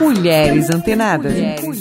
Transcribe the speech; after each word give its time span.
Mulheres 0.00 0.70
antenadas. 0.70 1.32
Mulheres, 1.32 1.78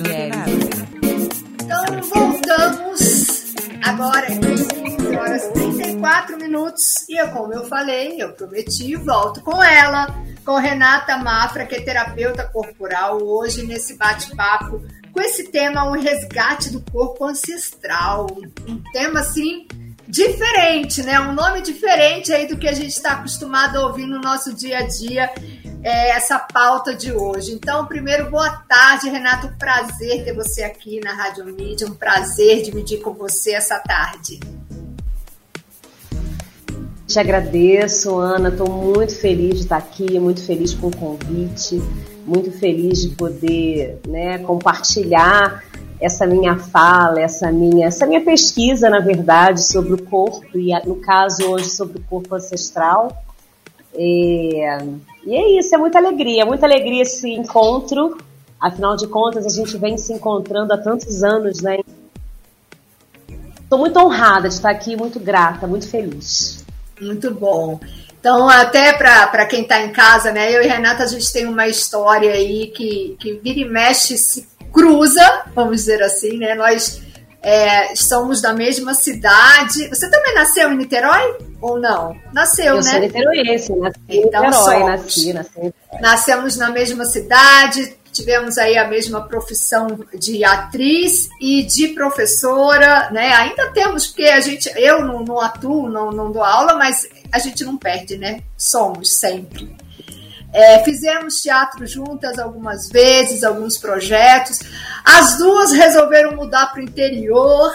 Então 1.64 2.02
voltamos 2.02 3.54
agora 3.84 4.28
às 4.28 4.38
15 4.38 5.16
horas 5.16 5.48
34 5.54 6.38
minutos 6.38 7.08
e 7.08 7.20
eu, 7.20 7.30
como 7.30 7.54
eu 7.54 7.66
falei, 7.66 8.22
eu 8.22 8.34
prometi, 8.34 8.96
volto 8.96 9.42
com 9.42 9.64
ela, 9.64 10.14
com 10.46 10.58
Renata 10.58 11.18
Mafra, 11.18 11.66
que 11.66 11.76
é 11.76 11.82
terapeuta 11.82 12.44
corporal, 12.44 13.22
hoje 13.22 13.66
nesse 13.66 13.96
bate-papo 13.96 14.82
com 15.12 15.22
esse 15.22 15.52
tema, 15.52 15.86
o 15.90 15.92
resgate 15.94 16.70
do 16.70 16.82
corpo 16.92 17.26
ancestral. 17.26 18.28
Um 18.68 18.82
tema 18.92 19.20
assim 19.20 19.68
diferente, 20.08 21.04
né? 21.04 21.20
Um 21.20 21.34
nome 21.34 21.62
diferente 21.62 22.32
aí 22.32 22.48
do 22.48 22.58
que 22.58 22.68
a 22.68 22.74
gente 22.74 22.92
está 22.92 23.12
acostumado 23.12 23.78
a 23.78 23.88
ouvir 23.88 24.08
no 24.08 24.20
nosso 24.20 24.54
dia 24.54 24.80
a 24.80 24.88
dia, 24.88 25.30
é, 25.84 26.12
essa 26.12 26.38
pauta 26.40 26.94
de 26.94 27.12
hoje. 27.12 27.54
Então, 27.54 27.86
primeiro, 27.86 28.30
boa 28.30 28.50
tarde, 28.68 29.10
Renato. 29.10 29.54
Prazer 29.58 30.24
ter 30.24 30.34
você 30.34 30.64
aqui 30.64 31.00
na 31.04 31.14
Rádio 31.14 31.46
Mídia. 31.46 31.88
Um 31.88 31.94
prazer 31.94 32.64
dividir 32.64 33.02
com 33.02 33.14
você 33.14 33.54
essa 33.54 33.80
tarde. 33.80 34.40
Te 37.08 37.20
agradeço, 37.20 38.18
Ana. 38.18 38.50
Estou 38.50 38.70
muito 38.70 39.16
feliz 39.16 39.56
de 39.56 39.62
estar 39.62 39.78
aqui, 39.78 40.20
muito 40.20 40.46
feliz 40.46 40.74
com 40.74 40.88
o 40.88 40.96
convite, 40.96 41.82
muito 42.26 42.52
feliz 42.52 43.02
de 43.02 43.10
poder 43.16 44.00
né, 44.08 44.38
compartilhar 44.40 45.64
essa 46.00 46.28
minha 46.28 46.56
fala, 46.58 47.20
essa 47.20 47.52
minha, 47.52 47.88
essa 47.88 48.06
minha 48.06 48.24
pesquisa, 48.24 48.90
na 48.90 49.00
verdade, 49.00 49.64
sobre 49.64 49.94
o 49.94 50.04
corpo, 50.04 50.58
e 50.58 50.72
no 50.88 50.96
caso 50.98 51.50
hoje 51.50 51.70
sobre 51.70 51.98
o 51.98 52.04
corpo 52.04 52.36
ancestral. 52.36 53.24
E, 53.98 54.62
e 55.30 55.36
é 55.36 55.60
isso, 55.60 55.76
é 55.76 55.78
muita 55.78 56.00
alegria, 56.00 56.44
muita 56.44 56.66
alegria 56.66 57.04
esse 57.04 57.30
encontro. 57.30 58.18
Afinal 58.60 58.96
de 58.96 59.06
contas, 59.08 59.46
a 59.46 59.50
gente 59.50 59.78
vem 59.78 59.96
se 59.96 60.12
encontrando 60.12 60.74
há 60.74 60.78
tantos 60.78 61.24
anos, 61.24 61.62
né? 61.62 61.78
Estou 63.62 63.78
muito 63.78 64.00
honrada 64.00 64.50
de 64.50 64.56
estar 64.56 64.72
aqui, 64.72 64.96
muito 64.96 65.20
grata, 65.20 65.68
muito 65.68 65.88
feliz. 65.88 66.66
Muito 67.00 67.30
bom. 67.30 67.80
Então, 68.20 68.50
até 68.50 68.92
para 68.92 69.46
quem 69.46 69.62
está 69.62 69.80
em 69.82 69.92
casa, 69.92 70.32
né? 70.32 70.52
Eu 70.52 70.64
e 70.64 70.68
Renata, 70.68 71.04
a 71.04 71.08
gente 71.08 71.32
tem 71.32 71.46
uma 71.46 71.68
história 71.68 72.32
aí 72.32 72.72
que, 72.76 73.16
que 73.20 73.34
vira 73.34 73.60
e 73.60 73.66
mexe 73.66 74.18
se 74.18 74.48
cruza, 74.74 75.44
vamos 75.54 75.78
dizer 75.78 76.02
assim, 76.02 76.38
né? 76.40 76.56
Nós 76.56 77.04
é, 77.42 77.96
somos 77.96 78.42
da 78.42 78.54
mesma 78.54 78.94
cidade. 78.94 79.88
Você 79.90 80.10
também 80.10 80.34
nasceu 80.34 80.72
em 80.72 80.78
Niterói 80.78 81.38
ou 81.62 81.80
não? 81.80 82.16
Nasceu, 82.34 82.66
eu 82.66 82.74
né? 82.76 82.80
Eu 82.80 82.84
sou 82.84 83.00
niteroiense, 83.00 83.76
nasci 83.76 84.00
então, 84.10 84.44
Niterói, 84.44 84.84
nasci, 84.84 85.34
nasci. 85.34 85.74
Nascemos 86.02 86.58
na 86.58 86.70
mesma 86.70 87.06
cidade, 87.06 87.96
tivemos 88.12 88.58
aí 88.58 88.78
a 88.78 88.88
mesma 88.88 89.22
profissão 89.28 89.88
de 90.14 90.44
atriz 90.44 91.30
e 91.40 91.64
de 91.64 91.90
professora, 91.90 93.10
né? 93.12 93.34
Ainda 93.34 93.72
temos, 93.72 94.08
porque 94.08 94.26
a 94.26 94.40
gente, 94.40 94.70
eu 94.76 95.06
não, 95.06 95.24
não 95.24 95.40
atuo, 95.40 95.90
não, 95.90 96.12
não 96.12 96.32
dou 96.32 96.44
aula, 96.44 96.76
mas 96.76 97.08
a 97.32 97.40
gente 97.40 97.64
não 97.64 97.78
perde, 97.78 98.18
né? 98.18 98.42
Somos 98.58 99.12
sempre. 99.12 99.76
É, 100.52 100.84
fizemos 100.84 101.42
teatro 101.42 101.86
juntas 101.86 102.40
algumas 102.40 102.90
vezes, 102.90 103.44
alguns 103.44 103.78
projetos. 103.78 104.60
As 105.06 105.38
duas 105.38 105.72
resolveram 105.72 106.36
mudar 106.36 106.68
para 106.68 106.82
o 106.82 106.84
interior. 106.84 107.72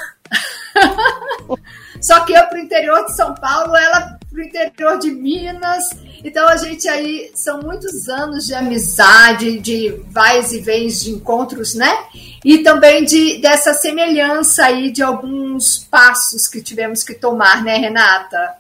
Só 2.00 2.20
que 2.24 2.32
eu 2.32 2.46
para 2.48 2.58
o 2.58 2.60
interior 2.60 3.04
de 3.06 3.16
São 3.16 3.34
Paulo, 3.34 3.74
ela 3.76 4.18
para 4.28 4.38
o 4.38 4.42
interior 4.42 4.98
de 4.98 5.10
Minas. 5.10 5.88
Então 6.22 6.46
a 6.48 6.56
gente 6.56 6.88
aí 6.88 7.30
são 7.34 7.62
muitos 7.62 8.08
anos 8.08 8.46
de 8.46 8.54
amizade, 8.54 9.58
de 9.60 9.90
vais 10.08 10.52
e 10.52 10.60
vens 10.60 11.02
de 11.02 11.12
encontros, 11.12 11.74
né? 11.74 11.90
E 12.44 12.58
também 12.58 13.04
de 13.04 13.38
dessa 13.38 13.72
semelhança 13.72 14.66
aí 14.66 14.90
de 14.90 15.02
alguns 15.02 15.78
passos 15.78 16.48
que 16.48 16.60
tivemos 16.60 17.02
que 17.02 17.14
tomar, 17.14 17.62
né, 17.62 17.76
Renata? 17.76 18.56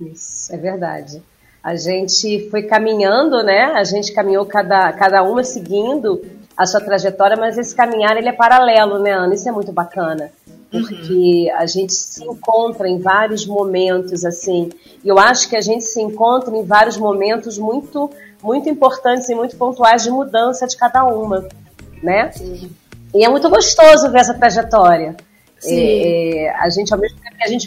Isso, 0.00 0.52
é 0.52 0.56
verdade 0.56 1.22
a 1.66 1.74
gente 1.74 2.48
foi 2.48 2.62
caminhando, 2.62 3.42
né? 3.42 3.72
A 3.74 3.82
gente 3.82 4.12
caminhou 4.12 4.46
cada, 4.46 4.92
cada 4.92 5.24
uma 5.24 5.42
seguindo 5.42 6.24
a 6.56 6.64
sua 6.64 6.80
trajetória, 6.80 7.36
mas 7.36 7.58
esse 7.58 7.74
caminhar 7.74 8.16
ele 8.16 8.28
é 8.28 8.32
paralelo, 8.32 9.00
né, 9.00 9.10
Ana? 9.10 9.34
Isso 9.34 9.48
é 9.48 9.50
muito 9.50 9.72
bacana, 9.72 10.30
porque 10.70 11.50
uhum. 11.50 11.56
a 11.58 11.66
gente 11.66 11.92
se 11.92 12.22
encontra 12.22 12.88
em 12.88 13.00
vários 13.00 13.44
momentos, 13.44 14.24
assim, 14.24 14.70
e 15.04 15.08
eu 15.08 15.18
acho 15.18 15.48
que 15.48 15.56
a 15.56 15.60
gente 15.60 15.82
se 15.82 16.00
encontra 16.00 16.56
em 16.56 16.64
vários 16.64 16.96
momentos 16.96 17.58
muito, 17.58 18.08
muito 18.40 18.68
importantes 18.68 19.28
e 19.28 19.34
muito 19.34 19.56
pontuais 19.56 20.04
de 20.04 20.10
mudança 20.12 20.68
de 20.68 20.76
cada 20.76 21.04
uma, 21.04 21.48
né? 22.00 22.30
Sim. 22.30 22.70
E 23.12 23.24
é 23.24 23.28
muito 23.28 23.50
gostoso 23.50 24.08
ver 24.12 24.20
essa 24.20 24.34
trajetória. 24.34 25.16
É, 25.64 26.54
a 26.58 26.68
gente, 26.68 26.92
ao 26.92 27.00
mesmo 27.00 27.18
tempo 27.18 27.36
que 27.36 27.44
a 27.44 27.48
gente 27.48 27.62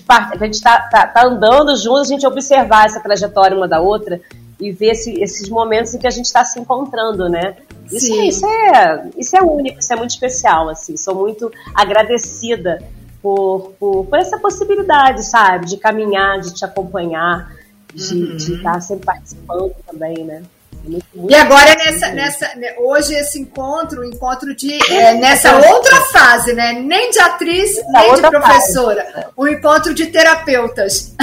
está 0.56 0.82
tá, 0.82 1.08
tá 1.08 1.26
andando 1.26 1.76
juntos, 1.76 2.02
a 2.02 2.14
gente 2.14 2.26
observar 2.26 2.86
essa 2.86 3.00
trajetória 3.00 3.58
uma 3.58 3.68
da 3.68 3.80
outra 3.82 4.22
e 4.60 4.72
ver 4.72 4.92
esse, 4.92 5.14
esses 5.22 5.50
momentos 5.50 5.94
em 5.96 5.98
que 5.98 6.08
a 6.08 6.12
gente 6.12 6.26
está 6.26 6.44
se 6.44 6.60
encontrando, 6.60 7.30
né? 7.30 7.56
Isso, 7.92 8.14
é, 8.14 8.26
isso, 8.26 8.46
é, 8.46 9.10
isso 9.18 9.38
é 9.38 9.42
único, 9.42 9.80
isso 9.80 9.92
é 9.92 9.96
muito 9.96 10.12
especial, 10.12 10.70
assim. 10.70 10.96
Sou 10.98 11.16
muito 11.16 11.52
agradecida 11.74 12.84
por, 13.22 13.74
por, 13.80 14.06
por 14.06 14.20
essa 14.20 14.38
possibilidade, 14.38 15.26
sabe? 15.26 15.66
De 15.66 15.78
caminhar, 15.78 16.40
de 16.40 16.54
te 16.54 16.64
acompanhar, 16.64 17.52
de, 17.94 18.14
uhum. 18.14 18.38
de 18.38 18.56
estar 18.56 18.82
sempre 18.82 19.06
participando 19.06 19.74
também, 19.88 20.24
né? 20.24 20.44
Muito, 20.90 21.06
muito 21.14 21.32
e 21.32 21.36
agora 21.36 21.76
nessa, 21.76 22.10
nessa, 22.10 22.56
né, 22.56 22.74
hoje 22.80 23.14
esse 23.14 23.40
encontro, 23.40 24.04
encontro 24.04 24.56
de 24.56 24.74
é, 24.92 25.14
nessa 25.14 25.56
outra 25.56 26.02
fase, 26.06 26.52
né? 26.54 26.74
Nem 26.74 27.12
de 27.12 27.20
atriz, 27.20 27.76
nem 27.90 28.16
de 28.16 28.22
professora, 28.22 29.06
fase. 29.14 29.28
o 29.38 29.48
encontro 29.48 29.94
de 29.94 30.08
terapeutas. 30.08 31.14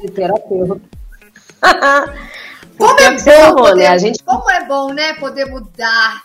De 0.00 0.10
terapeuta. 0.10 0.80
como 2.78 3.00
é 3.00 3.10
bom, 3.10 3.54
poder, 3.54 3.74
né? 3.74 3.88
a 3.88 3.98
gente... 3.98 4.22
como 4.24 4.50
é 4.50 4.64
bom, 4.64 4.94
né? 4.94 5.12
Poder 5.14 5.44
mudar, 5.44 6.22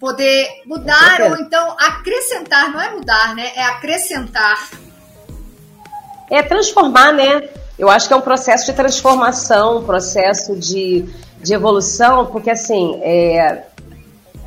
poder 0.00 0.48
mudar 0.64 1.20
ou 1.20 1.36
então 1.36 1.76
acrescentar, 1.78 2.72
não 2.72 2.80
é 2.80 2.90
mudar, 2.92 3.34
né? 3.34 3.52
É 3.54 3.62
acrescentar. 3.64 4.70
É 6.30 6.42
transformar, 6.42 7.12
né? 7.12 7.46
Eu 7.78 7.90
acho 7.90 8.08
que 8.08 8.14
é 8.14 8.16
um 8.16 8.22
processo 8.22 8.64
de 8.64 8.72
transformação, 8.72 9.78
um 9.78 9.84
processo 9.84 10.56
de 10.56 11.06
de 11.42 11.54
evolução, 11.54 12.26
porque 12.26 12.50
assim, 12.50 12.98
é, 13.02 13.64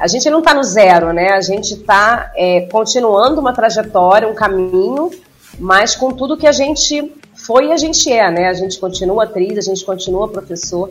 a 0.02 0.07
gente 0.07 0.29
não 0.29 0.40
está 0.40 0.53
no 0.53 0.63
zero, 0.63 1.13
né? 1.13 1.29
A 1.29 1.41
gente 1.41 1.75
está 1.75 2.31
é, 2.35 2.62
continuando 2.62 3.40
uma 3.40 3.53
trajetória, 3.53 4.28
um 4.28 4.34
caminho, 4.34 5.12
mas 5.59 5.96
com 5.96 6.12
tudo 6.12 6.35
que 6.35 6.47
a 6.47 6.52
gente 6.52 7.13
foi 7.35 7.68
e 7.68 7.72
a 7.72 7.78
gente 7.78 8.12
é, 8.12 8.31
né? 8.31 8.47
A 8.47 8.53
gente 8.53 8.79
continua 8.79 9.25
atriz, 9.25 9.57
a 9.57 9.62
gente 9.62 9.85
continua 9.85 10.28
professor. 10.28 10.90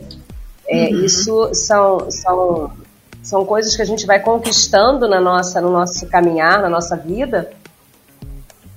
É, 0.67 0.87
uhum. 0.87 1.05
Isso 1.05 1.49
são, 1.53 2.09
são, 2.09 2.71
são 3.21 3.45
coisas 3.45 3.75
que 3.75 3.81
a 3.81 3.85
gente 3.85 4.05
vai 4.05 4.19
conquistando 4.19 5.07
na 5.07 5.19
nossa, 5.19 5.59
no 5.59 5.71
nosso 5.71 6.07
caminhar, 6.07 6.61
na 6.61 6.69
nossa 6.69 6.95
vida. 6.95 7.51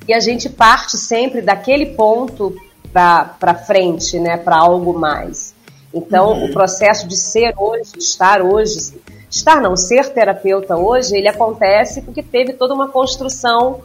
E 0.09 0.13
a 0.13 0.21
gente 0.21 0.49
parte 0.49 0.99
sempre 0.99 1.41
daquele 1.41 1.87
ponto 1.87 2.55
para 2.93 3.55
frente, 3.55 4.19
né? 4.19 4.37
Para 4.37 4.57
algo 4.57 4.99
mais. 4.99 5.54
Então, 5.95 6.33
uhum. 6.33 6.47
o 6.47 6.53
processo 6.53 7.07
de 7.07 7.17
ser 7.17 7.55
hoje, 7.57 7.93
de 7.93 8.03
estar 8.03 8.43
hoje, 8.43 8.93
estar 9.31 9.61
não, 9.61 9.77
ser 9.77 10.13
terapeuta 10.13 10.77
hoje, 10.77 11.17
ele 11.17 11.29
acontece 11.29 12.03
porque 12.03 12.23
teve 12.23 12.53
toda 12.53 12.75
uma 12.75 12.89
construção 12.89 13.81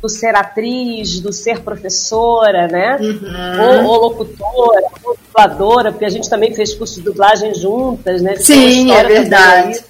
do 0.00 0.08
ser 0.08 0.36
atriz, 0.36 1.18
do 1.20 1.32
ser 1.32 1.60
professora, 1.60 2.68
né? 2.68 2.98
Uhum. 3.00 3.62
Ou, 3.62 3.84
ou, 3.86 4.00
locutora, 4.02 4.86
ou 5.02 5.16
dubladora, 5.16 5.90
porque 5.90 6.04
a 6.04 6.10
gente 6.10 6.28
também 6.28 6.54
fez 6.54 6.74
curso 6.74 6.96
de 6.96 7.02
dublagem 7.02 7.54
juntas, 7.54 8.20
né? 8.20 8.36
Sim, 8.36 8.92
é 8.92 9.02
verdade. 9.02 9.82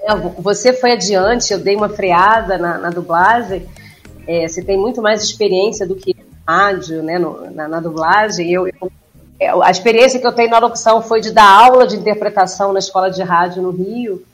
É, 0.00 0.14
você 0.38 0.72
foi 0.72 0.92
adiante, 0.92 1.52
eu 1.52 1.58
dei 1.58 1.74
uma 1.74 1.88
freada 1.88 2.56
na, 2.56 2.78
na 2.78 2.90
dublagem. 2.90 3.66
É, 4.28 4.46
você 4.46 4.62
tem 4.62 4.78
muito 4.78 5.02
mais 5.02 5.24
experiência 5.24 5.84
do 5.84 5.96
que 5.96 6.14
rádio, 6.46 7.02
né? 7.02 7.18
No, 7.18 7.50
na, 7.50 7.66
na 7.66 7.80
dublagem. 7.80 8.52
Eu, 8.52 8.68
eu 8.68 8.92
a 9.40 9.70
experiência 9.70 10.20
que 10.20 10.26
eu 10.26 10.32
tenho 10.32 10.50
na 10.50 10.58
locução 10.58 11.02
foi 11.02 11.20
de 11.20 11.32
dar 11.32 11.48
aula 11.48 11.86
de 11.86 11.96
interpretação 11.96 12.72
na 12.72 12.78
escola 12.78 13.10
de 13.10 13.22
rádio 13.22 13.62
no 13.62 13.70
Rio. 13.70 14.24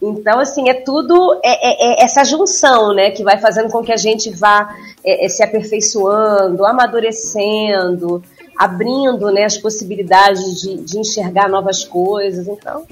Então, 0.00 0.40
assim, 0.40 0.68
é 0.68 0.74
tudo 0.74 1.40
é, 1.44 2.00
é, 2.00 2.02
é 2.02 2.04
essa 2.04 2.24
junção, 2.24 2.92
né, 2.92 3.12
que 3.12 3.22
vai 3.22 3.38
fazendo 3.38 3.70
com 3.70 3.84
que 3.84 3.92
a 3.92 3.96
gente 3.96 4.30
vá 4.30 4.74
é, 5.04 5.24
é 5.24 5.28
se 5.28 5.44
aperfeiçoando, 5.44 6.66
amadurecendo, 6.66 8.22
abrindo, 8.58 9.30
né, 9.30 9.44
as 9.44 9.56
possibilidades 9.56 10.60
de, 10.60 10.76
de 10.78 10.98
enxergar 10.98 11.48
novas 11.48 11.84
coisas. 11.84 12.48
Então, 12.48 12.84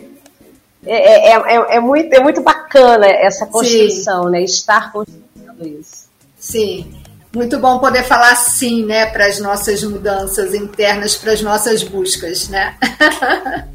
é, 0.87 1.33
é, 1.77 1.81
muito, 1.81 2.15
é 2.15 2.21
muito 2.23 2.41
bacana 2.43 3.07
essa 3.07 3.45
construção, 3.45 4.25
Sim. 4.25 4.31
né, 4.31 4.43
estar 4.43 4.93
construindo 4.93 5.67
isso. 5.67 6.09
Sim. 6.39 7.00
Muito 7.33 7.59
bom 7.59 7.79
poder 7.79 8.03
falar 8.03 8.35
sim, 8.35 8.85
né, 8.85 9.07
para 9.07 9.27
as 9.27 9.39
nossas 9.39 9.83
mudanças 9.85 10.53
internas, 10.53 11.15
para 11.15 11.33
as 11.33 11.41
nossas 11.41 11.83
buscas, 11.83 12.49
né? 12.49 12.77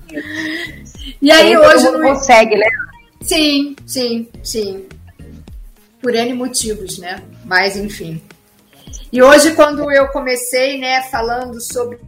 E 1.22 1.31
aí 1.31 1.57
hoje 1.57 1.90
não 1.90 2.02
consegue, 2.02 2.56
né? 2.56 2.68
Sim, 3.22 3.75
sim, 3.86 4.28
sim. 4.44 4.86
Por 6.02 6.13
N 6.13 6.34
motivos, 6.34 6.98
né? 7.00 7.22
Mas 7.44 7.75
enfim. 7.75 8.22
E 9.12 9.24
hoje, 9.24 9.54
quando 9.54 9.90
eu 9.92 10.07
comecei, 10.10 10.80
né, 10.80 11.02
falando 11.04 11.60
sobre 11.62 12.00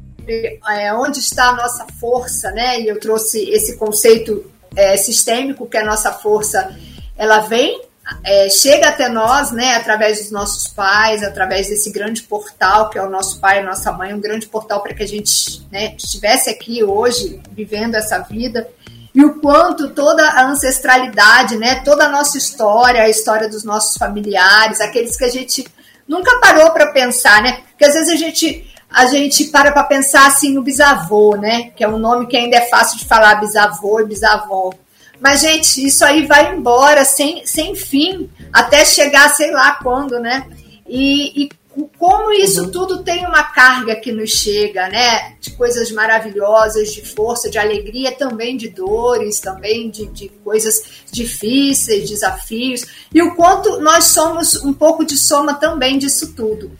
é, 0.67 0.93
onde 0.93 1.19
está 1.19 1.49
a 1.49 1.55
nossa 1.55 1.87
força, 1.99 2.51
né, 2.51 2.81
e 2.81 2.87
eu 2.87 2.99
trouxe 2.99 3.49
esse 3.49 3.77
conceito 3.77 4.45
é, 4.75 4.97
sistêmico 4.97 5.67
que 5.67 5.77
a 5.77 5.85
nossa 5.85 6.11
força 6.11 6.75
ela 7.17 7.39
vem, 7.39 7.81
é, 8.23 8.49
chega 8.49 8.87
até 8.87 9.09
nós, 9.09 9.51
né, 9.51 9.75
através 9.75 10.19
dos 10.19 10.31
nossos 10.31 10.67
pais, 10.67 11.23
através 11.23 11.67
desse 11.67 11.91
grande 11.91 12.23
portal 12.23 12.89
que 12.89 12.97
é 12.97 13.03
o 13.03 13.09
nosso 13.09 13.39
pai 13.39 13.61
e 13.61 13.65
nossa 13.65 13.91
mãe, 13.91 14.13
um 14.13 14.21
grande 14.21 14.47
portal 14.47 14.81
para 14.81 14.93
que 14.93 15.03
a 15.03 15.07
gente 15.07 15.65
né, 15.71 15.95
estivesse 15.97 16.49
aqui 16.49 16.83
hoje 16.83 17.41
vivendo 17.51 17.95
essa 17.95 18.19
vida 18.19 18.67
e 19.13 19.25
o 19.25 19.39
quanto 19.41 19.89
toda 19.89 20.23
a 20.23 20.45
ancestralidade, 20.45 21.57
né, 21.57 21.81
toda 21.83 22.05
a 22.05 22.09
nossa 22.09 22.37
história, 22.37 23.01
a 23.01 23.09
história 23.09 23.49
dos 23.49 23.63
nossos 23.63 23.97
familiares, 23.97 24.79
aqueles 24.79 25.17
que 25.17 25.25
a 25.25 25.29
gente 25.29 25.65
nunca 26.07 26.39
parou 26.39 26.71
para 26.71 26.91
pensar, 26.91 27.41
né? 27.41 27.61
Porque 27.69 27.85
às 27.85 27.93
vezes 27.93 28.09
a 28.09 28.15
gente 28.15 28.71
a 28.89 29.05
gente 29.07 29.45
para 29.45 29.71
para 29.71 29.83
pensar 29.83 30.27
assim 30.27 30.53
no 30.53 30.61
bisavô, 30.61 31.35
né? 31.35 31.71
Que 31.75 31.83
é 31.83 31.87
um 31.87 31.97
nome 31.97 32.27
que 32.27 32.37
ainda 32.37 32.57
é 32.57 32.69
fácil 32.69 32.97
de 32.97 33.05
falar 33.05 33.35
bisavô 33.35 33.99
e 33.99 34.05
bisavó. 34.05 34.71
Mas, 35.19 35.41
gente, 35.41 35.85
isso 35.85 36.05
aí 36.05 36.25
vai 36.25 36.55
embora 36.55 37.03
sem, 37.03 37.45
sem 37.45 37.75
fim, 37.75 38.29
até 38.53 38.85
chegar, 38.85 39.29
sei 39.29 39.51
lá 39.51 39.73
quando, 39.81 40.19
né? 40.19 40.47
E, 40.87 41.43
e 41.43 41.49
como 41.97 42.31
isso 42.31 42.63
uhum. 42.63 42.71
tudo 42.71 43.03
tem 43.03 43.25
uma 43.25 43.43
carga 43.43 43.95
que 43.95 44.11
nos 44.11 44.31
chega, 44.31 44.87
né? 44.89 45.35
De 45.39 45.51
coisas 45.51 45.91
maravilhosas, 45.91 46.93
de 46.93 47.05
força, 47.05 47.49
de 47.49 47.57
alegria, 47.59 48.11
também 48.11 48.57
de 48.57 48.69
dores, 48.69 49.39
também 49.39 49.89
de, 49.89 50.07
de 50.07 50.29
coisas 50.43 50.81
difíceis, 51.11 52.09
desafios, 52.09 52.85
e 53.13 53.21
o 53.21 53.35
quanto 53.35 53.79
nós 53.79 54.05
somos 54.05 54.55
um 54.63 54.73
pouco 54.73 55.05
de 55.05 55.17
soma 55.17 55.53
também 55.53 55.97
disso 55.97 56.33
tudo. 56.33 56.71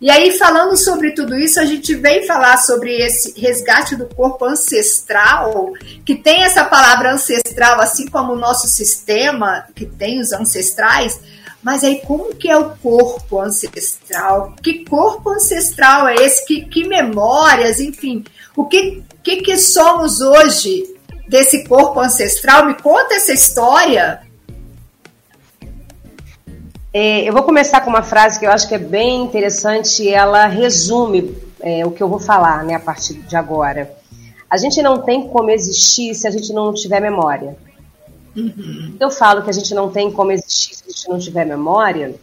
E 0.00 0.10
aí, 0.10 0.32
falando 0.38 0.76
sobre 0.76 1.12
tudo 1.12 1.34
isso, 1.36 1.58
a 1.58 1.64
gente 1.64 1.94
vem 1.94 2.26
falar 2.26 2.58
sobre 2.58 2.96
esse 2.98 3.38
resgate 3.40 3.96
do 3.96 4.06
corpo 4.06 4.44
ancestral, 4.44 5.72
que 6.04 6.14
tem 6.14 6.42
essa 6.42 6.64
palavra 6.64 7.14
ancestral, 7.14 7.80
assim 7.80 8.06
como 8.06 8.34
o 8.34 8.38
nosso 8.38 8.68
sistema, 8.68 9.64
que 9.74 9.86
tem 9.86 10.20
os 10.20 10.32
ancestrais, 10.32 11.18
mas 11.66 11.82
aí, 11.82 12.00
como 12.06 12.32
que 12.32 12.48
é 12.48 12.56
o 12.56 12.76
corpo 12.76 13.40
ancestral? 13.40 14.54
Que 14.62 14.84
corpo 14.84 15.30
ancestral 15.30 16.06
é 16.06 16.14
esse? 16.14 16.46
Que, 16.46 16.64
que 16.64 16.86
memórias, 16.86 17.80
enfim, 17.80 18.22
o 18.54 18.66
que, 18.66 19.02
que, 19.20 19.38
que 19.38 19.58
somos 19.58 20.20
hoje 20.20 20.84
desse 21.28 21.64
corpo 21.66 21.98
ancestral? 21.98 22.66
Me 22.66 22.74
conta 22.74 23.14
essa 23.14 23.32
história. 23.32 24.20
É, 26.98 27.28
eu 27.28 27.32
vou 27.34 27.42
começar 27.42 27.82
com 27.82 27.90
uma 27.90 28.02
frase 28.02 28.40
que 28.40 28.46
eu 28.46 28.50
acho 28.50 28.66
que 28.66 28.74
é 28.74 28.78
bem 28.78 29.20
interessante 29.20 30.02
e 30.02 30.08
ela 30.08 30.46
resume 30.46 31.36
é, 31.60 31.84
o 31.84 31.90
que 31.90 32.02
eu 32.02 32.08
vou 32.08 32.18
falar 32.18 32.64
né, 32.64 32.72
a 32.72 32.80
partir 32.80 33.12
de 33.12 33.36
agora. 33.36 33.94
A 34.48 34.56
gente 34.56 34.80
não 34.80 35.02
tem 35.02 35.28
como 35.28 35.50
existir 35.50 36.14
se 36.14 36.26
a 36.26 36.30
gente 36.30 36.54
não 36.54 36.72
tiver 36.72 36.98
memória. 36.98 37.54
Uhum. 38.34 38.96
Eu 38.98 39.10
falo 39.10 39.42
que 39.42 39.50
a 39.50 39.52
gente 39.52 39.74
não 39.74 39.90
tem 39.90 40.10
como 40.10 40.32
existir 40.32 40.74
se 40.74 40.84
a 40.86 40.90
gente 40.90 41.08
não 41.10 41.18
tiver 41.18 41.44
memória, 41.44 42.14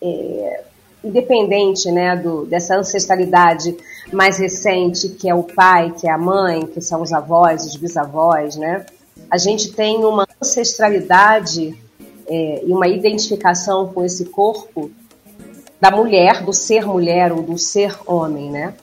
é, 0.00 0.62
independente 1.02 1.90
né, 1.90 2.14
do, 2.14 2.46
dessa 2.46 2.76
ancestralidade 2.76 3.76
mais 4.12 4.38
recente, 4.38 5.08
que 5.08 5.28
é 5.28 5.34
o 5.34 5.42
pai, 5.42 5.92
que 5.98 6.06
é 6.06 6.12
a 6.12 6.18
mãe, 6.18 6.68
que 6.68 6.80
são 6.80 7.02
os 7.02 7.12
avós, 7.12 7.66
os 7.66 7.74
bisavós, 7.74 8.54
né? 8.54 8.86
A 9.28 9.38
gente 9.38 9.72
tem 9.72 10.04
uma 10.04 10.24
ancestralidade 10.40 11.76
é, 12.26 12.64
e 12.64 12.72
uma 12.72 12.88
identificação 12.88 13.88
com 13.88 14.04
esse 14.04 14.26
corpo 14.26 14.90
da 15.80 15.90
mulher, 15.90 16.42
do 16.44 16.52
ser 16.52 16.86
mulher 16.86 17.32
ou 17.32 17.42
do 17.42 17.58
ser 17.58 17.94
homem, 18.06 18.50
né? 18.50 18.74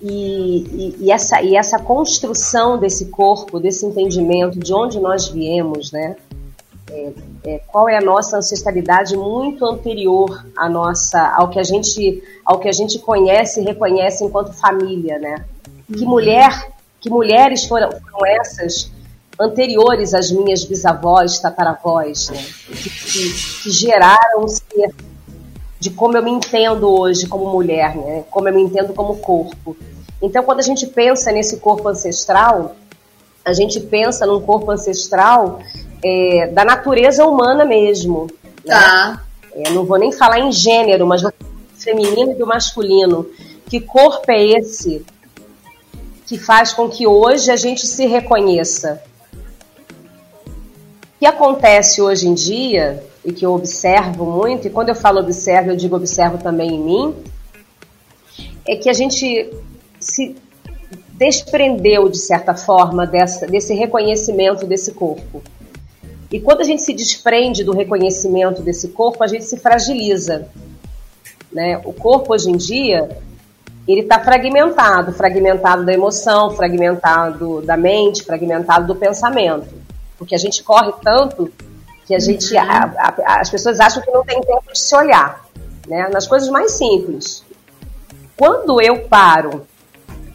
E, 0.00 0.64
e, 0.72 0.96
e, 1.00 1.10
essa, 1.10 1.42
e 1.42 1.56
essa 1.56 1.78
construção 1.78 2.78
desse 2.78 3.06
corpo, 3.06 3.58
desse 3.58 3.86
entendimento 3.86 4.58
de 4.58 4.72
onde 4.74 5.00
nós 5.00 5.28
viemos, 5.28 5.92
né? 5.92 6.16
É, 6.90 7.12
é, 7.44 7.58
qual 7.66 7.88
é 7.88 7.96
a 7.96 8.00
nossa 8.00 8.36
ancestralidade 8.36 9.16
muito 9.16 9.64
anterior 9.64 10.44
à 10.56 10.68
nossa, 10.68 11.34
ao 11.34 11.48
que 11.48 11.58
a 11.58 11.62
gente, 11.62 12.22
ao 12.44 12.58
que 12.58 12.68
a 12.68 12.72
gente 12.72 12.98
conhece 12.98 13.60
e 13.60 13.64
reconhece 13.64 14.24
enquanto 14.24 14.52
família, 14.52 15.18
né? 15.18 15.44
Que 15.86 16.04
uhum. 16.04 16.10
mulher, 16.10 16.70
que 17.00 17.08
mulheres 17.08 17.64
foram, 17.64 17.90
foram 17.90 18.26
essas 18.26 18.90
anteriores 19.40 20.14
às 20.14 20.30
minhas 20.30 20.64
bisavós, 20.64 21.38
tataravós, 21.38 22.30
né? 22.30 22.44
que, 22.66 22.90
que, 22.90 23.62
que 23.62 23.70
geraram 23.70 24.44
o 24.44 24.48
ser 24.48 24.94
de 25.80 25.90
como 25.90 26.16
eu 26.16 26.22
me 26.22 26.30
entendo 26.30 26.88
hoje 26.88 27.26
como 27.26 27.50
mulher, 27.50 27.94
né? 27.94 28.24
Como 28.30 28.48
eu 28.48 28.54
me 28.54 28.62
entendo 28.62 28.94
como 28.94 29.16
corpo. 29.16 29.76
Então, 30.22 30.42
quando 30.42 30.60
a 30.60 30.62
gente 30.62 30.86
pensa 30.86 31.30
nesse 31.30 31.58
corpo 31.58 31.86
ancestral, 31.88 32.74
a 33.44 33.52
gente 33.52 33.78
pensa 33.80 34.24
num 34.24 34.40
corpo 34.40 34.70
ancestral 34.70 35.60
é, 36.02 36.46
da 36.46 36.64
natureza 36.64 37.26
humana 37.26 37.66
mesmo. 37.66 38.28
Né? 38.64 38.74
Tá. 38.74 39.22
É, 39.52 39.70
não 39.70 39.84
vou 39.84 39.98
nem 39.98 40.10
falar 40.10 40.38
em 40.38 40.50
gênero, 40.50 41.06
mas 41.06 41.20
do 41.20 41.30
feminino 41.76 42.32
e 42.32 42.34
do 42.34 42.46
masculino. 42.46 43.26
Que 43.68 43.78
corpo 43.78 44.30
é 44.30 44.42
esse 44.42 45.04
que 46.26 46.38
faz 46.38 46.72
com 46.72 46.88
que 46.88 47.06
hoje 47.06 47.50
a 47.50 47.56
gente 47.56 47.86
se 47.86 48.06
reconheça? 48.06 49.02
Que 51.24 51.28
acontece 51.28 52.02
hoje 52.02 52.28
em 52.28 52.34
dia, 52.34 53.02
e 53.24 53.32
que 53.32 53.46
eu 53.46 53.54
observo 53.54 54.26
muito, 54.26 54.66
e 54.66 54.70
quando 54.70 54.90
eu 54.90 54.94
falo 54.94 55.20
observo, 55.20 55.70
eu 55.70 55.74
digo 55.74 55.96
observo 55.96 56.36
também 56.36 56.74
em 56.74 56.78
mim, 56.78 57.14
é 58.68 58.76
que 58.76 58.90
a 58.90 58.92
gente 58.92 59.50
se 59.98 60.36
desprendeu, 61.14 62.10
de 62.10 62.18
certa 62.18 62.54
forma, 62.54 63.06
dessa, 63.06 63.46
desse 63.46 63.72
reconhecimento 63.72 64.66
desse 64.66 64.92
corpo. 64.92 65.42
E 66.30 66.38
quando 66.38 66.60
a 66.60 66.64
gente 66.64 66.82
se 66.82 66.92
desprende 66.92 67.64
do 67.64 67.72
reconhecimento 67.72 68.60
desse 68.60 68.88
corpo, 68.88 69.24
a 69.24 69.26
gente 69.26 69.46
se 69.46 69.56
fragiliza. 69.56 70.46
Né? 71.50 71.80
O 71.86 71.94
corpo, 71.94 72.34
hoje 72.34 72.50
em 72.50 72.56
dia, 72.58 73.08
ele 73.88 74.02
está 74.02 74.22
fragmentado, 74.22 75.10
fragmentado 75.14 75.86
da 75.86 75.94
emoção, 75.94 76.50
fragmentado 76.50 77.62
da 77.62 77.78
mente, 77.78 78.24
fragmentado 78.24 78.86
do 78.86 78.94
pensamento. 78.94 79.83
Porque 80.18 80.34
a 80.34 80.38
gente 80.38 80.62
corre 80.62 80.92
tanto 81.02 81.52
que 82.06 82.14
a 82.14 82.18
gente, 82.18 82.54
uhum. 82.54 82.60
a, 82.60 83.14
a, 83.24 83.40
as 83.40 83.50
pessoas 83.50 83.80
acham 83.80 84.02
que 84.02 84.10
não 84.10 84.24
tem 84.24 84.40
tempo 84.40 84.72
de 84.72 84.78
se 84.78 84.94
olhar, 84.94 85.44
né? 85.86 86.08
Nas 86.12 86.26
coisas 86.26 86.48
mais 86.48 86.72
simples. 86.72 87.44
Quando 88.36 88.80
eu 88.80 89.06
paro 89.08 89.66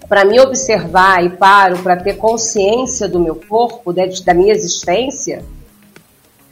para 0.07 0.25
me 0.25 0.39
observar 0.39 1.24
e 1.24 1.29
paro 1.29 1.77
para 1.79 1.95
ter 1.98 2.15
consciência 2.15 3.07
do 3.07 3.19
meu 3.19 3.36
corpo, 3.36 3.93
da 3.93 4.33
minha 4.33 4.53
existência, 4.53 5.45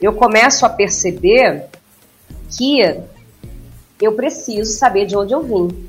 eu 0.00 0.12
começo 0.12 0.64
a 0.64 0.68
perceber 0.68 1.66
que 2.56 3.02
eu 4.00 4.12
preciso 4.12 4.72
saber 4.78 5.06
de 5.06 5.16
onde 5.16 5.34
eu 5.34 5.42
vim. 5.42 5.88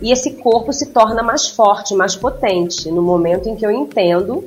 E 0.00 0.12
esse 0.12 0.34
corpo 0.36 0.72
se 0.72 0.86
torna 0.86 1.22
mais 1.22 1.48
forte, 1.48 1.94
mais 1.94 2.14
potente, 2.14 2.90
no 2.90 3.02
momento 3.02 3.48
em 3.48 3.56
que 3.56 3.66
eu 3.66 3.70
entendo 3.70 4.44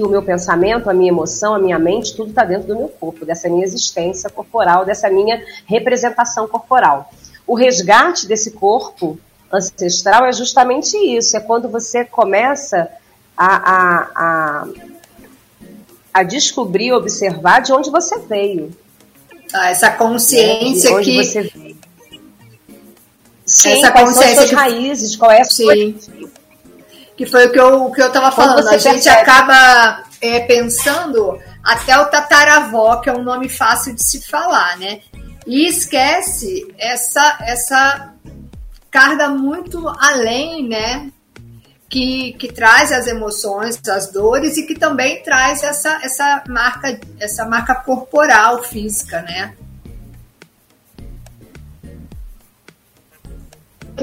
que 0.00 0.06
o 0.06 0.08
meu 0.08 0.22
pensamento, 0.22 0.88
a 0.88 0.94
minha 0.94 1.10
emoção, 1.10 1.54
a 1.54 1.58
minha 1.58 1.78
mente, 1.78 2.16
tudo 2.16 2.30
está 2.30 2.42
dentro 2.42 2.68
do 2.68 2.76
meu 2.76 2.88
corpo, 2.88 3.26
dessa 3.26 3.50
minha 3.50 3.64
existência 3.64 4.30
corporal, 4.30 4.86
dessa 4.86 5.10
minha 5.10 5.44
representação 5.66 6.48
corporal. 6.48 7.12
O 7.46 7.54
resgate 7.54 8.26
desse 8.26 8.52
corpo 8.52 9.18
ancestral 9.52 10.24
é 10.24 10.32
justamente 10.32 10.96
isso, 10.96 11.36
é 11.36 11.40
quando 11.40 11.68
você 11.68 12.02
começa 12.02 12.88
a, 13.36 13.56
a, 13.56 14.10
a, 14.14 14.68
a 16.14 16.22
descobrir, 16.22 16.92
observar 16.92 17.60
de 17.60 17.72
onde 17.72 17.90
você 17.90 18.18
veio. 18.20 18.70
Ah, 19.52 19.70
essa 19.70 19.90
consciência 19.90 20.94
onde 20.94 21.10
que... 21.10 21.24
você 21.24 21.42
veio. 21.42 21.76
Sim, 23.44 23.70
essa 23.72 23.90
quais 23.90 24.08
consciência 24.08 24.34
são 24.34 24.44
as 24.44 24.48
suas 24.48 24.60
raízes, 24.60 25.16
qual 25.16 25.30
é 25.30 25.40
a 25.40 25.44
sua... 25.44 25.74
Sim. 25.74 25.98
Que 27.20 27.26
foi 27.26 27.48
o 27.48 27.52
que 27.52 27.60
eu, 27.60 27.84
o 27.84 27.92
que 27.92 28.00
eu 28.00 28.10
tava 28.10 28.32
falando. 28.32 28.66
A 28.66 28.78
gente 28.78 28.94
percebe... 28.94 29.20
acaba 29.20 30.04
é, 30.22 30.40
pensando 30.40 31.38
até 31.62 31.98
o 31.98 32.06
tataravó, 32.06 32.96
que 32.96 33.10
é 33.10 33.12
um 33.12 33.22
nome 33.22 33.46
fácil 33.46 33.94
de 33.94 34.02
se 34.02 34.26
falar, 34.26 34.78
né? 34.78 35.02
E 35.46 35.68
esquece 35.68 36.74
essa, 36.78 37.36
essa 37.42 38.14
carga 38.90 39.28
muito 39.28 39.86
além, 40.00 40.66
né? 40.66 41.10
Que, 41.90 42.32
que 42.38 42.50
traz 42.50 42.90
as 42.90 43.06
emoções, 43.06 43.78
as 43.86 44.10
dores 44.10 44.56
e 44.56 44.64
que 44.64 44.74
também 44.74 45.22
traz 45.22 45.62
essa, 45.62 46.00
essa 46.02 46.42
marca, 46.48 46.98
essa 47.20 47.44
marca 47.44 47.74
corporal, 47.74 48.62
física, 48.62 49.20
né? 49.20 49.54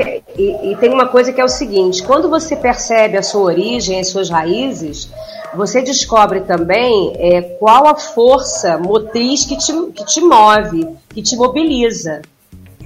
E, 0.02 0.72
e, 0.72 0.76
tem 0.78 0.92
uma 0.92 1.08
coisa 1.08 1.32
que 1.32 1.40
é 1.40 1.44
o 1.44 1.50
seguinte: 1.50 2.04
quando 2.04 2.30
você 2.30 2.56
percebe 2.56 3.18
a 3.18 3.24
sua 3.24 3.42
origem, 3.42 4.00
as 4.00 4.10
suas 4.10 4.30
raízes, 4.30 5.10
você 5.54 5.82
descobre 5.82 6.42
também 6.42 7.14
é, 7.18 7.42
qual 7.42 7.88
a 7.88 7.96
força 7.96 8.78
motriz 8.78 9.46
que 9.46 9.58
te, 9.58 9.74
que 9.92 10.06
te 10.06 10.22
move, 10.22 10.88
que 11.10 11.22
te 11.22 11.36
mobiliza. 11.36 12.22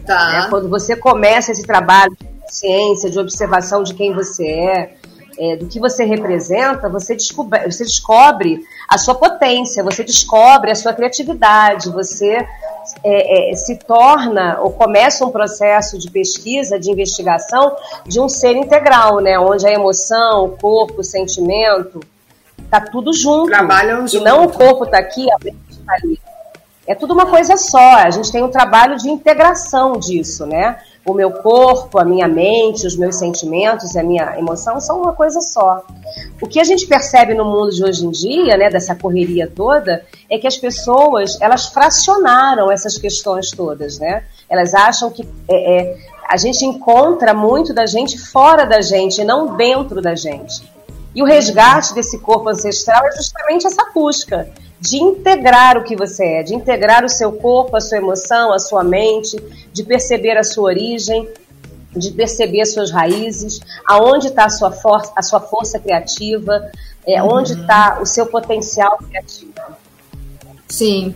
Tá. 0.06 0.27
Né? 0.32 0.48
Quando 0.50 0.70
você 0.70 0.96
começa 0.96 1.51
esse 1.51 1.63
trabalho 1.63 2.15
de 2.20 2.56
ciência, 2.56 3.10
de 3.10 3.20
observação 3.20 3.84
de 3.84 3.94
quem 3.94 4.13
você 4.13 4.48
é, 4.48 4.94
é, 5.38 5.56
do 5.56 5.68
que 5.68 5.80
você 5.80 6.03
representa, 6.03 6.89
você 6.89 7.15
descobre, 7.15 7.72
você 7.72 7.84
descobre 7.84 8.60
a 8.88 8.98
sua 8.98 9.15
potência, 9.15 9.84
você 9.84 10.03
descobre 10.03 10.72
a 10.72 10.75
sua 10.75 10.94
criatividade, 10.94 11.89
você 11.89 12.46
é, 13.04 13.52
é, 13.52 13.56
se 13.56 13.78
torna 13.78 14.60
ou 14.62 14.72
começa 14.72 15.26
um 15.26 15.32
processo 15.32 15.98
de 15.98 16.10
pesquisa, 16.10 16.80
de 16.80 16.92
investigação 16.92 17.76
de 18.06 18.20
um 18.20 18.28
ser 18.28 18.56
integral, 18.56 19.20
né? 19.20 19.38
Onde 19.40 19.66
a 19.66 19.72
emoção, 19.72 20.46
o 20.46 20.50
corpo, 20.58 21.02
o 21.02 21.04
sentimento, 21.04 22.00
tá 22.70 22.82
tudo 22.82 23.14
junto. 23.14 23.48
Trabalham 23.48 24.08
junto. 24.08 24.18
E 24.18 24.20
não 24.24 24.46
o 24.46 24.50
corpo 24.50 24.86
tá 24.86 25.00
aqui, 25.00 25.32
a 25.32 25.38
mente 25.44 25.80
tá 25.86 25.94
ali. 25.94 26.20
É 26.88 26.96
tudo 26.96 27.14
uma 27.14 27.26
coisa 27.26 27.58
só. 27.58 27.96
A 27.98 28.10
gente 28.10 28.32
tem 28.32 28.44
um 28.44 28.50
trabalho 28.50 28.98
de 28.98 29.10
integração 29.10 29.94
disso, 29.94 30.46
né? 30.46 30.80
O 31.05 31.13
meu 31.13 31.31
corpo, 31.31 31.98
a 31.98 32.05
minha 32.05 32.27
mente, 32.27 32.86
os 32.86 32.96
meus 32.96 33.15
sentimentos 33.15 33.96
e 33.96 34.00
a 34.00 34.03
minha 34.03 34.38
emoção 34.38 34.79
são 34.79 35.01
uma 35.01 35.13
coisa 35.13 35.41
só. 35.41 35.84
O 36.39 36.48
que 36.48 36.60
a 36.60 36.63
gente 36.63 36.86
percebe 36.86 37.34
no 37.34 37.43
mundo 37.43 37.72
de 37.72 37.84
hoje 37.84 38.05
em 38.05 38.12
dia, 38.12 38.55
né, 38.55 38.70
dessa 38.70 38.96
correria 38.96 39.48
toda, 39.48 40.05
é 40.29 40.38
que 40.38 40.46
as 40.46 40.58
pessoas 40.58 41.39
elas 41.41 41.67
fracionaram 41.67 42.72
essas 42.72 42.98
questões 42.98 43.50
todas, 43.51 43.98
né? 43.98 44.24
Elas 44.48 44.74
acham 44.75 45.10
que 45.10 45.27
é, 45.50 45.79
é, 45.79 45.98
a 46.29 46.38
gente 46.38 46.63
encontra 46.65 47.34
muito 47.34 47.74
da 47.74 47.86
gente 47.86 48.20
fora 48.20 48.65
da 48.65 48.81
gente, 48.81 49.24
não 49.24 49.58
dentro 49.58 50.01
da 50.01 50.15
gente. 50.15 50.62
E 51.15 51.22
o 51.22 51.25
resgate 51.25 51.93
desse 51.93 52.20
corpo 52.20 52.48
ancestral 52.50 53.05
é 53.08 53.12
justamente 53.15 53.65
essa 53.65 53.91
busca 53.93 54.48
de 54.82 54.98
integrar 54.98 55.78
o 55.78 55.84
que 55.84 55.96
você 55.96 56.26
é, 56.26 56.44
de 56.44 56.56
integrar 56.56 57.06
o 57.06 57.10
seu 57.10 57.32
corpo, 57.32 57.78
a 57.78 57.80
sua 57.80 58.00
emoção, 58.00 58.52
a 58.52 58.58
sua 58.58 58.84
mente, 58.84 59.38
de 59.72 59.84
perceber 59.84 60.36
a 60.38 60.44
sua 60.44 60.64
origem, 60.64 61.30
de 61.96 62.12
perceber 62.12 62.62
as 62.62 62.74
suas 62.74 62.90
raízes, 62.90 63.60
aonde 63.88 64.28
está 64.28 64.46
a 64.46 64.50
sua 64.50 64.72
força, 64.72 65.14
a 65.16 65.22
sua 65.22 65.40
força 65.40 65.78
criativa, 65.78 66.72
é, 67.06 67.22
uhum. 67.22 67.36
onde 67.36 67.54
está 67.54 68.00
o 68.02 68.08
seu 68.08 68.26
potencial 68.26 68.98
criativo. 68.98 69.54
Sim. 70.68 71.14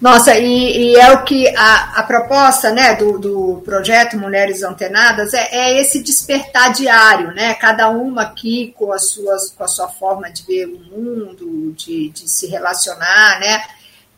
Nossa, 0.00 0.36
e, 0.38 0.92
e, 0.92 0.96
é 0.96 1.10
o 1.12 1.24
que 1.24 1.48
a, 1.56 2.00
a 2.00 2.02
proposta 2.02 2.70
né, 2.70 2.94
do, 2.96 3.18
do 3.18 3.62
projeto 3.64 4.18
Mulheres 4.18 4.62
Antenadas 4.62 5.32
é, 5.32 5.48
é, 5.50 5.80
esse 5.80 6.02
despertar 6.02 6.70
diário, 6.72 7.32
né? 7.32 7.54
Cada 7.54 7.88
uma 7.88 8.22
aqui 8.22 8.74
com, 8.76 8.92
as 8.92 9.08
suas, 9.08 9.50
com 9.50 9.64
a 9.64 9.68
sua 9.68 9.88
forma 9.88 10.30
de 10.30 10.42
ver 10.44 10.66
o 10.66 10.78
mundo, 10.78 11.72
de, 11.74 12.10
de 12.10 12.28
se 12.28 12.46
relacionar, 12.46 13.40
né? 13.40 13.62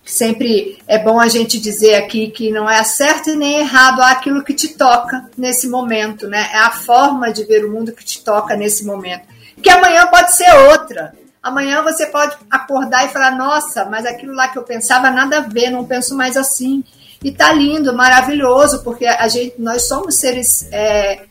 Sempre 0.04 0.78
é 0.88 0.98
bom 0.98 1.20
a 1.20 1.28
gente 1.28 1.60
dizer 1.60 1.94
aqui 1.94 2.28
que 2.28 2.50
não 2.50 2.68
é 2.68 2.82
certo 2.82 3.30
e 3.30 3.36
nem 3.36 3.60
errado 3.60 4.00
aquilo 4.00 4.42
que 4.42 4.54
te 4.54 4.68
toca 4.68 5.30
nesse 5.36 5.68
momento, 5.68 6.26
né? 6.26 6.50
É 6.54 6.58
a 6.58 6.70
forma 6.72 7.32
de 7.32 7.44
ver 7.44 7.64
o 7.64 7.70
mundo 7.70 7.92
que 7.92 8.04
te 8.04 8.24
toca 8.24 8.56
nesse 8.56 8.84
momento. 8.84 9.28
Que 9.62 9.70
amanhã 9.70 10.08
pode 10.08 10.34
ser 10.34 10.50
outra. 10.70 11.12
Amanhã 11.42 11.82
você 11.82 12.06
pode 12.06 12.36
acordar 12.50 13.06
e 13.06 13.12
falar: 13.12 13.36
nossa, 13.36 13.84
mas 13.84 14.04
aquilo 14.04 14.34
lá 14.34 14.48
que 14.48 14.58
eu 14.58 14.62
pensava 14.62 15.10
nada 15.10 15.38
a 15.38 15.40
ver, 15.40 15.70
não 15.70 15.84
penso 15.84 16.16
mais 16.16 16.36
assim. 16.36 16.84
E 17.22 17.32
tá 17.32 17.52
lindo, 17.52 17.92
maravilhoso, 17.92 18.82
porque 18.84 19.04
a 19.06 19.26
gente, 19.26 19.54
nós 19.58 19.88
somos 19.88 20.16
seres 20.16 20.68
é, 20.70 21.24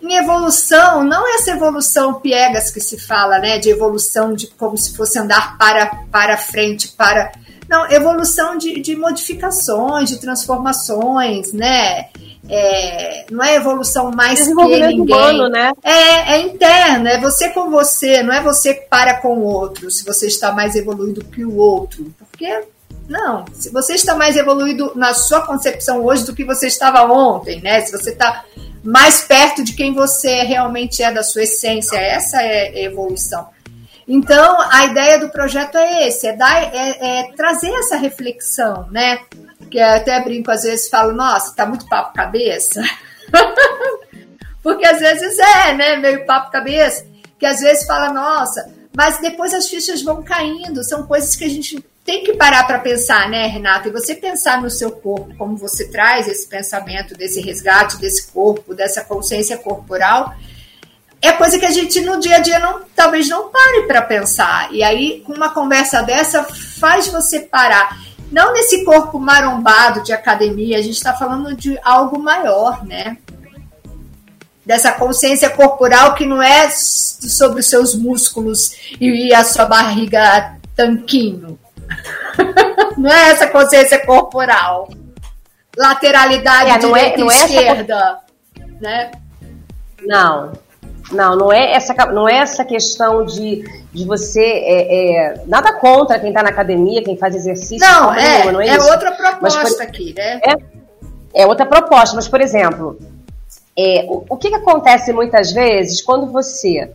em 0.00 0.14
evolução, 0.14 1.04
não 1.04 1.32
essa 1.34 1.52
evolução 1.52 2.14
piegas 2.14 2.70
que 2.70 2.80
se 2.80 2.98
fala, 2.98 3.38
né? 3.38 3.58
De 3.58 3.70
evolução 3.70 4.34
de 4.34 4.48
como 4.48 4.76
se 4.76 4.96
fosse 4.96 5.18
andar 5.18 5.56
para, 5.56 5.86
para 6.10 6.36
frente, 6.36 6.88
para. 6.88 7.32
Não, 7.68 7.88
evolução 7.90 8.58
de, 8.58 8.80
de 8.80 8.96
modificações, 8.96 10.10
de 10.10 10.20
transformações, 10.20 11.52
né? 11.52 12.08
É, 12.48 13.24
não 13.30 13.44
é 13.44 13.54
evolução 13.54 14.10
mais 14.10 14.46
que 14.46 14.52
ninguém. 14.54 14.98
Humano, 15.00 15.48
né? 15.48 15.72
É, 15.82 16.34
é 16.34 16.40
interno, 16.40 17.08
é 17.08 17.20
você 17.20 17.50
com 17.50 17.70
você, 17.70 18.22
não 18.22 18.34
é 18.34 18.42
você 18.42 18.74
para 18.74 19.20
com 19.20 19.38
o 19.38 19.44
outro, 19.44 19.90
se 19.90 20.04
você 20.04 20.26
está 20.26 20.50
mais 20.50 20.74
evoluído 20.74 21.24
que 21.24 21.44
o 21.44 21.56
outro. 21.56 22.12
Porque, 22.18 22.64
não, 23.08 23.44
se 23.52 23.70
você 23.70 23.94
está 23.94 24.14
mais 24.16 24.36
evoluído 24.36 24.92
na 24.96 25.14
sua 25.14 25.42
concepção 25.42 26.04
hoje 26.04 26.26
do 26.26 26.34
que 26.34 26.44
você 26.44 26.66
estava 26.66 27.04
ontem, 27.04 27.60
né? 27.60 27.80
Se 27.80 27.92
você 27.92 28.10
está 28.10 28.44
mais 28.82 29.22
perto 29.22 29.62
de 29.62 29.74
quem 29.74 29.94
você 29.94 30.42
realmente 30.42 31.02
é, 31.02 31.12
da 31.12 31.22
sua 31.22 31.44
essência, 31.44 31.96
essa 31.96 32.42
é 32.42 32.68
a 32.68 32.80
evolução. 32.80 33.46
Então, 34.06 34.58
a 34.70 34.86
ideia 34.86 35.18
do 35.18 35.30
projeto 35.30 35.78
é 35.78 36.08
esse, 36.08 36.26
é, 36.26 36.36
dar, 36.36 36.74
é, 36.74 37.20
é 37.20 37.32
trazer 37.36 37.70
essa 37.70 37.96
reflexão, 37.96 38.88
né? 38.90 39.20
Que 39.72 39.80
até 39.80 40.20
brinco, 40.20 40.50
às 40.50 40.64
vezes 40.64 40.90
falo, 40.90 41.14
nossa, 41.14 41.56
tá 41.56 41.64
muito 41.64 41.88
papo 41.88 42.12
cabeça. 42.12 42.82
Porque 44.62 44.84
às 44.84 45.00
vezes 45.00 45.38
é, 45.38 45.72
né? 45.72 45.96
Meio 45.96 46.26
papo 46.26 46.52
cabeça. 46.52 47.06
Que 47.38 47.46
às 47.46 47.58
vezes 47.58 47.86
fala, 47.86 48.12
nossa, 48.12 48.70
mas 48.94 49.18
depois 49.18 49.54
as 49.54 49.66
fichas 49.66 50.02
vão 50.02 50.22
caindo. 50.22 50.84
São 50.84 51.06
coisas 51.06 51.34
que 51.34 51.44
a 51.44 51.48
gente 51.48 51.82
tem 52.04 52.22
que 52.22 52.34
parar 52.34 52.66
para 52.66 52.80
pensar, 52.80 53.30
né, 53.30 53.46
Renata? 53.46 53.88
E 53.88 53.92
você 53.92 54.14
pensar 54.14 54.60
no 54.60 54.68
seu 54.68 54.90
corpo, 54.90 55.34
como 55.38 55.56
você 55.56 55.88
traz 55.88 56.28
esse 56.28 56.46
pensamento 56.46 57.14
desse 57.16 57.40
resgate 57.40 57.96
desse 57.96 58.30
corpo, 58.30 58.74
dessa 58.74 59.02
consciência 59.02 59.56
corporal, 59.56 60.34
é 61.22 61.32
coisa 61.32 61.58
que 61.58 61.64
a 61.64 61.70
gente 61.70 62.00
no 62.02 62.20
dia 62.20 62.36
a 62.36 62.40
dia 62.40 62.58
não, 62.58 62.82
talvez 62.94 63.28
não 63.28 63.48
pare 63.48 63.86
para 63.86 64.02
pensar. 64.02 64.70
E 64.72 64.82
aí, 64.82 65.22
com 65.24 65.32
uma 65.32 65.50
conversa 65.54 66.02
dessa, 66.02 66.44
faz 66.44 67.08
você 67.08 67.40
parar. 67.40 67.96
Não 68.32 68.54
nesse 68.54 68.82
corpo 68.82 69.18
marombado 69.18 70.02
de 70.02 70.12
academia, 70.12 70.78
a 70.78 70.82
gente 70.82 70.96
está 70.96 71.12
falando 71.12 71.54
de 71.54 71.78
algo 71.84 72.18
maior, 72.18 72.82
né? 72.82 73.18
Dessa 74.64 74.92
consciência 74.92 75.50
corporal 75.50 76.14
que 76.14 76.24
não 76.24 76.42
é 76.42 76.70
sobre 76.70 77.60
os 77.60 77.68
seus 77.68 77.94
músculos 77.94 78.74
e 78.98 79.34
a 79.34 79.44
sua 79.44 79.66
barriga 79.66 80.56
tanquinho. 80.74 81.58
não 82.96 83.10
é 83.10 83.30
essa 83.30 83.48
consciência 83.48 84.04
corporal. 84.06 84.88
Lateralidade 85.76 86.70
é, 86.70 86.78
não 86.78 86.96
é, 86.96 87.16
não 87.16 87.30
é 87.30 87.36
esquerda, 87.36 88.20
essa... 88.56 88.66
né? 88.80 89.10
Não, 90.06 90.52
não, 91.10 91.36
não 91.36 91.52
é 91.52 91.72
essa, 91.72 91.94
não 92.12 92.28
é 92.28 92.38
essa 92.38 92.64
questão 92.64 93.24
de, 93.24 93.64
de 93.92 94.04
você. 94.04 94.40
É, 94.40 95.32
é, 95.32 95.44
nada 95.46 95.72
contra 95.74 96.18
quem 96.18 96.28
está 96.28 96.42
na 96.42 96.50
academia, 96.50 97.02
quem 97.02 97.16
faz 97.16 97.34
exercício. 97.34 97.86
Não, 97.86 98.12
é, 98.14 98.22
nenhuma, 98.22 98.52
não 98.52 98.60
é, 98.60 98.68
é 98.68 98.76
isso. 98.76 98.90
outra 98.90 99.12
proposta 99.12 99.62
mas, 99.62 99.80
aqui, 99.80 100.14
né? 100.16 100.40
É, 100.44 101.42
é 101.42 101.46
outra 101.46 101.66
proposta, 101.66 102.14
mas, 102.14 102.28
por 102.28 102.40
exemplo, 102.40 102.98
é, 103.76 104.04
o, 104.08 104.24
o 104.28 104.36
que, 104.36 104.50
que 104.50 104.56
acontece 104.56 105.12
muitas 105.12 105.52
vezes 105.52 106.02
quando 106.02 106.26
você. 106.30 106.90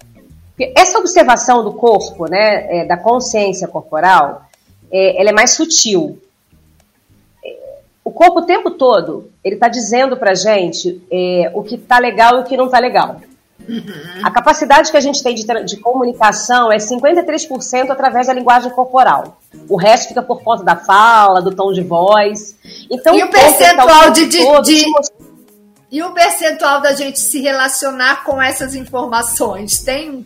Essa 0.75 0.97
observação 0.97 1.63
do 1.63 1.73
corpo, 1.73 2.27
né, 2.27 2.79
é, 2.79 2.85
da 2.85 2.97
consciência 2.97 3.67
corporal, 3.67 4.43
é, 4.91 5.19
ela 5.19 5.29
é 5.29 5.33
mais 5.33 5.51
sutil. 5.51 6.19
O 8.03 8.09
corpo 8.09 8.39
o 8.39 8.45
tempo 8.45 8.71
todo, 8.71 9.29
ele 9.43 9.55
está 9.55 9.67
dizendo 9.67 10.15
para 10.15 10.33
gente 10.33 11.05
é, 11.11 11.51
o 11.53 11.61
que 11.61 11.75
está 11.75 11.99
legal 11.99 12.37
e 12.37 12.39
o 12.39 12.43
que 12.45 12.55
não 12.55 12.65
está 12.65 12.79
legal. 12.79 13.17
A 14.23 14.31
capacidade 14.31 14.89
que 14.89 14.97
a 14.97 15.01
gente 15.01 15.21
tem 15.21 15.35
de, 15.35 15.45
de 15.65 15.77
comunicação 15.77 16.71
é 16.71 16.77
53% 16.77 17.89
através 17.89 18.27
da 18.27 18.33
linguagem 18.33 18.71
corporal. 18.71 19.39
O 19.67 19.75
resto 19.75 20.09
fica 20.09 20.21
por 20.21 20.41
conta 20.41 20.63
da 20.63 20.75
fala, 20.75 21.41
do 21.41 21.53
tom 21.53 21.73
de 21.73 21.81
voz. 21.81 22.55
Então, 22.89 23.15
e 23.15 23.23
o 23.23 23.29
percentual 23.29 24.11
de, 24.11 24.27
de, 24.27 24.61
de, 24.61 24.85
E 25.91 26.01
o 26.01 26.11
percentual 26.11 26.81
da 26.81 26.93
gente 26.93 27.19
se 27.19 27.41
relacionar 27.41 28.23
com 28.23 28.41
essas 28.41 28.73
informações? 28.73 29.79
Tem 29.79 30.25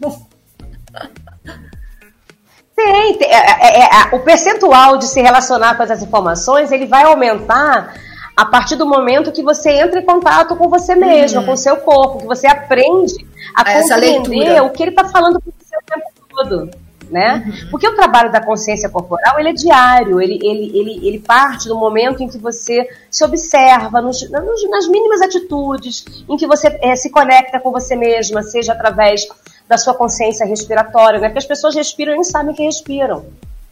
Tem, 2.76 3.18
tem 3.18 3.28
é, 3.28 3.36
é, 3.36 3.84
é, 3.84 4.16
o 4.16 4.20
percentual 4.20 4.98
de 4.98 5.06
se 5.06 5.22
relacionar 5.22 5.76
com 5.76 5.84
essas 5.84 6.04
informações 6.04 6.72
ele 6.72 6.86
vai 6.86 7.04
aumentar 7.04 7.94
a 8.36 8.46
partir 8.46 8.76
do 8.76 8.86
momento 8.88 9.32
que 9.32 9.44
você 9.44 9.72
entra 9.72 10.00
em 10.00 10.06
contato 10.06 10.56
com 10.56 10.70
você 10.70 10.96
mesmo, 10.96 11.42
uhum. 11.42 11.46
com 11.46 11.52
o 11.52 11.58
seu 11.58 11.78
corpo, 11.78 12.20
que 12.20 12.26
você 12.26 12.48
aprende 12.48 13.31
a, 13.56 13.62
a 13.62 13.84
compreender 13.84 14.62
o 14.62 14.70
que 14.70 14.84
ele 14.84 14.92
está 14.92 15.06
falando 15.06 15.42
para 15.42 15.52
você 15.60 15.76
o 15.78 15.82
tempo 15.86 16.12
todo. 16.30 16.70
Né? 17.10 17.44
Uhum. 17.46 17.70
Porque 17.72 17.86
o 17.90 17.94
trabalho 17.94 18.32
da 18.32 18.40
consciência 18.40 18.88
corporal 18.88 19.38
ele 19.38 19.50
é 19.50 19.54
diário, 19.54 20.22
ele, 20.22 20.40
ele, 20.42 20.72
ele, 20.74 21.08
ele 21.08 21.20
parte 21.20 21.68
do 21.68 21.78
momento 21.78 22.24
em 22.24 22.30
que 22.30 22.38
você 22.38 22.88
se 23.10 23.22
observa 23.26 24.02
nos, 24.02 24.22
nos, 24.32 24.70
nas 24.70 24.88
mínimas 24.88 25.22
atitudes, 25.22 26.06
em 26.30 26.38
que 26.38 26.48
você 26.48 26.80
é, 26.82 26.96
se 26.96 27.10
conecta 27.10 27.60
com 27.60 27.70
você 27.70 27.98
mesma, 27.98 28.42
seja 28.42 28.72
através 28.72 29.28
da 29.68 29.78
sua 29.78 29.94
consciência 29.94 30.46
respiratória, 30.46 31.20
né? 31.20 31.28
porque 31.28 31.40
as 31.40 31.46
pessoas 31.46 31.76
respiram 31.76 32.14
e 32.14 32.16
nem 32.16 32.24
sabem 32.24 32.56
que 32.56 32.64
respiram. 32.64 33.26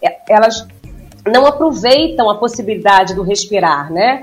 É, 0.04 0.18
elas 0.28 0.68
não 1.26 1.46
aproveitam 1.46 2.30
a 2.30 2.38
possibilidade 2.38 3.14
do 3.14 3.24
respirar, 3.24 3.92
né? 3.92 4.22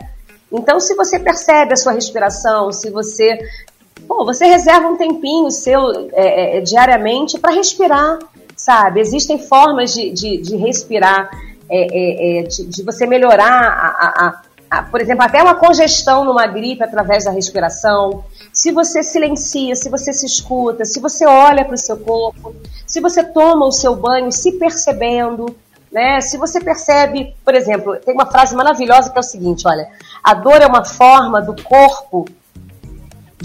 Então, 0.50 0.78
se 0.78 0.94
você 0.94 1.18
percebe 1.18 1.72
a 1.72 1.76
sua 1.76 1.92
respiração, 1.92 2.72
se 2.72 2.90
você 2.90 3.38
pô, 4.06 4.25
você 4.25 4.46
reserva 4.46 4.88
um 4.88 4.96
tempinho 4.96 5.50
seu 5.50 6.08
é, 6.12 6.58
é, 6.58 6.60
diariamente 6.60 7.38
para 7.38 7.52
respirar, 7.52 8.18
sabe? 8.56 9.00
Existem 9.00 9.38
formas 9.38 9.92
de, 9.92 10.10
de, 10.10 10.38
de 10.38 10.56
respirar, 10.56 11.28
é, 11.68 11.78
é, 11.80 12.40
é 12.40 12.42
de, 12.44 12.66
de, 12.66 12.82
você 12.82 13.06
melhorar, 13.06 13.62
a, 13.62 14.40
a, 14.70 14.78
a, 14.78 14.82
por 14.84 15.00
exemplo, 15.00 15.25
até 15.25 15.42
uma 15.42 15.54
congestão 15.54 16.25
numa 16.25 16.46
gripe 16.46 16.82
através 16.82 17.25
da 17.25 17.30
respiração. 17.30 18.25
Se 18.52 18.72
você 18.72 19.02
silencia, 19.02 19.75
se 19.75 19.88
você 19.90 20.12
se 20.12 20.26
escuta, 20.26 20.84
se 20.84 21.00
você 21.00 21.26
olha 21.26 21.64
para 21.64 21.75
o 21.75 21.78
seu 21.78 21.96
corpo, 21.98 22.54
se 22.86 23.00
você 23.00 23.22
toma 23.22 23.66
o 23.66 23.72
seu 23.72 23.94
banho 23.96 24.30
se 24.32 24.52
percebendo, 24.52 25.54
né? 25.90 26.20
Se 26.20 26.36
você 26.36 26.60
percebe, 26.60 27.34
por 27.44 27.54
exemplo, 27.54 27.96
tem 27.96 28.14
uma 28.14 28.26
frase 28.26 28.54
maravilhosa 28.54 29.10
que 29.10 29.18
é 29.18 29.20
o 29.20 29.25
seguinte, 29.25 29.66
olha, 29.66 29.88
a 30.22 30.34
dor 30.34 30.60
é 30.60 30.66
uma 30.66 30.84
forma 30.84 31.40
do 31.40 31.54
corpo 31.62 32.26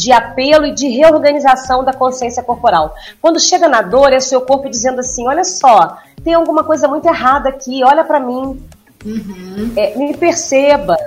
de 0.02 0.12
apelo 0.12 0.66
e 0.66 0.74
de 0.74 0.88
reorganização 0.88 1.84
da 1.84 1.94
consciência 1.94 2.42
corporal. 2.42 2.96
Quando 3.22 3.40
chega 3.40 3.68
na 3.68 3.84
dor, 3.84 4.12
é 4.12 4.18
o 4.18 4.22
seu 4.22 4.42
corpo 4.42 4.68
dizendo 4.68 5.00
assim: 5.00 5.28
olha 5.28 5.44
só, 5.44 5.98
tem 6.24 6.34
alguma 6.34 6.64
coisa 6.64 6.88
muito 6.88 7.08
errada 7.08 7.50
aqui, 7.50 7.84
olha 7.84 8.04
para 8.04 8.20
mim, 8.20 8.60
uhum. 9.06 9.74
é, 9.76 9.96
me 9.96 10.18
perceba, 10.18 10.98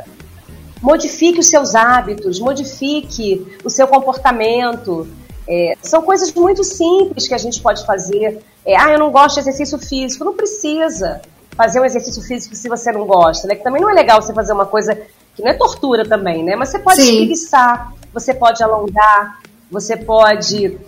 modifique 0.81 1.41
os 1.41 1.51
seus 1.51 1.75
hábitos, 1.75 2.39
modifique 2.39 3.59
o 3.65 3.71
seu 3.71 3.89
comportamento. 3.89 5.09
É, 5.47 5.77
são 5.83 6.01
coisas 6.01 6.33
muito 6.33 6.63
simples 6.63 7.27
que 7.27 7.35
a 7.35 7.39
gente 7.39 7.61
pode 7.61 7.85
fazer. 7.85 8.41
É, 8.65 8.77
ah, 8.77 8.93
eu 8.93 8.99
não 8.99 9.11
gosto 9.11 9.35
de 9.35 9.41
exercício 9.41 9.77
físico. 9.79 10.25
Não 10.25 10.35
precisa 10.35 11.21
fazer 11.57 11.81
um 11.81 11.85
exercício 11.85 12.23
físico 12.23 12.55
se 12.55 12.69
você 12.69 12.93
não 12.93 13.07
gosta, 13.07 13.47
né? 13.49 13.57
Que 13.57 13.63
também 13.63 13.83
não 13.83 13.91
é 13.91 13.93
legal 13.93 14.23
você 14.23 14.33
fazer 14.33 14.53
uma 14.53 14.67
coisa 14.67 14.95
que 15.35 15.43
não 15.43 15.51
é 15.51 15.55
tortura 15.55 16.09
também, 16.09 16.43
né? 16.43 16.57
Mas 16.57 16.71
você 16.71 16.79
pode 16.79 17.01
espreguiçar, 17.01 17.93
você 18.15 18.33
pode 18.33 18.63
alongar, 18.63 19.41
você 19.71 19.97
pode 19.97 20.79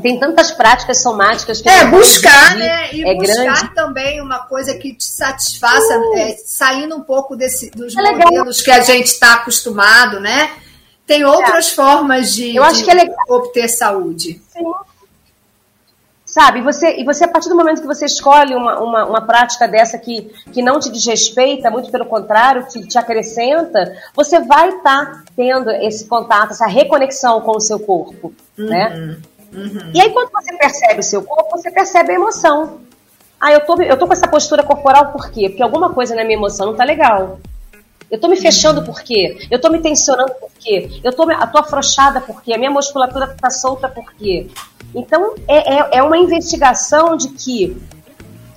tem 0.00 0.18
tantas 0.18 0.50
práticas 0.50 1.02
somáticas 1.02 1.60
que 1.60 1.68
é 1.68 1.84
buscar 1.86 2.56
né 2.56 2.94
e 2.94 3.04
é 3.04 3.14
buscar 3.14 3.44
grande. 3.44 3.74
também 3.74 4.22
uma 4.22 4.38
coisa 4.38 4.74
que 4.74 4.94
te 4.94 5.04
satisfaça 5.04 5.98
uh. 5.98 6.16
é, 6.16 6.36
saindo 6.46 6.96
um 6.96 7.02
pouco 7.02 7.36
desse 7.36 7.70
dos 7.70 7.94
é 7.94 8.00
modelos 8.00 8.58
legal. 8.58 8.64
que 8.64 8.70
a 8.70 8.80
gente 8.80 9.08
está 9.08 9.34
acostumado 9.34 10.18
né 10.18 10.50
tem 11.06 11.24
outras 11.26 11.70
é. 11.70 11.74
formas 11.74 12.32
de, 12.32 12.56
Eu 12.56 12.62
acho 12.62 12.78
de 12.78 12.84
que 12.84 12.90
é 12.90 13.14
obter 13.28 13.68
saúde 13.68 14.40
Sim. 14.50 14.64
Sabe, 16.32 16.62
você, 16.62 16.96
e 16.98 17.04
você, 17.04 17.24
a 17.24 17.28
partir 17.28 17.50
do 17.50 17.54
momento 17.54 17.82
que 17.82 17.86
você 17.86 18.06
escolhe 18.06 18.54
uma, 18.54 18.80
uma, 18.80 19.04
uma, 19.04 19.20
prática 19.20 19.68
dessa 19.68 19.98
que, 19.98 20.32
que 20.50 20.62
não 20.62 20.80
te 20.80 20.88
desrespeita, 20.90 21.70
muito 21.70 21.90
pelo 21.90 22.06
contrário, 22.06 22.66
que 22.68 22.88
te 22.88 22.96
acrescenta, 22.96 23.94
você 24.14 24.40
vai 24.40 24.70
estar 24.70 25.12
tá 25.12 25.24
tendo 25.36 25.70
esse 25.70 26.06
contato, 26.06 26.52
essa 26.52 26.66
reconexão 26.66 27.42
com 27.42 27.50
o 27.50 27.60
seu 27.60 27.78
corpo, 27.78 28.32
uhum, 28.58 28.64
né? 28.64 29.18
Uhum. 29.52 29.90
E 29.92 30.00
aí, 30.00 30.08
quando 30.08 30.30
você 30.32 30.56
percebe 30.56 31.00
o 31.00 31.02
seu 31.02 31.22
corpo, 31.22 31.50
você 31.50 31.70
percebe 31.70 32.12
a 32.12 32.14
emoção. 32.14 32.80
Ah, 33.38 33.52
eu 33.52 33.60
tô, 33.66 33.82
eu 33.82 33.98
tô 33.98 34.06
com 34.06 34.14
essa 34.14 34.26
postura 34.26 34.62
corporal 34.62 35.12
por 35.12 35.30
quê? 35.30 35.50
Porque 35.50 35.62
alguma 35.62 35.92
coisa 35.92 36.14
na 36.14 36.24
minha 36.24 36.38
emoção 36.38 36.68
não 36.68 36.74
tá 36.74 36.84
legal. 36.84 37.40
Eu 38.10 38.18
tô 38.18 38.28
me 38.28 38.36
fechando 38.36 38.80
uhum. 38.80 38.86
por 38.86 39.02
quê? 39.02 39.36
Eu 39.50 39.60
tô 39.60 39.68
me 39.68 39.80
tensionando 39.80 40.32
por 40.40 40.50
quê? 40.58 40.98
Eu 41.04 41.12
tô, 41.12 41.26
tô 41.26 41.58
afrouxada 41.58 42.22
por 42.22 42.42
quê? 42.42 42.54
A 42.54 42.58
minha 42.58 42.70
musculatura 42.70 43.36
tá 43.38 43.50
solta 43.50 43.86
por 43.86 44.14
quê? 44.14 44.48
Então, 44.94 45.34
é, 45.48 45.74
é, 45.74 45.88
é 45.98 46.02
uma 46.02 46.18
investigação 46.18 47.16
de 47.16 47.28
que 47.30 47.76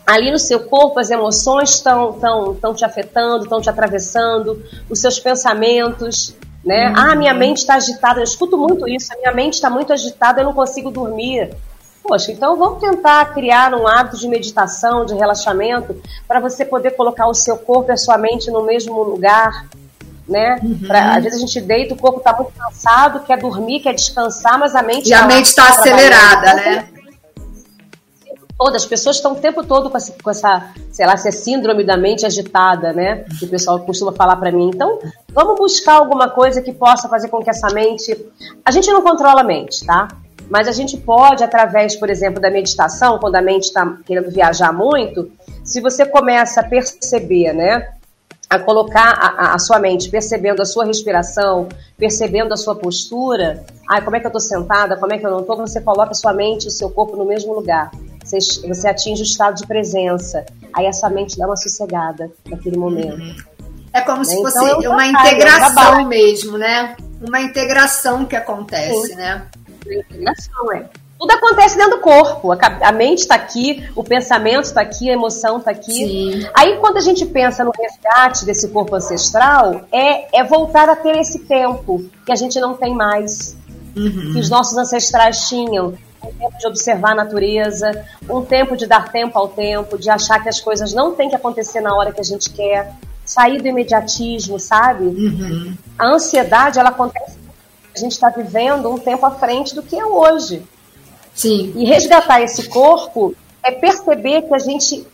ali 0.06 0.32
no 0.32 0.38
seu 0.38 0.60
corpo 0.62 1.00
as 1.00 1.10
emoções 1.10 1.72
estão 1.72 2.14
tão, 2.14 2.54
tão 2.56 2.74
te 2.74 2.86
afetando, 2.86 3.44
estão 3.44 3.62
te 3.62 3.70
atravessando, 3.70 4.62
os 4.90 5.00
seus 5.00 5.20
pensamentos, 5.20 6.36
né? 6.64 6.90
Uhum. 6.90 6.96
Ah, 6.98 7.16
minha 7.16 7.34
mente 7.34 7.58
está 7.58 7.76
agitada, 7.76 8.20
eu 8.20 8.24
escuto 8.24 8.58
muito 8.58 8.88
isso, 8.88 9.14
a 9.14 9.18
minha 9.18 9.32
mente 9.32 9.54
está 9.54 9.70
muito 9.70 9.94
agitada, 9.94 10.42
eu 10.42 10.46
não 10.46 10.54
consigo 10.54 10.92
dormir. 10.92 11.56
Poxa, 12.04 12.32
então 12.32 12.56
vamos 12.56 12.80
tentar 12.80 13.34
criar 13.34 13.74
um 13.74 13.88
hábito 13.88 14.18
de 14.18 14.28
meditação, 14.28 15.06
de 15.06 15.16
relaxamento, 15.16 16.00
para 16.28 16.40
você 16.40 16.64
poder 16.64 16.92
colocar 16.92 17.28
o 17.28 17.34
seu 17.34 17.58
corpo 17.58 17.90
e 17.90 17.94
a 17.94 17.98
sua 17.98 18.16
mente 18.16 18.52
no 18.52 18.64
mesmo 18.64 19.02
lugar, 19.02 19.66
né? 20.28 20.60
Uhum. 20.64 20.80
Pra, 20.88 21.16
às 21.16 21.24
vezes 21.24 21.38
a 21.42 21.46
gente 21.46 21.62
deita, 21.62 21.94
o 21.94 21.98
corpo 21.98 22.20
está 22.20 22.34
muito 22.34 22.52
cansado, 22.58 23.22
quer 23.22 23.38
dormir, 23.38 23.80
quer 23.80 23.94
descansar, 23.94 24.60
mas 24.60 24.76
a 24.76 24.82
mente. 24.82 25.10
E 25.10 25.14
a 25.14 25.22
tá 25.22 25.28
mente 25.28 25.46
está 25.46 25.70
acelerada, 25.70 26.54
né? 26.56 26.90
Todas 28.58 28.84
as 28.84 28.88
pessoas 28.88 29.18
estão 29.18 29.34
o 29.34 29.36
tempo 29.36 29.66
todo 29.66 29.90
com 29.90 29.98
essa, 29.98 30.16
com 30.24 30.30
essa, 30.30 30.70
sei 30.90 31.06
lá, 31.06 31.14
essa 31.14 31.30
síndrome 31.30 31.84
da 31.84 31.98
mente 31.98 32.26
agitada, 32.26 32.94
né? 32.94 33.26
Que 33.38 33.46
o 33.46 33.50
pessoal 33.50 33.80
costuma 33.82 34.14
falar 34.14 34.38
para 34.38 34.52
mim. 34.52 34.72
Então, 34.74 34.98
vamos 35.34 35.58
buscar 35.58 35.96
alguma 35.96 36.30
coisa 36.30 36.62
que 36.62 36.72
possa 36.72 37.10
fazer 37.10 37.28
com 37.28 37.44
que 37.44 37.50
essa 37.50 37.68
mente. 37.74 38.18
A 38.64 38.72
gente 38.72 38.90
não 38.92 39.02
controla 39.02 39.42
a 39.42 39.44
mente, 39.44 39.86
tá? 39.86 40.08
Mas 40.50 40.68
a 40.68 40.72
gente 40.72 40.96
pode, 40.96 41.44
através, 41.44 41.96
por 41.96 42.10
exemplo, 42.10 42.40
da 42.40 42.50
meditação, 42.50 43.20
quando 43.20 43.36
a 43.36 43.42
mente 43.42 43.64
está 43.66 43.98
querendo 44.06 44.32
viajar 44.32 44.72
muito, 44.72 45.30
se 45.64 45.82
você 45.82 46.06
começa 46.06 46.62
a 46.62 46.64
perceber, 46.64 47.52
né? 47.52 47.90
A 48.50 48.60
colocar 48.60 49.12
a, 49.12 49.56
a, 49.56 49.60
sua 49.60 49.80
mente 49.80 50.10
percebendo 50.10 50.62
a 50.62 50.66
sua 50.66 50.86
respiração, 50.86 51.68
percebendo 51.98 52.54
a 52.54 52.58
sua 52.58 52.76
postura, 52.76 53.64
ah, 53.90 54.02
como 54.02 54.16
é 54.16 54.20
que 54.20 54.26
eu 54.26 54.30
estou 54.30 54.42
sentada, 54.42 54.98
como 54.98 55.14
é 55.14 55.18
que 55.18 55.26
eu 55.26 55.32
não 55.32 55.40
estou, 55.40 55.58
você 55.58 55.82
coloca 55.82 56.12
a 56.12 56.16
sua 56.16 56.34
mente 56.34 56.66
e 56.66 56.68
o 56.68 56.72
seu 56.72 56.90
corpo 56.90 57.16
no 57.16 57.26
mesmo 57.26 57.54
lugar. 57.54 57.92
Você, 58.24 58.38
você 58.68 58.88
atinge 58.88 59.22
o 59.22 59.26
estado 59.26 59.56
de 59.56 59.68
presença. 59.68 60.46
Aí 60.74 60.86
essa 60.86 61.10
mente 61.10 61.38
dá 61.38 61.46
uma 61.46 61.56
sossegada 61.56 62.32
naquele 62.50 62.78
momento. 62.78 63.46
É 63.94 64.02
como 64.02 64.20
né? 64.20 64.26
se 64.26 64.36
fosse 64.36 64.58
então, 64.58 64.84
é 64.84 64.90
uma 64.90 65.08
integração 65.08 66.06
mesmo, 66.06 66.58
né? 66.58 66.96
Uma 67.22 67.42
integração 67.42 68.26
que 68.26 68.36
acontece, 68.36 69.08
Sim. 69.08 69.16
né? 69.16 69.48
Integração, 69.88 70.72
é. 70.74 70.86
Tudo 71.18 71.32
acontece 71.32 71.78
dentro 71.78 71.98
do 71.98 72.02
corpo. 72.02 72.52
A, 72.52 72.92
mente 72.92 73.20
está 73.20 73.36
aqui, 73.36 73.88
o 73.96 74.04
pensamento 74.04 74.66
está 74.66 74.82
aqui, 74.82 75.10
a 75.10 75.14
emoção 75.14 75.58
está 75.58 75.72
aqui. 75.72 75.94
Sim. 75.94 76.48
Aí, 76.54 76.78
quando 76.78 76.98
a 76.98 77.02
gente 77.02 77.26
pensa 77.26 77.64
no 77.64 77.72
resgate 77.72 78.46
desse 78.46 78.68
corpo 78.68 78.96
ancestral, 78.96 79.86
é, 79.92 80.40
é 80.40 80.44
voltar 80.44 80.90
a 80.90 80.96
ter 80.96 81.18
esse 81.18 81.40
tempo 81.40 82.04
que 82.26 82.32
a 82.32 82.36
gente 82.36 82.60
não 82.60 82.76
tem 82.76 82.94
mais. 82.94 83.56
Uhum. 83.96 84.34
Que 84.34 84.40
os 84.40 84.50
nossos 84.50 84.78
ancestrais 84.78 85.48
tinham. 85.48 85.94
Um 86.22 86.34
tempo 86.34 86.58
de 86.58 86.68
observar 86.68 87.12
a 87.12 87.16
natureza, 87.16 88.04
um 88.28 88.42
tempo 88.42 88.76
de 88.76 88.88
dar 88.88 89.12
tempo 89.12 89.38
ao 89.38 89.48
tempo, 89.48 89.96
de 89.96 90.10
achar 90.10 90.42
que 90.42 90.50
as 90.50 90.60
coisas 90.60 90.92
não 90.92 91.14
têm 91.14 91.30
que 91.30 91.36
acontecer 91.36 91.82
na 91.82 91.96
hora 91.96 92.12
que 92.12 92.20
a 92.20 92.24
gente 92.24 92.50
quer. 92.50 92.94
Sair 93.24 93.62
do 93.62 93.68
imediatismo, 93.68 94.60
sabe? 94.60 95.06
Uhum. 95.06 95.76
A 95.98 96.08
ansiedade, 96.08 96.80
ela 96.80 96.90
acontece. 96.90 97.38
A 97.96 98.00
gente 98.00 98.14
está 98.14 98.30
vivendo 98.30 98.92
um 98.92 98.98
tempo 98.98 99.26
à 99.26 99.32
frente 99.32 99.74
do 99.74 99.84
que 99.84 99.96
é 99.98 100.06
hoje. 100.06 100.64
Sim. 101.36 101.74
E 101.76 101.86
resgatar 101.86 102.42
esse 102.42 102.68
corpo 102.70 103.36
é 103.62 103.72
perceber 103.72 104.44
que 104.44 104.56
a 104.56 104.60
gente, 104.60 105.06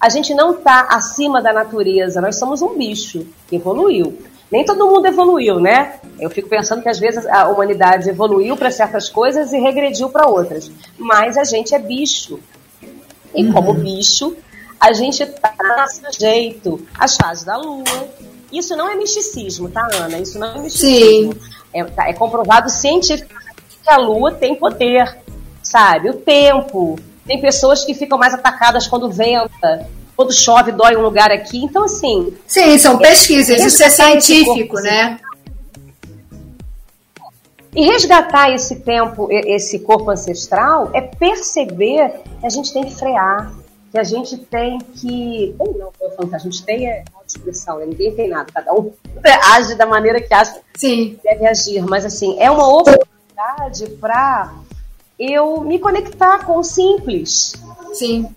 a 0.00 0.08
gente 0.08 0.34
não 0.34 0.52
está 0.52 0.88
acima 0.90 1.42
da 1.42 1.52
natureza, 1.52 2.20
nós 2.20 2.38
somos 2.38 2.62
um 2.62 2.76
bicho 2.76 3.26
que 3.46 3.56
evoluiu. 3.56 4.18
Nem 4.50 4.64
todo 4.64 4.86
mundo 4.86 5.06
evoluiu, 5.06 5.60
né? 5.60 6.00
Eu 6.18 6.30
fico 6.30 6.48
pensando 6.48 6.82
que 6.82 6.88
às 6.88 6.98
vezes 6.98 7.26
a 7.26 7.48
humanidade 7.48 8.08
evoluiu 8.08 8.56
para 8.56 8.70
certas 8.70 9.10
coisas 9.10 9.52
e 9.52 9.58
regrediu 9.58 10.08
para 10.08 10.26
outras. 10.26 10.70
Mas 10.96 11.36
a 11.36 11.44
gente 11.44 11.74
é 11.74 11.78
bicho. 11.78 12.40
E 13.34 13.44
uhum. 13.44 13.52
como 13.52 13.74
bicho, 13.74 14.34
a 14.80 14.92
gente 14.94 15.22
está 15.22 15.86
sujeito 15.86 16.80
às 16.98 17.14
fases 17.16 17.44
da 17.44 17.58
lua. 17.58 17.84
Isso 18.50 18.74
não 18.74 18.88
é 18.88 18.94
misticismo, 18.96 19.68
tá, 19.68 19.86
Ana? 19.92 20.18
Isso 20.18 20.38
não 20.38 20.56
é 20.56 20.60
misticismo. 20.60 21.34
Sim. 21.34 21.40
É, 21.74 21.84
tá, 21.84 22.08
é 22.08 22.14
comprovado 22.14 22.70
cientificamente 22.70 23.78
que 23.82 23.90
a 23.90 23.98
lua 23.98 24.32
tem 24.32 24.54
poder 24.54 25.18
sabe? 25.68 26.10
O 26.10 26.14
tempo. 26.14 26.98
Tem 27.26 27.40
pessoas 27.40 27.84
que 27.84 27.94
ficam 27.94 28.16
mais 28.16 28.32
atacadas 28.32 28.86
quando 28.86 29.10
venta, 29.10 29.86
quando 30.16 30.32
chove, 30.32 30.72
dói 30.72 30.96
um 30.96 31.02
lugar 31.02 31.30
aqui. 31.30 31.62
Então, 31.62 31.84
assim. 31.84 32.34
Sim, 32.46 32.78
são 32.78 32.96
pesquisas, 32.96 33.60
isso 33.60 33.82
é 33.82 33.90
científico, 33.90 34.76
né? 34.80 35.20
E 37.74 37.86
resgatar 37.86 38.50
esse 38.50 38.76
tempo, 38.76 39.28
esse 39.30 39.80
corpo 39.80 40.10
ancestral, 40.10 40.90
é 40.94 41.02
perceber 41.02 42.22
que 42.40 42.46
a 42.46 42.48
gente 42.48 42.72
tem 42.72 42.84
que 42.84 42.94
frear, 42.94 43.52
que 43.92 43.98
a 43.98 44.02
gente 44.02 44.38
tem 44.38 44.78
que. 44.78 45.54
Ou 45.58 45.76
não, 45.78 45.92
eu 46.00 46.10
falando 46.12 46.30
que 46.30 46.36
a 46.36 46.38
gente 46.38 46.62
tem 46.64 46.88
é 46.88 47.04
uma 47.12 47.22
expressão, 47.26 47.78
né? 47.78 47.86
ninguém 47.86 48.14
tem 48.14 48.28
nada, 48.28 48.50
cada 48.52 48.72
um 48.72 48.90
age 49.52 49.74
da 49.74 49.84
maneira 49.84 50.18
que 50.18 50.32
acha 50.32 50.58
Sim. 50.74 51.10
que 51.10 51.20
deve 51.22 51.46
agir. 51.46 51.82
Mas 51.82 52.06
assim, 52.06 52.40
é 52.40 52.50
uma 52.50 52.66
oportunidade 52.66 53.86
para 54.00 54.50
eu 55.18 55.60
me 55.62 55.78
conectar 55.78 56.44
com 56.44 56.58
o 56.58 56.62
simples. 56.62 57.54
Sim. 57.92 58.34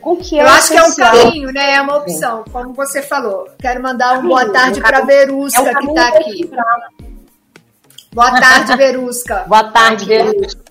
Com 0.00 0.16
que 0.16 0.38
é 0.38 0.42
eu 0.42 0.48
acho 0.48 0.68
que 0.68 0.76
é 0.76 0.82
um 0.82 0.94
caminho, 0.94 1.52
né? 1.52 1.74
É 1.76 1.80
uma 1.80 1.96
opção, 1.96 2.44
Sim. 2.44 2.52
como 2.52 2.74
você 2.74 3.02
falou. 3.02 3.48
Quero 3.58 3.82
mandar 3.82 4.18
uma 4.18 4.28
boa 4.28 4.50
tarde 4.50 4.80
para 4.80 4.98
a 4.98 5.04
Verusca, 5.04 5.60
é 5.60 5.70
um 5.72 5.80
que 5.80 5.86
está 5.88 6.08
aqui. 6.08 6.50
Boa 8.12 8.40
tarde, 8.40 8.76
Verusca. 8.76 9.44
boa 9.48 9.64
tarde, 9.64 10.04
Verusca. 10.04 10.62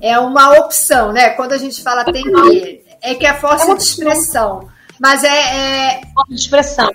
É 0.00 0.18
uma 0.18 0.58
opção, 0.58 1.12
né? 1.12 1.30
Quando 1.30 1.52
a 1.52 1.58
gente 1.58 1.80
fala 1.82 2.04
tem 2.04 2.24
que, 2.24 2.82
é 3.00 3.14
que 3.14 3.24
é 3.24 3.34
força 3.34 3.70
é 3.70 3.74
de 3.76 3.82
expressão. 3.82 4.68
Mas 4.98 5.22
é, 5.22 5.28
é. 5.28 6.00
Força 6.12 6.28
de 6.30 6.40
expressão. 6.40 6.90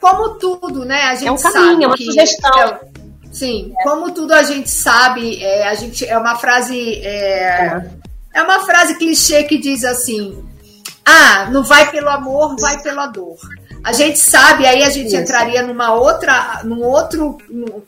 Como 0.00 0.30
tudo, 0.30 0.84
né? 0.84 1.02
A 1.04 1.14
gente 1.14 1.28
é 1.28 1.32
um 1.32 1.36
caminho, 1.36 1.70
sabe 1.70 1.84
é 1.84 1.86
uma 1.86 1.96
sugestão. 1.96 2.80
É, 3.32 3.34
Sim, 3.34 3.72
como 3.82 4.12
tudo 4.12 4.34
a 4.34 4.42
gente 4.42 4.70
sabe, 4.70 5.42
é, 5.42 5.66
a 5.66 5.74
gente 5.74 6.04
é 6.06 6.16
uma 6.18 6.36
frase 6.36 6.96
é, 7.02 7.42
é. 7.42 7.90
é 8.34 8.42
uma 8.42 8.60
frase 8.60 8.98
clichê 8.98 9.44
que 9.44 9.58
diz 9.58 9.84
assim: 9.84 10.44
ah, 11.04 11.48
não 11.50 11.64
vai 11.64 11.90
pelo 11.90 12.08
amor, 12.08 12.56
vai 12.60 12.80
pela 12.82 13.06
dor. 13.06 13.38
A 13.84 13.92
gente 13.92 14.18
sabe, 14.18 14.64
aí 14.64 14.84
a 14.84 14.90
gente 14.90 15.08
Isso. 15.08 15.16
entraria 15.16 15.60
numa 15.62 15.92
outra, 15.92 16.60
num 16.62 16.82
outro, 16.82 17.36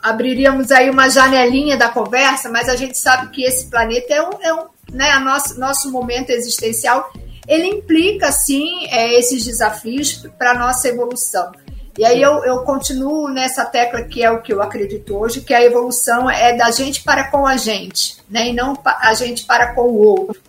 abriríamos 0.03 0.73
aí 0.73 0.91
uma 0.91 1.09
janelinha 1.09 1.77
da 1.77 1.89
conversa, 1.89 2.51
mas 2.51 2.69
a 2.69 2.75
gente 2.75 2.99
sabe 2.99 3.29
que 3.31 3.45
esse 3.45 3.67
planeta 3.67 4.13
é 4.13 4.21
um, 4.21 4.31
é 4.43 4.55
um 4.55 4.65
né, 4.93 5.17
nosso, 5.21 5.59
nosso 5.61 5.93
momento 5.93 6.31
existencial, 6.31 7.13
ele 7.47 7.69
implica 7.69 8.33
sim 8.33 8.87
é, 8.89 9.17
esses 9.17 9.45
desafios 9.45 10.27
para 10.37 10.53
a 10.53 10.59
nossa 10.59 10.89
evolução. 10.89 11.53
E 11.97 12.05
aí 12.05 12.21
eu, 12.21 12.45
eu 12.45 12.59
continuo 12.61 13.29
nessa 13.29 13.65
tecla 13.65 14.03
que 14.03 14.23
é 14.23 14.31
o 14.31 14.43
que 14.43 14.53
eu 14.53 14.61
acredito 14.61 15.17
hoje, 15.17 15.41
que 15.41 15.55
a 15.55 15.63
evolução 15.63 16.29
é 16.29 16.57
da 16.57 16.71
gente 16.71 17.03
para 17.03 17.31
com 17.31 17.47
a 17.47 17.57
gente, 17.57 18.17
né? 18.29 18.49
E 18.49 18.53
não 18.53 18.77
a 18.85 19.15
gente 19.15 19.45
para 19.45 19.75
com 19.75 19.83
o 19.83 19.99
outro. 19.99 20.41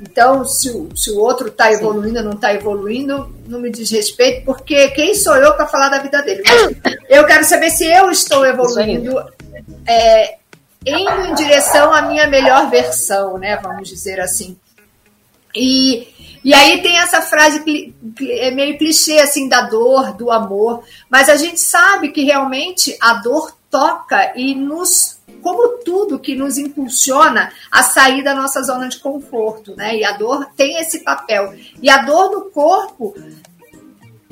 Então, 0.00 0.44
se 0.44 0.70
o, 0.70 0.88
se 0.96 1.10
o 1.10 1.18
outro 1.18 1.48
está 1.48 1.72
evoluindo 1.72 2.18
ou 2.18 2.24
não 2.24 2.32
está 2.32 2.54
evoluindo, 2.54 3.34
não 3.46 3.60
me 3.60 3.70
diz 3.70 3.90
respeito, 3.90 4.44
porque 4.44 4.88
quem 4.90 5.14
sou 5.14 5.36
eu 5.36 5.54
para 5.54 5.66
falar 5.66 5.88
da 5.88 5.98
vida 5.98 6.22
dele? 6.22 6.42
Mas 6.46 6.96
eu 7.08 7.26
quero 7.26 7.44
saber 7.44 7.70
se 7.70 7.84
eu 7.84 8.10
estou 8.10 8.46
evoluindo, 8.46 9.18
é, 9.86 10.36
indo 10.86 11.26
em 11.26 11.34
direção 11.34 11.92
à 11.92 12.02
minha 12.02 12.26
melhor 12.28 12.70
versão, 12.70 13.38
né? 13.38 13.56
Vamos 13.62 13.88
dizer 13.88 14.20
assim. 14.20 14.56
E 15.54 16.08
e 16.44 16.54
aí 16.54 16.82
tem 16.82 16.96
essa 16.98 17.22
frase 17.22 17.62
que 17.62 17.94
é 18.30 18.50
meio 18.50 18.78
clichê 18.78 19.18
assim 19.18 19.48
da 19.48 19.62
dor, 19.62 20.14
do 20.14 20.30
amor, 20.30 20.82
mas 21.10 21.28
a 21.28 21.36
gente 21.36 21.60
sabe 21.60 22.10
que 22.10 22.24
realmente 22.24 22.96
a 23.00 23.14
dor 23.14 23.56
toca 23.70 24.32
e 24.36 24.54
nos 24.54 25.18
como 25.42 25.78
tudo 25.84 26.18
que 26.18 26.34
nos 26.34 26.58
impulsiona 26.58 27.52
a 27.70 27.82
sair 27.82 28.22
da 28.22 28.34
nossa 28.34 28.62
zona 28.62 28.88
de 28.88 28.98
conforto, 28.98 29.74
né? 29.76 29.96
E 29.96 30.04
a 30.04 30.12
dor 30.12 30.46
tem 30.56 30.78
esse 30.78 31.00
papel. 31.00 31.54
E 31.80 31.88
a 31.88 31.98
dor 31.98 32.30
no 32.32 32.50
corpo 32.50 33.14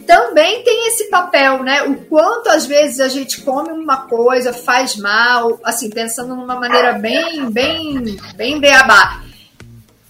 também 0.06 0.62
tem 0.62 0.88
esse 0.88 1.04
papel, 1.10 1.62
né? 1.62 1.82
O 1.82 1.96
quanto 2.06 2.48
às 2.48 2.66
vezes 2.66 3.00
a 3.00 3.08
gente 3.08 3.42
come 3.42 3.70
uma 3.72 4.06
coisa, 4.08 4.52
faz 4.52 4.96
mal, 4.96 5.60
assim, 5.64 5.90
pensando 5.90 6.34
numa 6.34 6.56
maneira 6.56 6.94
bem, 6.94 7.50
bem, 7.50 8.16
bem 8.34 8.58
beabá 8.58 9.25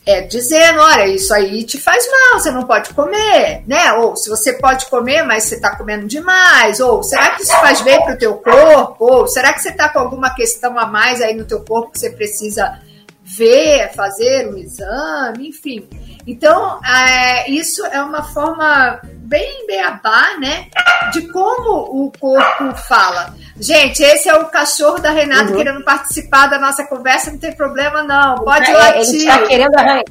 é 0.07 0.21
dizendo, 0.21 0.79
olha, 0.79 1.09
isso 1.09 1.35
aí 1.35 1.65
te 1.65 1.81
faz 1.81 2.09
mal, 2.09 2.41
você 2.41 2.53
não 2.53 2.63
pode 2.63 2.95
comer, 2.95 3.65
né? 3.67 3.93
Ou 3.95 4.17
se 4.17 4.31
você 4.31 4.53
pode 4.53 4.87
comer, 4.87 5.25
mas 5.25 5.45
você 5.45 5.57
está 5.57 5.75
comendo 5.77 6.07
demais, 6.07 6.79
ou 6.79 7.03
será 7.03 7.31
que 7.31 7.43
isso 7.43 7.53
faz 7.57 7.81
bem 7.81 8.01
para 8.05 8.15
o 8.15 8.19
teu 8.19 8.35
corpo? 8.35 9.05
Ou 9.05 9.27
será 9.27 9.53
que 9.53 9.61
você 9.61 9.71
está 9.71 9.89
com 9.89 9.99
alguma 9.99 10.33
questão 10.33 10.79
a 10.79 10.87
mais 10.87 11.21
aí 11.21 11.35
no 11.35 11.45
teu 11.45 11.61
corpo 11.65 11.91
que 11.91 11.99
você 11.99 12.11
precisa 12.11 12.81
ver, 13.27 13.93
fazer 13.95 14.49
um 14.49 14.57
exame, 14.57 15.49
enfim. 15.49 15.89
Então, 16.25 16.81
é, 16.85 17.51
isso 17.51 17.85
é 17.87 18.01
uma 18.01 18.23
forma 18.23 19.01
bem 19.27 19.67
beabá, 19.67 20.37
né, 20.39 20.67
de 21.13 21.29
como 21.29 22.05
o 22.05 22.13
corpo 22.19 22.75
fala. 22.89 23.35
Gente, 23.59 24.03
esse 24.03 24.29
é 24.29 24.35
o 24.35 24.47
cachorro 24.47 24.99
da 24.99 25.11
Renata 25.11 25.51
uhum. 25.51 25.57
querendo 25.57 25.85
participar 25.85 26.47
da 26.47 26.59
nossa 26.59 26.85
conversa, 26.85 27.31
não 27.31 27.39
tem 27.39 27.53
problema 27.53 28.03
não, 28.03 28.37
pode 28.37 28.71
é, 28.71 28.75
latir. 28.75 29.01
Ele 29.01 29.17
está 29.17 29.39
querendo 29.47 29.75
arranhar. 29.75 30.05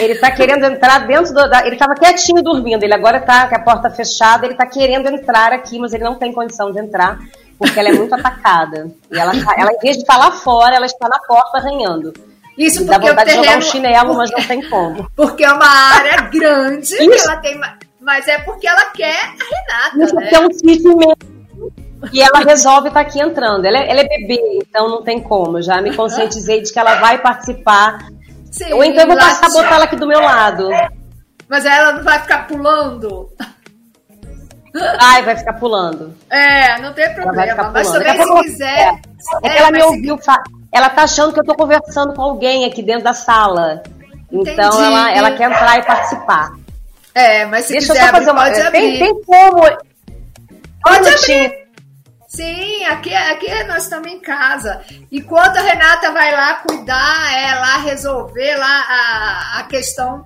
Ele 0.00 0.12
está 0.12 0.30
querendo 0.30 0.64
entrar 0.64 1.06
dentro 1.06 1.32
do. 1.32 1.48
Da, 1.48 1.64
ele 1.64 1.76
estava 1.76 1.94
quietinho 1.94 2.42
dormindo, 2.42 2.82
ele 2.82 2.94
agora 2.94 3.18
está 3.18 3.46
com 3.48 3.54
a 3.54 3.60
porta 3.60 3.88
fechada, 3.90 4.44
ele 4.44 4.54
está 4.54 4.66
querendo 4.66 5.08
entrar 5.08 5.52
aqui, 5.52 5.78
mas 5.78 5.92
ele 5.92 6.04
não 6.04 6.16
tem 6.16 6.32
condição 6.32 6.72
de 6.72 6.80
entrar, 6.80 7.18
porque 7.58 7.78
ela 7.78 7.90
é 7.90 7.92
muito 7.92 8.14
atacada. 8.14 8.90
E 9.10 9.18
ela, 9.18 9.32
tá, 9.32 9.54
ela, 9.56 9.72
em 9.72 9.78
vez 9.78 9.96
de 9.96 10.02
estar 10.02 10.16
lá 10.16 10.32
fora, 10.32 10.74
ela 10.74 10.86
está 10.86 11.08
na 11.08 11.18
porta 11.20 11.58
arranhando. 11.58 12.12
Isso 12.56 12.84
porque 12.84 12.90
dá 12.90 12.98
vontade 12.98 13.20
o 13.20 13.24
terreno, 13.24 13.42
de 13.42 13.46
jogar 13.46 13.58
um 13.58 13.62
chinelo, 13.62 14.14
porque, 14.14 14.18
mas 14.18 14.30
não 14.30 14.48
tem 14.48 14.70
como. 14.70 15.10
Porque 15.14 15.44
é 15.44 15.52
uma 15.52 15.68
área 15.68 16.22
grande, 16.32 16.94
ela 16.96 17.36
tem, 17.36 17.60
mas 18.00 18.28
é 18.28 18.38
porque 18.38 18.66
ela 18.66 18.84
quer 18.92 19.18
a 19.20 19.90
Renata. 19.90 20.04
Isso 20.04 20.14
né? 20.14 20.30
é 20.32 20.40
um 20.40 20.52
sítio 20.52 20.96
mesmo. 20.96 21.36
E 22.12 22.20
ela 22.20 22.40
resolve 22.40 22.88
estar 22.88 23.02
tá 23.02 23.08
aqui 23.08 23.20
entrando. 23.20 23.64
Ela 23.64 23.78
é, 23.78 23.90
ela 23.90 24.00
é, 24.00 24.04
bebê, 24.04 24.40
então 24.62 24.88
não 24.88 25.02
tem 25.02 25.20
como. 25.20 25.60
Já 25.60 25.80
me 25.80 25.94
conscientizei 25.94 26.62
de 26.62 26.72
que 26.72 26.78
ela 26.78 26.96
vai 26.96 27.18
participar. 27.18 27.98
Sim, 28.50 28.72
Ou 28.74 28.84
então 28.84 29.02
eu 29.02 29.08
vou 29.08 29.16
passar 29.16 29.46
a 29.46 29.50
botar 29.50 29.74
ela 29.74 29.84
aqui 29.84 29.96
do 29.96 30.06
meu 30.06 30.20
lado. 30.20 30.68
Mas 31.48 31.64
ela 31.64 31.92
não 31.92 32.04
vai 32.04 32.20
ficar 32.20 32.46
pulando? 32.46 33.28
Ai, 34.98 35.22
vai 35.22 35.36
ficar 35.36 35.54
pulando. 35.54 36.14
É, 36.30 36.80
não 36.80 36.92
tem 36.92 37.12
problema. 37.14 37.70
Mas 37.72 37.90
também 37.90 38.22
se 38.22 38.42
quiser. 38.42 39.00
É, 39.42 39.48
é 39.48 39.50
que 39.50 39.58
ela 39.58 39.70
me 39.70 39.82
ouviu. 39.82 40.18
Se... 40.18 40.30
Ela 40.76 40.90
tá 40.90 41.04
achando 41.04 41.32
que 41.32 41.40
eu 41.40 41.44
tô 41.44 41.54
conversando 41.54 42.12
com 42.12 42.20
alguém 42.20 42.66
aqui 42.66 42.82
dentro 42.82 43.04
da 43.04 43.14
sala. 43.14 43.82
Então 44.30 44.84
ela, 44.84 45.10
ela 45.10 45.30
quer 45.30 45.50
entrar 45.50 45.78
e 45.78 45.82
participar. 45.82 46.52
É, 47.14 47.46
mas 47.46 47.64
se 47.64 47.72
Deixa 47.72 47.94
quiser 47.94 48.02
eu 48.02 48.06
só 48.08 48.12
fazer 48.12 48.30
uma. 48.30 48.42
Pode 48.42 48.70
tem, 48.72 48.98
tem 48.98 49.22
como. 49.22 49.62
Pode 50.82 51.08
abrir. 51.08 51.66
Sim, 52.28 52.84
aqui, 52.84 53.14
aqui 53.14 53.64
nós 53.64 53.84
estamos 53.84 54.06
em 54.12 54.20
casa. 54.20 54.82
Enquanto 55.10 55.56
a 55.56 55.62
Renata 55.62 56.12
vai 56.12 56.30
lá 56.30 56.54
cuidar, 56.56 57.32
é, 57.32 57.54
lá 57.54 57.78
resolver 57.78 58.56
lá 58.56 58.84
a, 58.86 59.60
a 59.60 59.62
questão 59.62 60.22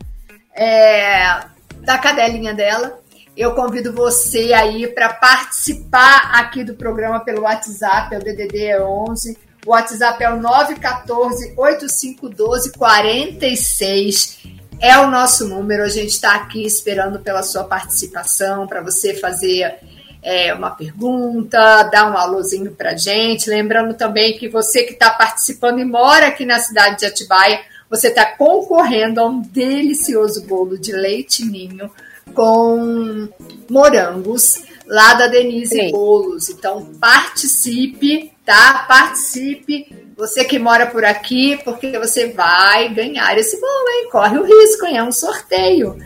é, 0.52 1.42
da 1.76 1.96
cadelinha 1.96 2.52
dela, 2.52 2.98
eu 3.36 3.54
convido 3.54 3.92
você 3.92 4.52
aí 4.52 4.88
para 4.88 5.10
participar 5.10 6.32
aqui 6.34 6.64
do 6.64 6.74
programa 6.74 7.20
pelo 7.20 7.42
WhatsApp, 7.42 8.12
é 8.16 8.18
o 8.18 8.20
DDD 8.20 8.80
11. 8.80 9.49
O 9.66 9.70
WhatsApp 9.70 10.22
é 10.22 10.30
o 10.30 10.40
914 10.40 11.54
8512 11.56 12.72
46. 12.72 14.38
É 14.80 14.98
o 14.98 15.10
nosso 15.10 15.46
número. 15.48 15.82
A 15.82 15.88
gente 15.88 16.10
está 16.10 16.34
aqui 16.34 16.64
esperando 16.64 17.20
pela 17.20 17.42
sua 17.42 17.64
participação, 17.64 18.66
para 18.66 18.80
você 18.80 19.14
fazer 19.14 19.78
é, 20.22 20.54
uma 20.54 20.70
pergunta, 20.70 21.82
dar 21.84 22.10
um 22.10 22.16
alôzinho 22.16 22.72
para 22.72 22.96
gente. 22.96 23.50
Lembrando 23.50 23.94
também 23.94 24.38
que 24.38 24.48
você 24.48 24.84
que 24.84 24.94
está 24.94 25.10
participando 25.10 25.80
e 25.80 25.84
mora 25.84 26.28
aqui 26.28 26.46
na 26.46 26.58
cidade 26.58 27.00
de 27.00 27.06
Atibaia, 27.06 27.60
você 27.88 28.08
está 28.08 28.24
concorrendo 28.24 29.20
a 29.20 29.26
um 29.26 29.40
delicioso 29.40 30.46
bolo 30.46 30.78
de 30.78 30.92
leite 30.92 31.44
ninho 31.44 31.90
com 32.32 33.28
morangos 33.68 34.62
lá 34.90 35.14
da 35.14 35.28
Denise 35.28 35.76
Sim. 35.76 35.92
Bolos. 35.92 36.50
Então 36.50 36.84
participe, 37.00 38.32
tá? 38.44 38.84
Participe. 38.88 40.10
Você 40.16 40.44
que 40.44 40.58
mora 40.58 40.86
por 40.86 41.04
aqui, 41.04 41.58
porque 41.64 41.96
você 41.98 42.28
vai 42.28 42.92
ganhar 42.92 43.38
esse 43.38 43.58
bolo, 43.58 43.88
hein? 43.88 44.08
Corre 44.10 44.38
o 44.38 44.44
risco, 44.44 44.84
hein? 44.84 44.98
É 44.98 45.02
um 45.02 45.12
sorteio. 45.12 45.96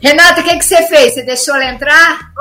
Renata, 0.00 0.40
o 0.40 0.44
que, 0.44 0.58
que 0.58 0.64
você 0.64 0.82
fez? 0.88 1.14
Você 1.14 1.22
deixou 1.22 1.54
ela 1.54 1.66
entrar? 1.66 2.32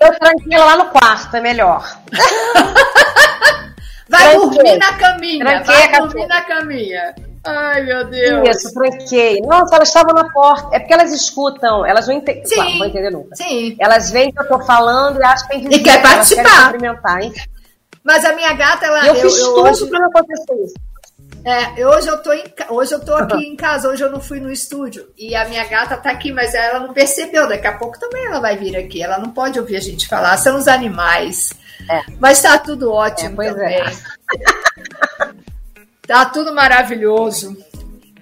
Eu 0.00 0.18
tranquei 0.18 0.58
lá 0.58 0.76
no 0.76 0.90
quarto, 0.90 1.36
é 1.36 1.40
melhor. 1.40 2.00
vai 4.08 4.30
tranquei. 4.30 4.50
dormir 4.50 4.78
na 4.78 4.92
caminha. 4.94 5.44
Tranquei 5.44 5.88
vai 5.88 6.00
dormir 6.00 6.26
na 6.26 6.40
caminha. 6.42 7.14
Ai, 7.44 7.82
meu 7.82 8.04
Deus. 8.04 8.56
Isso, 8.56 8.74
tranquei. 8.74 9.40
Nossa, 9.40 9.76
elas 9.76 9.88
estavam 9.88 10.14
na 10.14 10.30
porta. 10.30 10.76
É 10.76 10.78
porque 10.78 10.92
elas 10.92 11.12
escutam, 11.12 11.86
elas 11.86 12.06
não 12.06 12.14
entendem. 12.14 12.44
Sim, 12.44 12.54
claro, 12.54 12.70
não 12.70 12.78
vão 12.78 12.88
entender 12.88 13.10
nunca. 13.10 13.36
Sim. 13.36 13.76
Elas 13.78 14.10
veem 14.10 14.32
que 14.32 14.40
eu 14.40 14.48
tô 14.48 14.60
falando 14.60 15.18
e 15.18 15.24
acham 15.24 15.48
que 15.48 15.54
tem 15.54 15.68
que 15.68 15.76
E 15.76 15.82
quer 15.82 16.02
participar. 16.02 16.74
Hein? 17.20 17.32
Mas 18.04 18.24
a 18.24 18.34
minha 18.34 18.52
gata, 18.52 18.86
ela. 18.86 19.06
Eu, 19.06 19.14
eu 19.14 19.20
fiz 19.22 19.38
eu, 19.38 19.54
tudo 19.54 19.68
hoje... 19.68 19.86
pra 19.88 20.00
não 20.00 20.08
acontecer 20.08 20.54
isso. 20.64 20.74
É, 21.42 21.86
hoje 21.86 22.06
eu 22.06 22.22
tô 22.22 22.32
em, 22.34 22.44
hoje 22.68 22.92
eu 22.92 23.00
tô 23.00 23.14
aqui 23.14 23.46
em 23.46 23.56
casa, 23.56 23.88
hoje 23.88 24.04
eu 24.04 24.10
não 24.10 24.20
fui 24.20 24.38
no 24.40 24.50
estúdio 24.50 25.08
e 25.16 25.34
a 25.34 25.48
minha 25.48 25.64
gata 25.66 25.96
tá 25.96 26.10
aqui, 26.10 26.30
mas 26.32 26.54
ela 26.54 26.80
não 26.80 26.92
percebeu. 26.92 27.48
Daqui 27.48 27.66
a 27.66 27.78
pouco 27.78 27.98
também 27.98 28.26
ela 28.26 28.40
vai 28.40 28.58
vir 28.58 28.76
aqui. 28.76 29.02
Ela 29.02 29.18
não 29.18 29.30
pode 29.30 29.58
ouvir 29.58 29.76
a 29.76 29.80
gente 29.80 30.06
falar, 30.06 30.36
são 30.36 30.58
os 30.58 30.68
animais. 30.68 31.50
É. 31.88 32.02
Mas 32.18 32.42
tá 32.42 32.58
tudo 32.58 32.92
ótimo 32.92 33.40
é, 33.40 33.50
também. 33.50 33.74
É. 33.74 33.90
tá 36.10 36.24
tudo 36.24 36.52
maravilhoso. 36.52 37.56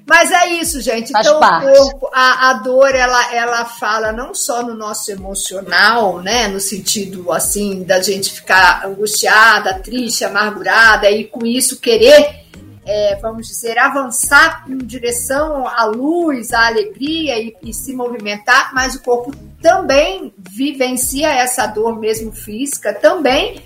Mas 0.06 0.30
é 0.30 0.48
isso, 0.54 0.80
gente. 0.80 1.10
Faz 1.10 1.26
então, 1.26 1.40
parte. 1.40 1.66
o 1.66 1.72
corpo, 1.72 2.10
a, 2.12 2.50
a 2.50 2.52
dor, 2.54 2.94
ela, 2.94 3.34
ela 3.34 3.64
fala 3.64 4.12
não 4.12 4.34
só 4.34 4.62
no 4.62 4.74
nosso 4.74 5.10
emocional, 5.10 6.20
né? 6.20 6.48
No 6.48 6.60
sentido, 6.60 7.32
assim, 7.32 7.82
da 7.82 8.02
gente 8.02 8.30
ficar 8.32 8.86
angustiada, 8.86 9.80
triste, 9.80 10.24
amargurada, 10.24 11.10
e 11.10 11.24
com 11.24 11.46
isso 11.46 11.80
querer, 11.80 12.42
é, 12.84 13.16
vamos 13.16 13.48
dizer, 13.48 13.78
avançar 13.78 14.64
em 14.68 14.78
direção 14.78 15.66
à 15.66 15.84
luz, 15.84 16.52
à 16.52 16.66
alegria 16.66 17.38
e, 17.38 17.54
e 17.62 17.72
se 17.72 17.94
movimentar, 17.94 18.74
mas 18.74 18.94
o 18.94 19.02
corpo 19.02 19.34
também 19.62 20.32
vivencia 20.38 21.28
essa 21.28 21.66
dor 21.66 21.98
mesmo 21.98 22.32
física, 22.32 22.94
também 22.94 23.62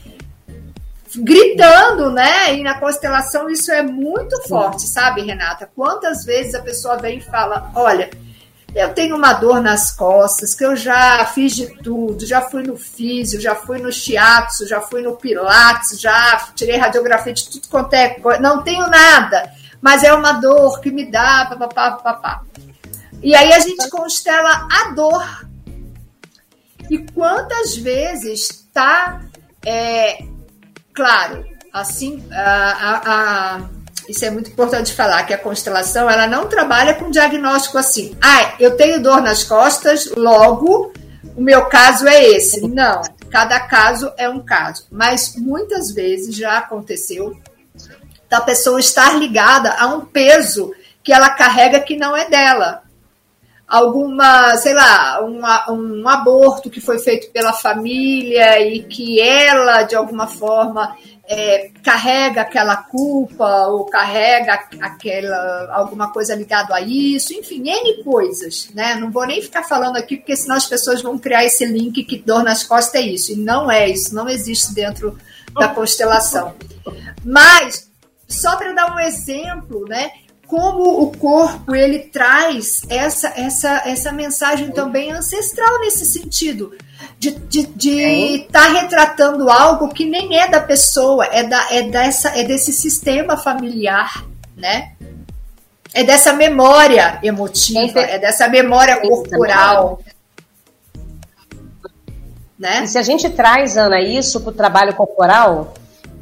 gritando, 1.17 2.11
né? 2.11 2.55
E 2.57 2.63
na 2.63 2.79
constelação 2.79 3.49
isso 3.49 3.71
é 3.71 3.83
muito 3.83 4.37
Sim. 4.43 4.49
forte, 4.49 4.83
sabe, 4.89 5.23
Renata? 5.23 5.71
Quantas 5.75 6.25
vezes 6.25 6.55
a 6.55 6.63
pessoa 6.63 6.97
vem 6.97 7.19
e 7.19 7.23
fala: 7.23 7.71
Olha, 7.75 8.11
eu 8.75 8.95
tenho 8.95 9.17
uma 9.17 9.35
dor 9.35 9.61
nas 9.61 9.91
costas, 9.91 10.55
que 10.55 10.65
eu 10.65 10.75
já 10.75 11.25
fiz 11.27 11.55
de 11.55 11.67
tudo, 11.83 12.25
já 12.25 12.41
fui 12.41 12.63
no 12.63 12.77
físio, 12.77 13.41
já 13.41 13.55
fui 13.55 13.79
no 13.79 13.93
shiatsu, 13.93 14.67
já 14.67 14.81
fui 14.81 15.03
no 15.03 15.17
pilates, 15.17 16.01
já 16.01 16.49
tirei 16.55 16.77
radiografia 16.77 17.35
de 17.35 17.51
tudo 17.51 17.69
quanto 17.69 17.93
é 17.93 18.11
coisa, 18.11 18.41
não 18.41 18.63
tenho 18.63 18.87
nada, 18.89 19.53
mas 19.81 20.03
é 20.03 20.13
uma 20.13 20.33
dor 20.33 20.81
que 20.81 20.91
me 20.91 21.11
dá, 21.11 21.47
papapá, 21.51 21.93
papapá. 21.93 22.43
E 23.23 23.35
aí 23.35 23.53
a 23.53 23.61
gente 23.61 23.89
constela 23.89 24.67
a 24.71 24.91
dor. 24.91 25.47
E 26.91 26.99
quantas 26.99 27.77
vezes 27.77 28.69
tá, 28.73 29.23
é, 29.65 30.25
claro, 30.93 31.45
assim, 31.73 32.25
a, 32.33 32.43
a, 32.43 33.57
a 33.57 33.61
isso 34.09 34.25
é 34.25 34.31
muito 34.31 34.51
importante 34.51 34.93
falar, 34.93 35.23
que 35.25 35.33
a 35.33 35.39
constelação 35.39 36.11
ela 36.11 36.27
não 36.27 36.49
trabalha 36.49 36.95
com 36.95 37.11
diagnóstico 37.11 37.79
assim. 37.79 38.17
Ah, 38.21 38.55
eu 38.59 38.77
tenho 38.77 39.03
dor 39.03 39.23
nas 39.23 39.45
costas, 39.45 40.11
logo 40.17 40.93
o 41.37 41.41
meu 41.41 41.67
caso 41.67 42.07
é 42.07 42.23
esse. 42.31 42.67
Não, 42.69 43.03
cada 43.31 43.61
caso 43.61 44.13
é 44.17 44.29
um 44.29 44.41
caso. 44.41 44.87
Mas 44.91 45.35
muitas 45.37 45.93
vezes 45.93 46.37
já 46.37 46.59
aconteceu 46.59 47.37
da 48.29 48.41
pessoa 48.41 48.81
estar 48.81 49.15
ligada 49.19 49.71
a 49.79 49.87
um 49.87 50.01
peso 50.01 50.75
que 51.03 51.13
ela 51.13 51.31
carrega 51.31 51.81
que 51.81 51.97
não 51.97 52.17
é 52.17 52.29
dela. 52.29 52.82
Alguma, 53.73 54.55
sei 54.59 54.75
lá, 54.75 55.25
um, 55.25 56.07
aborto 56.07 56.69
que 56.69 56.79
foi 56.79 56.99
feito 56.99 57.33
pela 57.33 57.55
família 57.55 58.61
e 58.61 58.83
que 58.83 59.19
ela, 59.19 59.83
de 59.85 59.95
alguma 59.95 60.27
forma, 60.27 60.95
é, 61.27 61.71
carrega 61.83 62.43
aquela 62.43 62.77
culpa 62.77 63.69
ou 63.69 63.87
carrega 63.87 64.61
aquela 64.79 65.75
alguma 65.75 66.13
coisa 66.13 66.35
ligada 66.35 66.75
a 66.75 66.83
isso, 66.83 67.33
enfim, 67.33 67.63
N 67.67 68.05
coisas, 68.05 68.69
né? 68.75 68.95
Não 68.97 69.11
vou 69.11 69.27
nem 69.27 69.41
ficar 69.41 69.63
falando 69.63 69.97
aqui, 69.97 70.19
porque 70.19 70.37
senão 70.37 70.57
as 70.57 70.67
pessoas 70.67 71.01
vão 71.01 71.19
criar 71.19 71.43
esse 71.47 71.65
link 71.65 72.05
que 72.05 72.19
dor 72.19 72.43
nas 72.43 72.63
costas 72.63 73.01
é 73.01 73.07
isso. 73.07 73.33
E 73.33 73.37
não 73.37 73.71
é 73.71 73.89
isso, 73.89 74.15
não 74.15 74.29
existe 74.29 74.75
dentro 74.75 75.17
da 75.55 75.69
constelação. 75.69 76.55
Mas, 77.25 77.91
só 78.29 78.55
para 78.57 78.75
dar 78.75 78.95
um 78.95 79.01
exemplo, 79.01 79.87
né? 79.89 80.11
Como 80.53 81.01
o 81.01 81.17
corpo 81.17 81.75
ele 81.75 81.99
traz 81.99 82.83
essa, 82.91 83.33
essa, 83.41 83.85
essa 83.87 84.13
mensagem 84.13 84.71
também 84.71 85.11
ancestral 85.11 85.81
nesse 85.81 86.05
sentido 86.05 86.77
de 87.19 87.31
estar 87.31 87.47
de, 87.49 87.67
de 87.69 88.49
tá 88.53 88.69
retratando 88.69 89.49
algo 89.49 89.89
que 89.89 90.05
nem 90.05 90.39
é 90.39 90.47
da 90.47 90.61
pessoa, 90.61 91.25
é, 91.25 91.43
da, 91.43 91.73
é, 91.73 91.85
dessa, 91.85 92.39
é 92.39 92.45
desse 92.45 92.71
sistema 92.71 93.35
familiar, 93.35 94.27
né? 94.55 94.93
É 95.95 96.05
dessa 96.05 96.35
memória 96.35 97.19
emotiva, 97.23 98.01
é 98.01 98.19
dessa 98.19 98.47
memória 98.47 99.01
corporal. 99.01 100.03
Né? 102.59 102.85
E 102.85 102.89
se 102.89 102.99
a 102.99 103.03
gente 103.03 103.31
traz, 103.31 103.79
Ana, 103.79 104.03
isso 104.03 104.39
para 104.43 104.51
o 104.51 104.55
trabalho 104.55 104.95
corporal, 104.95 105.73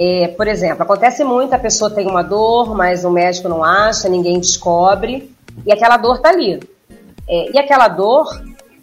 é, 0.02 0.28
por 0.28 0.48
exemplo, 0.48 0.82
acontece 0.82 1.22
muito, 1.22 1.52
a 1.52 1.58
pessoa 1.58 1.90
tem 1.90 2.06
uma 2.06 2.22
dor, 2.22 2.74
mas 2.74 3.04
o 3.04 3.10
médico 3.10 3.50
não 3.50 3.62
acha, 3.62 4.08
ninguém 4.08 4.40
descobre, 4.40 5.30
e 5.66 5.70
aquela 5.70 5.98
dor 5.98 6.16
está 6.16 6.30
ali. 6.30 6.58
É, 7.28 7.52
e 7.52 7.58
aquela 7.58 7.86
dor, 7.86 8.26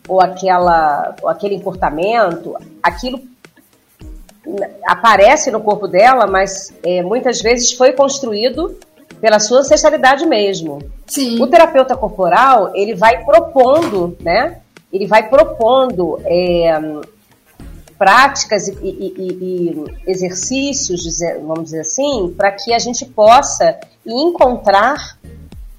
ou, 0.07 0.21
aquela, 0.21 1.15
ou 1.19 1.27
aquele 1.27 1.55
encurtamento, 1.55 2.55
aquilo 2.83 3.19
aparece 4.85 5.49
no 5.49 5.59
corpo 5.59 5.87
dela, 5.87 6.27
mas 6.27 6.71
é, 6.83 7.01
muitas 7.01 7.41
vezes 7.41 7.73
foi 7.73 7.93
construído 7.93 8.77
pela 9.19 9.39
sua 9.39 9.61
ancestralidade 9.61 10.23
mesmo. 10.23 10.79
Sim. 11.07 11.41
O 11.41 11.47
terapeuta 11.47 11.97
corporal, 11.97 12.71
ele 12.75 12.93
vai 12.93 13.25
propondo, 13.25 14.15
né? 14.21 14.59
Ele 14.93 15.07
vai 15.07 15.27
propondo 15.27 16.21
é, 16.25 16.79
práticas 17.97 18.67
e, 18.67 18.73
e, 18.81 19.13
e, 19.17 19.85
exercícios, 20.05 21.19
vamos 21.41 21.65
dizer 21.65 21.81
assim, 21.81 22.33
para 22.37 22.51
que 22.51 22.73
a 22.73 22.79
gente 22.79 23.05
possa 23.05 23.77
encontrar 24.05 25.17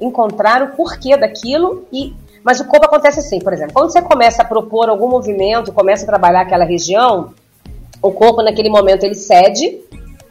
encontrar 0.01 0.63
o 0.63 0.77
porquê 0.77 1.17
daquilo 1.17 1.87
e 1.93 2.15
mas 2.45 2.61
o 2.61 2.65
corpo 2.65 2.87
acontece 2.87 3.19
assim, 3.19 3.41
por 3.41 3.53
exemplo, 3.53 3.75
quando 3.75 3.93
você 3.93 4.01
começa 4.01 4.43
a 4.43 4.45
propor 4.45 4.89
algum 4.89 5.09
movimento, 5.09 5.73
começa 5.73 6.05
a 6.05 6.07
trabalhar 6.07 6.43
aquela 6.43 6.65
região, 6.65 7.35
o 8.01 8.13
corpo 8.13 8.43
naquele 8.43 8.71
momento 8.71 9.03
ele 9.05 9.17
cede, 9.17 9.81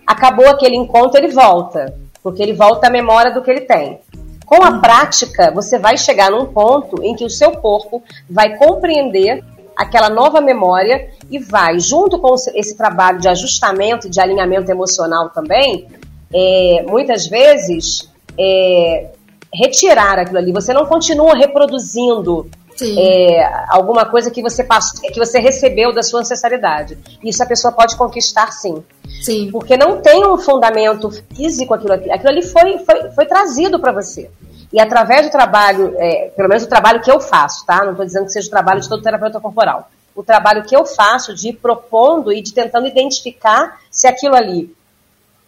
acabou 0.05 0.47
aquele 0.47 0.75
encontro, 0.75 1.19
ele 1.19 1.27
volta, 1.27 1.93
porque 2.23 2.41
ele 2.41 2.53
volta 2.53 2.87
à 2.87 2.89
memória 2.89 3.31
do 3.31 3.41
que 3.43 3.51
ele 3.51 3.61
tem. 3.61 3.99
Com 4.45 4.63
a 4.63 4.79
prática, 4.79 5.51
você 5.51 5.77
vai 5.77 5.97
chegar 5.97 6.31
num 6.31 6.45
ponto 6.45 7.03
em 7.03 7.13
que 7.13 7.25
o 7.25 7.29
seu 7.29 7.51
corpo 7.51 8.01
vai 8.29 8.55
compreender 8.57 9.43
aquela 9.77 10.09
nova 10.09 10.41
memória 10.41 11.09
e 11.29 11.37
vai, 11.37 11.79
junto 11.79 12.19
com 12.19 12.33
esse 12.55 12.75
trabalho 12.75 13.19
de 13.19 13.27
ajustamento, 13.29 14.09
de 14.09 14.19
alinhamento 14.19 14.71
emocional 14.71 15.29
também, 15.29 15.87
é, 16.33 16.83
muitas 16.87 17.27
vezes 17.27 18.09
é, 18.37 19.11
retirar 19.53 20.19
aquilo 20.19 20.39
ali. 20.39 20.51
Você 20.51 20.73
não 20.73 20.85
continua 20.85 21.35
reproduzindo 21.35 22.49
é, 22.81 23.43
alguma 23.69 24.05
coisa 24.05 24.29
que 24.29 24.41
você 24.41 24.63
passou, 24.63 25.01
que 25.01 25.17
você 25.17 25.39
recebeu 25.39 25.93
da 25.93 26.03
sua 26.03 26.21
ancestralidade. 26.21 26.97
Isso 27.23 27.41
a 27.41 27.45
pessoa 27.45 27.71
pode 27.71 27.95
conquistar 27.95 28.51
sim. 28.51 28.83
Sim. 29.21 29.49
Porque 29.51 29.77
não 29.77 30.01
tem 30.01 30.25
um 30.25 30.37
fundamento 30.37 31.09
físico 31.35 31.73
aquilo 31.73 31.93
ali. 31.93 32.11
Aquilo 32.11 32.29
ali 32.29 32.43
foi, 32.43 32.77
foi, 32.79 33.11
foi 33.11 33.25
trazido 33.25 33.79
para 33.79 33.91
você. 33.91 34.29
E 34.71 34.79
através 34.79 35.25
do 35.25 35.31
trabalho, 35.31 35.95
é, 35.97 36.31
pelo 36.35 36.49
menos 36.49 36.63
o 36.63 36.67
trabalho 36.67 37.01
que 37.01 37.11
eu 37.11 37.19
faço, 37.19 37.65
tá? 37.65 37.83
Não 37.83 37.91
estou 37.91 38.05
dizendo 38.05 38.25
que 38.25 38.31
seja 38.31 38.47
o 38.47 38.51
trabalho 38.51 38.81
de 38.81 38.89
todo 38.89 39.01
terapeuta 39.01 39.39
corporal. 39.39 39.89
O 40.15 40.23
trabalho 40.23 40.63
que 40.63 40.75
eu 40.75 40.85
faço 40.85 41.33
de 41.33 41.49
ir 41.49 41.53
propondo 41.53 42.33
e 42.33 42.41
de 42.41 42.53
tentando 42.53 42.87
identificar 42.87 43.79
se 43.89 44.07
aquilo 44.07 44.35
ali 44.35 44.75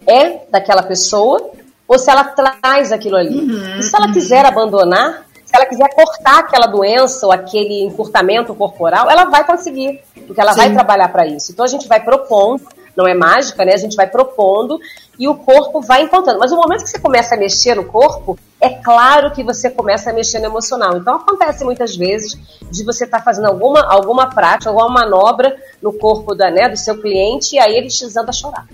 é 0.07 0.41
daquela 0.49 0.83
pessoa 0.83 1.51
ou 1.87 1.97
se 1.97 2.09
ela 2.09 2.23
traz 2.23 2.91
aquilo 2.91 3.17
ali. 3.17 3.39
Uhum, 3.39 3.79
e 3.79 3.83
se 3.83 3.95
ela 3.95 4.07
uhum. 4.07 4.13
quiser 4.13 4.45
abandonar, 4.45 5.25
se 5.43 5.55
ela 5.55 5.65
quiser 5.65 5.89
cortar 5.93 6.39
aquela 6.39 6.67
doença 6.67 7.25
ou 7.25 7.31
aquele 7.31 7.83
encurtamento 7.83 8.53
corporal, 8.53 9.09
ela 9.09 9.25
vai 9.25 9.43
conseguir, 9.43 9.99
porque 10.27 10.39
ela 10.39 10.53
Sim. 10.53 10.59
vai 10.59 10.73
trabalhar 10.73 11.09
para 11.09 11.25
isso. 11.25 11.51
Então 11.51 11.65
a 11.65 11.67
gente 11.67 11.87
vai 11.87 11.99
propondo 11.99 12.61
não 12.99 13.07
é 13.07 13.13
mágica, 13.13 13.63
né? 13.63 13.73
A 13.73 13.77
gente 13.77 13.95
vai 13.95 14.07
propondo 14.07 14.77
e 15.19 15.27
o 15.27 15.35
corpo 15.35 15.81
vai 15.81 16.03
encontrando. 16.03 16.39
Mas 16.39 16.53
o 16.53 16.55
momento 16.55 16.83
que 16.83 16.89
você 16.89 16.97
começa 16.97 17.35
a 17.35 17.37
mexer 17.37 17.75
no 17.75 17.83
corpo, 17.83 18.39
é 18.59 18.69
claro 18.69 19.31
que 19.31 19.43
você 19.43 19.69
começa 19.69 20.09
a 20.09 20.13
mexer 20.13 20.39
no 20.39 20.45
emocional. 20.45 20.95
Então 20.95 21.17
acontece 21.17 21.65
muitas 21.65 21.97
vezes 21.97 22.39
de 22.71 22.85
você 22.85 23.03
estar 23.03 23.19
tá 23.19 23.23
fazendo 23.23 23.47
alguma, 23.47 23.81
alguma 23.81 24.29
prática, 24.29 24.69
alguma 24.69 24.87
manobra 24.87 25.57
no 25.81 25.91
corpo 25.91 26.33
da, 26.33 26.49
né, 26.49 26.69
do 26.69 26.77
seu 26.77 26.99
cliente 27.01 27.55
e 27.55 27.59
aí 27.59 27.75
ele 27.75 27.89
te 27.89 28.05
a 28.05 28.31
chorar. 28.31 28.65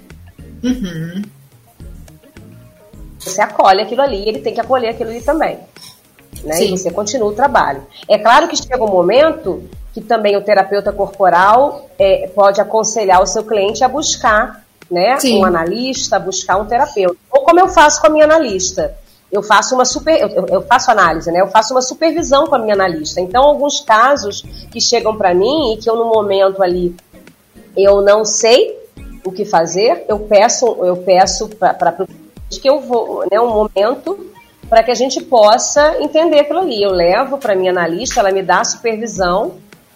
Uhum. 0.63 1.23
Você 3.19 3.41
acolhe 3.41 3.81
aquilo 3.81 4.01
ali, 4.01 4.29
ele 4.29 4.39
tem 4.39 4.53
que 4.53 4.61
acolher 4.61 4.89
aquilo 4.89 5.09
ali 5.09 5.21
também. 5.21 5.59
Né? 6.43 6.63
E 6.63 6.77
você 6.77 6.91
continua 6.91 7.29
o 7.29 7.33
trabalho. 7.33 7.87
É 8.07 8.19
claro 8.19 8.47
que 8.47 8.55
chega 8.55 8.83
um 8.83 8.91
momento 8.91 9.63
que 9.93 10.01
também 10.01 10.37
o 10.37 10.41
terapeuta 10.41 10.91
corporal 10.91 11.89
é, 11.97 12.27
pode 12.35 12.61
aconselhar 12.61 13.21
o 13.21 13.25
seu 13.25 13.43
cliente 13.43 13.83
a 13.83 13.87
buscar 13.87 14.64
né, 14.89 15.17
um 15.25 15.45
analista, 15.45 16.19
buscar 16.19 16.57
um 16.57 16.65
terapeuta. 16.65 17.17
Ou 17.31 17.41
como 17.41 17.59
eu 17.59 17.67
faço 17.67 17.99
com 18.01 18.07
a 18.07 18.09
minha 18.09 18.25
analista. 18.25 18.95
Eu 19.31 19.41
faço 19.43 19.75
uma 19.75 19.85
super, 19.85 20.21
eu, 20.21 20.45
eu 20.47 20.61
faço 20.61 20.91
análise, 20.91 21.29
né? 21.31 21.41
Eu 21.41 21.47
faço 21.47 21.73
uma 21.73 21.81
supervisão 21.81 22.47
com 22.47 22.55
a 22.55 22.59
minha 22.59 22.73
analista. 22.73 23.19
Então, 23.19 23.43
alguns 23.43 23.81
casos 23.81 24.43
que 24.71 24.79
chegam 24.79 25.17
para 25.17 25.33
mim 25.33 25.73
e 25.73 25.77
que 25.77 25.89
eu 25.89 25.95
no 25.95 26.05
momento 26.05 26.63
ali 26.63 26.95
eu 27.75 28.01
não 28.01 28.23
sei 28.23 28.77
o 29.25 29.31
que 29.31 29.43
fazer, 29.43 30.05
eu 30.07 30.19
peço, 30.19 30.65
eu 30.85 30.95
peço 30.97 31.49
para 31.49 31.93
que 32.49 32.69
eu 32.69 32.79
vou, 32.79 33.25
né, 33.29 33.37
um 33.41 33.49
momento 33.49 34.31
para 34.69 34.81
que 34.81 34.91
a 34.91 34.95
gente 34.95 35.21
possa 35.21 35.97
entender 35.99 36.39
aquilo 36.39 36.59
ali. 36.59 36.81
Eu 36.81 36.91
levo 36.91 37.37
para 37.37 37.55
minha 37.55 37.71
analista, 37.71 38.21
ela 38.21 38.31
me 38.31 38.41
dá 38.41 38.61
a 38.61 38.63
supervisão 38.63 39.55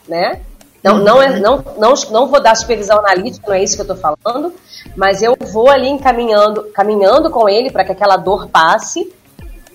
né? 0.10 0.42
Não, 0.84 1.00
não, 1.00 1.22
é, 1.22 1.40
não, 1.40 1.64
não, 1.78 1.94
não 2.10 2.28
vou 2.28 2.42
dar 2.42 2.56
supervisão 2.56 3.00
analítica, 3.00 3.48
não 3.48 3.56
é 3.56 3.64
isso 3.64 3.76
que 3.76 3.82
eu 3.82 3.94
estou 3.94 3.98
falando, 3.98 4.54
mas 4.96 5.22
eu 5.22 5.36
vou 5.52 5.70
ali 5.70 5.90
encaminhando, 5.90 6.64
caminhando 6.74 7.30
com 7.30 7.50
ele 7.50 7.70
para 7.70 7.84
que 7.84 7.92
aquela 7.92 8.18
dor 8.18 8.48
passe. 8.48 9.12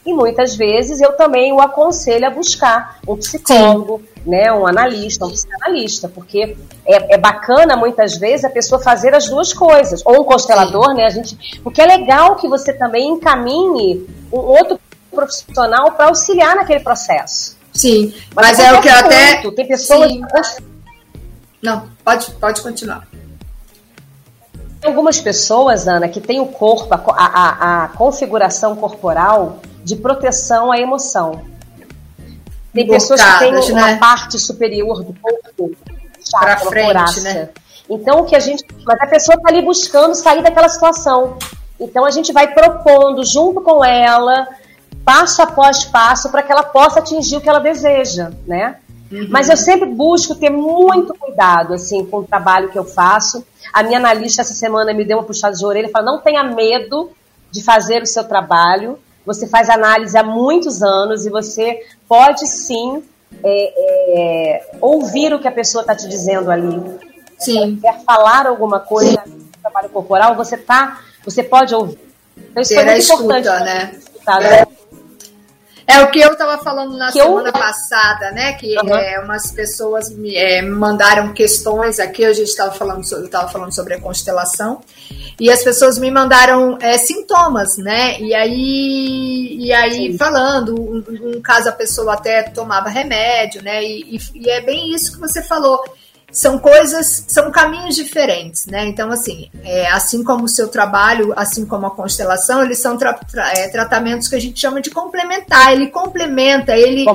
E 0.07 0.13
muitas 0.13 0.55
vezes 0.55 1.01
eu 1.01 1.13
também 1.13 1.51
o 1.53 1.61
aconselho 1.61 2.27
a 2.27 2.31
buscar 2.31 2.99
um 3.09 3.17
psicólogo, 3.17 4.03
né, 4.27 4.53
um 4.53 4.67
analista, 4.67 5.25
um 5.25 5.31
psicanalista, 5.31 6.09
porque 6.09 6.59
é, 6.85 7.15
é, 7.15 7.17
bacana 7.17 7.75
muitas 7.75 8.19
vezes 8.19 8.45
a 8.45 8.51
pessoa 8.51 8.83
fazer 8.83 9.15
as 9.15 9.29
duas 9.29 9.55
coisas, 9.55 10.03
ou 10.05 10.21
um 10.21 10.25
constelador, 10.25 10.91
Sim. 10.91 10.95
né, 10.95 11.05
a 11.07 11.09
gente, 11.09 11.61
porque 11.63 11.81
é 11.81 11.87
legal 11.87 12.37
que 12.37 12.47
você 12.47 12.75
também 12.75 13.09
encaminhe 13.13 14.07
um 14.31 14.41
outro 14.41 14.79
profissional 15.11 15.93
para 15.93 16.09
auxiliar 16.09 16.55
naquele 16.55 16.81
processo. 16.81 17.57
Sim, 17.73 18.13
mas, 18.35 18.49
mas 18.49 18.59
é 18.61 18.73
o 18.73 18.81
que 18.83 18.89
eu 18.89 18.95
até. 18.95 19.51
Tem 19.51 19.67
pessoas. 19.67 20.13
Sim. 20.13 20.23
Não, 21.65 21.89
pode, 22.05 22.31
pode 22.33 22.61
continuar. 22.61 23.09
Tem 24.81 24.91
algumas 24.91 25.19
pessoas, 25.19 25.89
Ana, 25.89 26.11
que 26.11 26.21
têm 26.21 26.41
o 26.41 26.47
corpo, 26.47 26.93
a, 26.93 27.01
a, 27.11 27.85
a 27.85 27.89
configuração 27.89 28.77
corporal 28.77 29.61
de 29.83 29.97
proteção 29.97 30.71
à 30.71 30.79
emoção. 30.79 31.43
Tem 32.75 32.87
pessoas 32.87 33.23
que 33.23 33.39
têm 33.39 33.53
né? 33.53 33.61
uma 33.61 33.97
parte 33.97 34.39
superior 34.39 35.03
do 35.03 35.15
corpo 35.15 35.75
para 36.31 36.59
frente, 36.59 37.21
né? 37.23 37.49
Então 37.89 38.21
o 38.21 38.25
que 38.27 38.37
a 38.37 38.41
gente, 38.41 38.63
mas 38.85 39.01
a 39.01 39.07
pessoa 39.07 39.37
está 39.37 39.49
ali 39.49 39.63
buscando 39.63 40.15
sair 40.15 40.43
daquela 40.43 40.69
situação. 40.69 41.39
Então 41.81 42.05
a 42.05 42.11
gente 42.11 42.31
vai 42.31 42.53
propondo 42.53 43.25
junto 43.25 43.63
com 43.63 43.83
ela, 43.83 44.49
passo 45.03 45.41
após 45.41 45.85
passo, 45.85 46.31
para 46.31 46.43
que 46.43 46.53
ela 46.53 46.63
possa 46.63 46.99
atingir 46.99 47.37
o 47.37 47.41
que 47.41 47.49
ela 47.49 47.61
deseja, 47.61 48.33
né? 48.47 48.77
Uhum. 49.11 49.29
Mas 49.31 49.49
eu 49.49 49.57
sempre 49.57 49.89
busco 49.89 50.35
ter 50.35 50.51
muito 50.51 51.15
cuidado 51.15 51.75
assim 51.75 52.05
com 52.07 52.19
o 52.19 52.25
trabalho 52.25 52.71
que 52.71 52.79
eu 52.79 52.85
faço. 52.85 53.45
A 53.73 53.83
minha 53.83 53.99
analista 53.99 54.43
essa 54.43 54.55
semana 54.55 54.93
me 54.93 55.05
deu 55.05 55.19
uma 55.19 55.25
puxada 55.25 55.55
de 55.55 55.65
orelha 55.65 55.87
e 55.87 55.91
falou: 55.91 56.13
não 56.13 56.21
tenha 56.21 56.43
medo 56.43 57.11
de 57.51 57.63
fazer 57.63 58.03
o 58.03 58.07
seu 58.07 58.25
trabalho. 58.25 58.99
Você 59.25 59.47
faz 59.47 59.71
análise 59.71 60.17
há 60.19 60.23
muitos 60.23 60.83
anos 60.83 61.25
e 61.25 61.31
você 61.31 61.81
pode 62.09 62.47
sim 62.47 63.03
é, 63.43 63.73
é, 63.77 64.71
ouvir 64.81 65.33
o 65.33 65.39
que 65.39 65.49
a 65.49 65.53
pessoa 65.53 65.83
está 65.83 65.95
te 65.95 66.09
dizendo 66.09 66.51
ali. 66.51 66.81
Sim. 67.39 67.79
Quer 67.81 68.03
falar 68.05 68.47
alguma 68.47 68.81
coisa 68.81 69.23
no 69.27 69.45
trabalho 69.61 69.89
corporal, 69.89 70.35
você 70.35 70.57
tá, 70.57 71.01
você 71.25 71.43
pode 71.43 71.75
ouvir. 71.75 71.99
Então, 72.37 72.63
isso 72.63 72.75
Ter 72.75 72.81
é 72.81 72.85
muito 72.85 72.99
escuta, 72.99 73.39
importante. 73.39 73.65
Né? 73.65 73.93
Escutar, 73.99 74.41
né? 74.41 74.67
É 75.87 76.01
o 76.03 76.11
que 76.11 76.19
eu 76.19 76.33
estava 76.33 76.63
falando 76.63 76.97
na 76.97 77.07
que 77.07 77.21
semana 77.21 77.49
eu... 77.49 77.53
passada, 77.53 78.31
né? 78.31 78.55
Que 78.55 78.77
uhum. 78.79 78.97
é, 78.97 79.21
umas 79.21 79.53
pessoas 79.53 80.11
me 80.11 80.35
é, 80.35 80.63
mandaram 80.63 81.33
questões 81.33 82.01
aqui, 82.01 82.25
a 82.25 82.33
gente 82.33 82.49
estava 82.49 82.73
falando, 82.73 83.05
sobre, 83.05 83.25
eu 83.25 83.27
estava 83.27 83.49
falando 83.49 83.75
sobre 83.75 83.95
a 83.95 84.01
constelação, 84.01 84.81
e 85.39 85.51
as 85.51 85.63
pessoas 85.63 85.99
me 85.99 86.11
mandaram 86.11 86.79
é, 86.81 86.97
sintomas, 86.97 87.77
né? 87.77 88.19
E 88.21 88.35
aí, 88.35 89.57
e 89.61 89.73
aí 89.73 90.13
Sim. 90.13 90.19
falando, 90.19 90.75
um, 90.75 91.05
um, 91.37 91.41
caso 91.43 91.69
a 91.69 91.73
pessoa 91.73 92.15
até 92.15 92.43
tomava 92.45 92.89
remédio, 92.89 93.63
né? 93.63 93.85
E, 93.85 94.17
e, 94.17 94.21
e 94.37 94.51
é 94.51 94.61
bem 94.61 94.95
isso 94.95 95.13
que 95.13 95.21
você 95.21 95.43
falou 95.43 95.83
são 96.35 96.59
coisas, 96.59 97.25
são 97.29 97.51
caminhos 97.53 97.95
diferentes, 97.95 98.67
né? 98.67 98.87
Então, 98.87 99.11
assim, 99.11 99.49
é, 99.63 99.89
assim 99.91 100.25
como 100.25 100.45
o 100.45 100.49
seu 100.49 100.67
trabalho, 100.67 101.33
assim 101.37 101.65
como 101.65 101.87
a 101.87 101.91
constelação, 101.93 102.63
eles 102.63 102.81
são 102.81 102.99
tra 102.99 103.15
tra 103.15 103.53
é, 103.57 103.69
tratamentos 103.69 104.27
que 104.27 104.35
a 104.35 104.41
gente 104.41 104.61
chama 104.61 104.81
de 104.81 104.91
complementar. 104.91 105.73
Ele 105.73 105.87
complementa, 105.87 106.77
ele, 106.77 107.07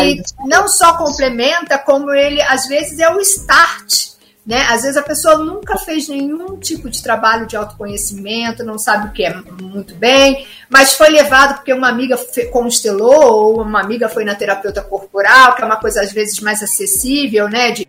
ele 0.00 0.22
não 0.46 0.66
só 0.66 0.96
complementa, 0.96 1.78
como 1.78 2.10
ele, 2.10 2.40
às 2.40 2.66
vezes, 2.66 2.98
é 2.98 3.12
o 3.12 3.20
start 3.20 4.15
né? 4.46 4.64
Às 4.70 4.82
vezes 4.82 4.96
a 4.96 5.02
pessoa 5.02 5.38
nunca 5.38 5.76
fez 5.76 6.08
nenhum 6.08 6.56
tipo 6.56 6.88
de 6.88 7.02
trabalho 7.02 7.46
de 7.46 7.56
autoconhecimento, 7.56 8.64
não 8.64 8.78
sabe 8.78 9.08
o 9.08 9.12
que 9.12 9.24
é 9.24 9.34
muito 9.60 9.94
bem, 9.96 10.46
mas 10.70 10.94
foi 10.94 11.08
levado 11.08 11.56
porque 11.56 11.72
uma 11.72 11.88
amiga 11.88 12.16
constelou 12.52 13.24
ou 13.24 13.62
uma 13.62 13.80
amiga 13.80 14.08
foi 14.08 14.24
na 14.24 14.36
terapeuta 14.36 14.82
corporal, 14.82 15.56
que 15.56 15.62
é 15.62 15.64
uma 15.64 15.80
coisa 15.80 16.00
às 16.00 16.12
vezes 16.12 16.38
mais 16.38 16.62
acessível, 16.62 17.48
né? 17.48 17.72
De, 17.72 17.88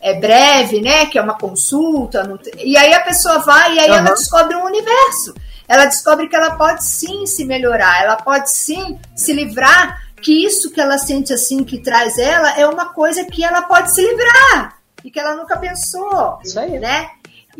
é 0.00 0.14
breve, 0.18 0.80
né? 0.80 1.04
Que 1.04 1.18
é 1.18 1.22
uma 1.22 1.36
consulta. 1.36 2.26
E 2.56 2.74
aí 2.78 2.94
a 2.94 3.00
pessoa 3.00 3.40
vai 3.40 3.74
e 3.74 3.80
aí 3.80 3.90
uhum. 3.90 3.96
ela 3.96 4.14
descobre 4.14 4.56
um 4.56 4.64
universo. 4.64 5.34
Ela 5.68 5.84
descobre 5.84 6.26
que 6.26 6.36
ela 6.36 6.56
pode 6.56 6.82
sim 6.86 7.26
se 7.26 7.44
melhorar, 7.44 8.02
ela 8.02 8.16
pode 8.16 8.50
sim 8.50 8.98
se 9.14 9.34
livrar 9.34 10.08
que 10.22 10.46
isso 10.46 10.70
que 10.70 10.80
ela 10.80 10.96
sente 10.96 11.32
assim 11.34 11.62
que 11.62 11.78
traz 11.78 12.18
ela 12.18 12.58
é 12.58 12.66
uma 12.66 12.86
coisa 12.86 13.24
que 13.24 13.44
ela 13.44 13.62
pode 13.62 13.94
se 13.94 14.00
livrar 14.00 14.77
e 15.04 15.10
que 15.10 15.18
ela 15.18 15.34
nunca 15.34 15.56
pensou. 15.56 16.38
Isso 16.44 16.58
aí. 16.58 16.78
Né? 16.78 17.10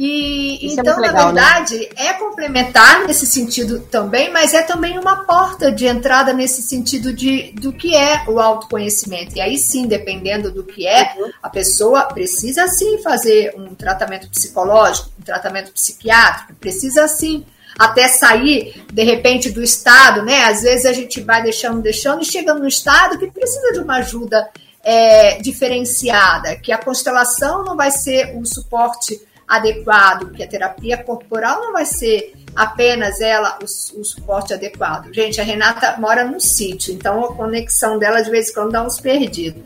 E 0.01 0.64
Isso 0.64 0.79
é 0.79 0.83
então, 0.83 0.98
é 0.98 1.09
legal, 1.09 1.33
na 1.33 1.42
verdade, 1.42 1.77
né? 1.77 2.07
é 2.07 2.12
complementar 2.12 3.05
nesse 3.05 3.27
sentido 3.27 3.81
também, 3.81 4.33
mas 4.33 4.55
é 4.55 4.62
também 4.62 4.96
uma 4.96 5.24
porta 5.24 5.72
de 5.72 5.87
entrada 5.87 6.33
nesse 6.33 6.62
sentido 6.62 7.12
de 7.12 7.51
do 7.53 7.72
que 7.72 7.96
é 7.96 8.22
o 8.29 8.38
autoconhecimento. 8.38 9.37
E 9.37 9.40
aí 9.40 9.59
sim, 9.59 9.88
dependendo 9.88 10.53
do 10.53 10.62
que 10.62 10.87
é, 10.87 11.14
uhum. 11.16 11.33
a 11.42 11.51
pessoa 11.51 12.05
precisa 12.05 12.68
sim 12.68 12.98
fazer 12.98 13.53
um 13.57 13.74
tratamento 13.74 14.29
psicológico, 14.29 15.11
um 15.18 15.24
tratamento 15.24 15.72
psiquiátrico, 15.72 16.55
precisa 16.61 17.09
sim 17.09 17.44
até 17.77 18.07
sair 18.07 18.85
de 18.92 19.03
repente 19.03 19.51
do 19.51 19.64
estado, 19.64 20.22
né? 20.22 20.44
Às 20.44 20.62
vezes 20.62 20.87
a 20.87 20.92
gente 20.92 21.20
vai 21.20 21.42
deixando, 21.42 21.83
deixando 21.83 22.22
e 22.22 22.24
chega 22.24 22.55
no 22.55 22.68
estado 22.68 23.18
que 23.18 23.29
precisa 23.33 23.72
de 23.72 23.81
uma 23.81 23.96
ajuda 23.96 24.48
é, 24.90 25.37
diferenciada, 25.42 26.57
que 26.57 26.72
a 26.72 26.79
constelação 26.79 27.62
não 27.62 27.77
vai 27.77 27.90
ser 27.90 28.35
o 28.38 28.46
suporte 28.46 29.20
adequado, 29.46 30.31
que 30.33 30.42
a 30.42 30.48
terapia 30.48 30.96
corporal 30.96 31.61
não 31.61 31.74
vai 31.74 31.85
ser 31.85 32.33
apenas 32.57 33.20
ela 33.20 33.59
o, 33.61 34.01
o, 34.01 34.05
suporte 34.05 34.55
adequado. 34.55 35.12
Gente, 35.12 35.42
a 35.42 35.44
Renata 35.44 35.96
mora 35.98 36.24
num 36.24 36.40
sítio, 36.40 36.94
então 36.94 37.22
a 37.22 37.37
conexão 37.37 37.98
dela 37.98 38.22
de 38.22 38.31
vez 38.31 38.48
em 38.48 38.55
quando 38.55 38.72
dá 38.72 38.83
uns 38.83 38.98
perdidos. 38.98 39.62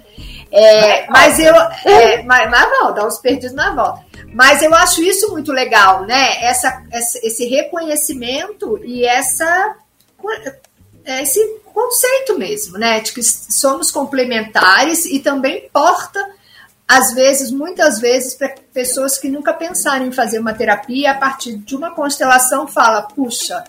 É, 0.51 1.09
mas 1.09 1.39
eu. 1.39 1.55
É, 1.55 2.25
mas, 2.25 2.51
mas 2.51 2.71
não, 2.71 2.93
dá 2.93 3.07
uns 3.07 3.19
perdidos 3.19 3.55
na 3.55 3.73
volta. 3.73 4.05
Mas 4.35 4.61
eu 4.61 4.75
acho 4.75 5.03
isso 5.05 5.31
muito 5.31 5.53
legal, 5.53 6.05
né? 6.05 6.43
Essa, 6.43 6.83
essa 6.91 7.21
esse 7.23 7.47
reconhecimento 7.47 8.81
e 8.85 9.05
essa 9.05 9.77
é, 11.05 11.23
esse 11.23 11.62
conceito 11.73 12.39
mesmo, 12.39 12.79
né? 12.79 13.01
De 13.01 13.13
que 13.13 13.23
somos 13.23 13.91
complementares 13.91 15.05
e 15.07 15.19
também 15.21 15.69
porta, 15.73 16.25
às 16.87 17.13
vezes, 17.13 17.51
muitas 17.51 17.99
vezes, 17.99 18.35
para 18.35 18.55
pessoas 18.73 19.19
que 19.19 19.29
nunca 19.29 19.53
pensaram 19.53 20.07
em 20.07 20.13
fazer 20.13 20.39
uma 20.39 20.53
terapia, 20.53 21.13
a 21.13 21.15
partir 21.15 21.57
de 21.57 21.75
uma 21.75 21.95
constelação, 21.95 22.69
fala: 22.69 23.03
puxa, 23.03 23.65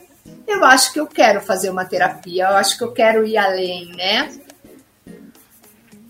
eu 0.47 0.63
acho 0.65 0.91
que 0.91 0.99
eu 0.99 1.07
quero 1.07 1.41
fazer 1.41 1.69
uma 1.69 1.85
terapia, 1.85 2.45
eu 2.49 2.57
acho 2.57 2.77
que 2.77 2.83
eu 2.83 2.91
quero 2.91 3.25
ir 3.25 3.37
além, 3.37 3.91
né? 3.95 4.29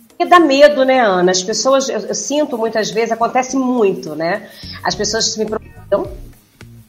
Porque 0.07 0.25
dá 0.25 0.39
medo, 0.39 0.85
né, 0.85 0.99
Ana? 0.99 1.31
As 1.31 1.43
pessoas, 1.43 1.89
eu, 1.89 1.99
eu, 1.99 2.15
sinto 2.15 2.57
muitas 2.57 2.91
vezes, 2.91 3.11
acontece 3.11 3.55
muito, 3.55 4.15
né? 4.15 4.49
As 4.83 4.95
pessoas 4.95 5.35
me 5.37 5.45
procuram, 5.45 6.11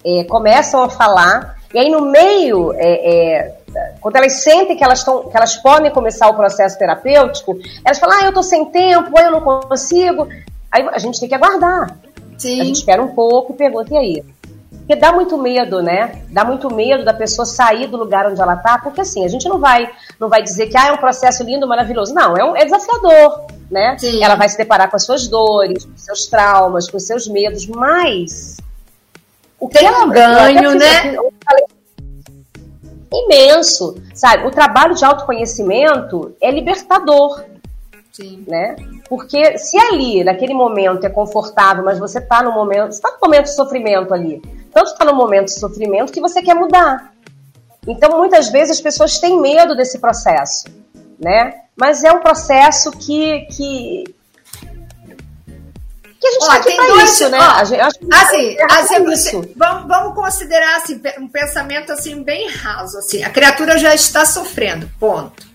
é, 0.05 0.25
começam 0.25 0.83
a 0.83 0.90
falar, 0.90 1.59
e 1.75 1.79
aí 1.79 1.91
no 1.91 2.03
meio 2.03 2.73
é, 2.75 2.87
é, 2.87 3.55
quando 4.01 4.17
elas 4.17 4.43
sentem 4.43 4.77
que 4.77 4.85
elas, 4.85 5.03
tão, 5.03 5.29
que 5.29 5.37
elas 5.37 5.57
podem 5.57 5.91
começar 5.91 6.29
o 6.29 6.35
processo 6.35 6.79
terapêutico, 6.79 7.59
elas 7.85 7.99
falam, 7.99 8.19
ah, 8.21 8.27
eu 8.27 8.33
tô 8.33 8.43
sem 8.43 8.65
tempo, 8.67 9.19
eu 9.19 9.31
não 9.31 9.41
consigo. 9.41 10.29
Aí 10.71 10.87
a 10.93 10.99
gente 10.99 11.19
tem 11.19 11.29
que 11.29 11.35
aguardar. 11.35 11.99
Sim. 12.39 12.61
A 12.61 12.65
gente 12.65 12.77
espera 12.77 13.03
um 13.03 13.15
pouco 13.15 13.53
e 13.53 13.57
pergunta, 13.57 13.93
e 13.93 13.97
aí? 13.97 14.25
Porque 14.71 14.97
dá 14.97 15.13
muito 15.13 15.39
medo, 15.39 15.83
né? 15.83 16.23
Dá 16.29 16.45
muito 16.45 16.73
medo 16.73 17.05
da 17.05 17.15
pessoa 17.15 17.47
sair 17.47 17.87
do 17.87 17.97
lugar 17.97 18.27
onde 18.27 18.41
ela 18.41 18.57
tá, 18.57 18.79
porque 18.79 19.01
assim, 19.01 19.25
a 19.25 19.29
gente 19.29 19.49
não 19.49 19.59
vai, 19.59 19.91
não 20.21 20.29
vai 20.29 20.43
dizer 20.43 20.67
que 20.67 20.77
ah, 20.77 20.89
é 20.89 20.93
um 20.93 20.99
processo 20.99 21.43
lindo, 21.43 21.67
maravilhoso. 21.67 22.13
Não, 22.13 22.37
é, 22.37 22.45
um, 22.45 22.55
é 22.55 22.65
desafiador, 22.65 23.47
né? 23.71 23.97
Sim. 23.99 24.23
Ela 24.23 24.35
vai 24.35 24.49
se 24.49 24.59
deparar 24.59 24.91
com 24.91 24.97
as 24.97 25.05
suas 25.05 25.27
dores, 25.27 25.87
com 25.87 25.97
seus 25.97 26.27
traumas, 26.27 26.89
com 26.89 26.99
seus 26.99 27.27
medos, 27.27 27.67
mas 27.67 28.59
o 29.59 29.69
que 29.69 29.79
Tem 29.79 29.87
ela, 29.87 30.05
um 30.05 30.11
ganho, 30.11 30.75
né? 30.75 31.14
Eu 31.14 31.33
falei, 31.45 31.64
imenso, 33.12 33.97
sabe? 34.14 34.47
O 34.47 34.51
trabalho 34.51 34.95
de 34.95 35.05
autoconhecimento 35.05 36.35
é 36.40 36.51
libertador. 36.51 37.45
Sim. 38.12 38.45
Né? 38.47 38.77
Porque 39.09 39.59
se 39.59 39.77
ali, 39.77 40.23
naquele 40.23 40.55
momento, 40.55 41.05
é 41.05 41.11
confortável, 41.11 41.85
mas 41.85 41.99
você 41.99 42.19
está 42.19 42.43
no 42.43 42.53
momento, 42.53 42.90
está 42.90 43.11
no 43.11 43.19
momento 43.21 43.45
de 43.45 43.55
sofrimento 43.55 44.14
ali. 44.14 44.40
Tanto 44.73 44.93
está 44.93 45.05
no 45.05 45.14
momento 45.14 45.47
de 45.47 45.59
sofrimento 45.59 46.12
que 46.12 46.21
você 46.21 46.43
quer 46.43 46.55
mudar. 46.55 47.12
Então, 47.87 48.17
muitas 48.17 48.49
vezes 48.49 48.79
as 48.79 48.81
pessoas 48.81 49.19
têm 49.19 49.40
medo 49.40 49.77
desse 49.77 49.99
processo, 49.99 50.64
né? 51.19 51.55
Mas 51.77 52.03
é 52.05 52.12
um 52.12 52.21
processo 52.21 52.90
que, 52.93 53.40
que, 53.47 54.13
que 56.25 56.29
a 56.29 56.33
gente 56.33 56.43
ó, 56.43 56.47
tá 56.47 56.61
tem 56.61 56.77
dois, 56.77 57.11
isso, 57.11 57.29
né? 57.29 57.39
Ó, 57.39 57.65
gente, 57.65 57.81
assim, 57.83 58.57
assim 58.71 59.05
você, 59.05 59.53
vamos, 59.57 59.89
vamos 59.89 60.15
considerar 60.15 60.77
assim, 60.77 61.01
um 61.19 61.29
pensamento 61.29 61.93
assim 61.93 62.23
bem 62.23 62.49
raso. 62.49 62.99
Assim, 62.99 63.23
a 63.23 63.31
criatura 63.31 63.79
já 63.79 63.95
está 63.95 64.25
sofrendo, 64.25 64.91
ponto. 64.99 65.47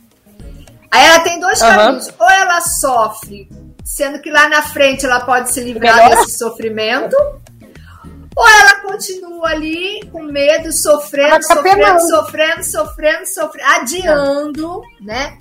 Aí 0.92 1.06
ela 1.06 1.20
tem 1.20 1.40
dois 1.40 1.62
uhum. 1.62 1.68
caminhos. 1.68 2.10
Ou 2.20 2.30
ela 2.30 2.62
sofre, 2.62 3.50
sendo 3.84 4.20
que 4.20 4.30
lá 4.30 4.48
na 4.48 4.62
frente 4.62 5.06
ela 5.06 5.22
pode 5.22 5.52
se 5.52 5.62
livrar 5.62 6.10
desse 6.10 6.38
sofrimento. 6.38 7.16
Ou 8.36 8.48
ela 8.48 8.76
continua 8.82 9.50
ali 9.50 10.08
com 10.12 10.22
medo, 10.24 10.72
sofrendo, 10.72 11.46
tá 11.48 11.56
sofrendo, 11.56 12.00
sofrendo, 12.00 12.64
sofrendo, 12.64 13.26
sofrendo, 13.26 13.70
adiando, 13.70 14.82
né? 15.02 15.38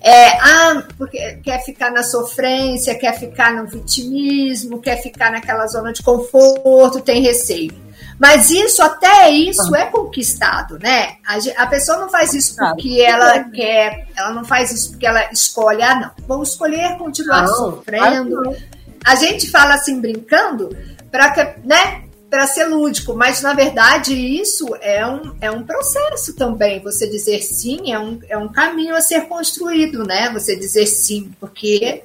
É, 0.00 0.28
ah, 0.38 0.84
porque 0.96 1.40
quer 1.42 1.64
ficar 1.64 1.90
na 1.90 2.02
sofrência, 2.02 2.98
quer 2.98 3.18
ficar 3.18 3.52
no 3.52 3.66
vitimismo, 3.66 4.80
quer 4.80 5.02
ficar 5.02 5.32
naquela 5.32 5.66
zona 5.66 5.92
de 5.92 6.02
conforto, 6.02 7.00
tem 7.00 7.22
receio. 7.22 7.88
Mas 8.18 8.50
isso, 8.50 8.82
até 8.82 9.30
isso, 9.30 9.74
é 9.76 9.86
conquistado, 9.86 10.78
né? 10.78 11.16
A, 11.24 11.62
a 11.62 11.66
pessoa 11.66 11.98
não 11.98 12.08
faz 12.08 12.34
isso 12.34 12.56
porque 12.56 13.00
ela 13.00 13.44
quer, 13.44 14.08
ela 14.16 14.32
não 14.32 14.44
faz 14.44 14.72
isso 14.72 14.90
porque 14.90 15.06
ela 15.06 15.30
escolhe, 15.32 15.82
ah, 15.82 15.94
não, 15.94 16.26
vou 16.26 16.42
escolher 16.42 16.98
continuar 16.98 17.42
não, 17.42 17.54
sofrendo. 17.54 18.56
A 19.04 19.14
gente 19.14 19.48
fala 19.50 19.74
assim, 19.74 20.00
brincando, 20.00 20.76
para 21.12 21.30
que, 21.30 21.66
né? 21.66 22.07
Ser 22.48 22.64
lúdico, 22.64 23.14
mas 23.14 23.40
na 23.40 23.54
verdade 23.54 24.14
isso 24.14 24.66
é 24.80 25.06
um, 25.06 25.34
é 25.40 25.50
um 25.50 25.62
processo 25.62 26.34
também. 26.34 26.80
Você 26.82 27.08
dizer 27.08 27.40
sim 27.42 27.92
é 27.92 27.98
um, 27.98 28.18
é 28.28 28.36
um 28.36 28.48
caminho 28.48 28.96
a 28.96 29.00
ser 29.00 29.22
construído, 29.28 30.04
né? 30.04 30.30
Você 30.32 30.56
dizer 30.56 30.86
sim, 30.86 31.32
porque 31.38 32.02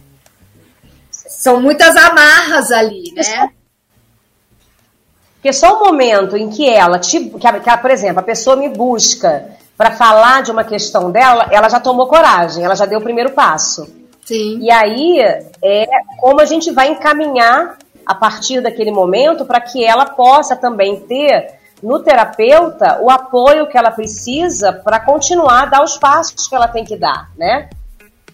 são 1.12 1.60
muitas 1.60 1.96
amarras 1.96 2.72
ali, 2.72 3.12
né? 3.14 3.50
Porque 5.36 5.52
só 5.52 5.76
o 5.76 5.86
momento 5.86 6.38
em 6.38 6.50
que 6.50 6.70
ela, 6.70 6.98
tipo, 7.00 7.38
que, 7.38 7.60
que, 7.60 7.78
por 7.78 7.92
exemplo, 7.92 8.20
a 8.20 8.24
pessoa 8.24 8.56
me 8.56 8.70
busca 8.70 9.58
para 9.76 9.92
falar 9.92 10.42
de 10.44 10.52
uma 10.52 10.64
questão 10.64 11.12
dela, 11.12 11.50
ela 11.52 11.68
já 11.68 11.80
tomou 11.80 12.08
coragem, 12.08 12.64
ela 12.64 12.76
já 12.76 12.86
deu 12.86 13.00
o 13.00 13.04
primeiro 13.04 13.32
passo. 13.32 13.86
Sim. 14.26 14.60
E 14.62 14.72
aí 14.72 15.20
é 15.62 15.86
como 16.20 16.40
a 16.40 16.46
gente 16.46 16.72
vai 16.72 16.92
encaminhar 16.92 17.78
a 18.06 18.16
partir 18.16 18.62
daquele 18.62 18.92
momento 18.92 19.46
para 19.46 19.62
que 19.62 19.84
ela 19.84 20.06
possa 20.06 20.56
também 20.56 21.00
ter 21.02 21.60
no 21.82 22.00
terapeuta 22.00 23.00
o 23.02 23.10
apoio 23.10 23.68
que 23.68 23.78
ela 23.78 23.92
precisa 23.92 24.72
para 24.72 25.00
continuar 25.00 25.64
a 25.64 25.66
dar 25.66 25.84
os 25.84 25.98
passos 25.98 26.48
que 26.48 26.56
ela 26.56 26.68
tem 26.68 26.86
que 26.86 26.96
dar, 26.96 27.30
né? 27.38 27.70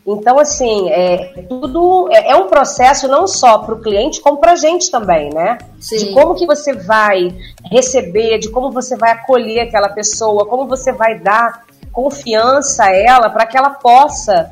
Então, 0.05 0.39
assim, 0.39 0.89
é, 0.89 1.43
tudo 1.47 2.09
é, 2.11 2.32
é 2.32 2.36
um 2.36 2.47
processo 2.47 3.07
não 3.07 3.28
só 3.28 3.59
para 3.59 3.76
o 3.76 3.82
cliente, 3.82 4.22
como 4.22 4.38
para 4.38 4.53
a 4.53 4.55
gente 4.55 4.89
também, 4.89 5.30
né? 5.32 5.57
Sim. 5.80 5.97
De 5.97 6.13
como 6.13 6.36
que 6.36 6.45
você 6.45 6.74
vai 6.74 7.36
receber, 7.72 8.39
de 8.39 8.49
como 8.49 8.72
você 8.72 8.95
vai 8.95 9.11
acolher 9.11 9.61
aquela 9.61 9.89
pessoa, 9.89 10.45
como 10.45 10.67
você 10.67 10.91
vai 10.91 11.20
dar 11.20 11.63
confiança 11.91 12.86
a 12.86 12.95
ela 12.95 13.30
para 13.30 13.45
que 13.45 13.57
ela 13.57 13.72
possa 13.72 14.51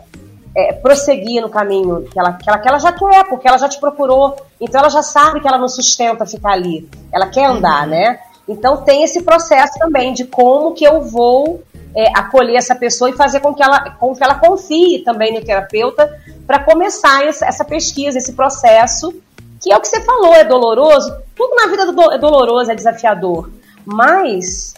é, 0.58 0.74
prosseguir 0.74 1.40
no 1.40 1.50
caminho 1.50 2.08
que 2.12 2.20
ela, 2.20 2.34
que, 2.34 2.50
ela, 2.50 2.58
que 2.58 2.68
ela 2.68 2.80
já 2.80 2.92
quer, 2.92 3.26
porque 3.30 3.48
ela 3.48 3.60
já 3.60 3.70
te 3.70 3.80
procurou. 3.80 4.36
Então 4.60 4.82
ela 4.82 4.90
já 4.90 5.04
sabe 5.04 5.40
que 5.40 5.48
ela 5.48 5.60
não 5.60 5.68
sustenta 5.68 6.26
ficar 6.26 6.54
ali. 6.54 6.90
Ela 7.14 7.28
quer 7.28 7.46
andar, 7.46 7.84
uhum. 7.84 7.92
né? 7.92 8.20
Então 8.50 8.78
tem 8.78 9.04
esse 9.04 9.22
processo 9.22 9.78
também 9.78 10.14
de 10.14 10.26
como 10.26 10.74
que 10.74 10.84
eu 10.84 11.02
vou 11.02 11.62
é, 11.96 12.08
acolher 12.18 12.56
essa 12.56 12.74
pessoa 12.74 13.12
e 13.12 13.14
fazer 13.14 13.40
com 13.40 13.54
que 13.54 13.62
ela, 13.62 13.92
com 13.92 14.16
que 14.16 14.24
ela 14.24 14.36
confie 14.36 15.04
também 15.04 15.32
no 15.32 15.46
terapeuta 15.46 16.20
para 16.48 16.64
começar 16.64 17.24
essa, 17.28 17.46
essa, 17.46 17.64
pesquisa, 17.64 18.18
esse 18.18 18.34
processo, 18.34 19.14
que 19.62 19.72
é 19.72 19.78
o 19.78 19.82
que 19.82 19.88
você 19.88 20.02
falou, 20.02 20.34
é 20.34 20.44
doloroso. 20.44 21.16
Tudo 21.36 21.56
na 21.56 21.68
vida 21.68 21.84
é 22.14 22.18
doloroso, 22.18 22.72
é 22.72 22.76
desafiador. 22.76 23.52
Mas 23.86 24.74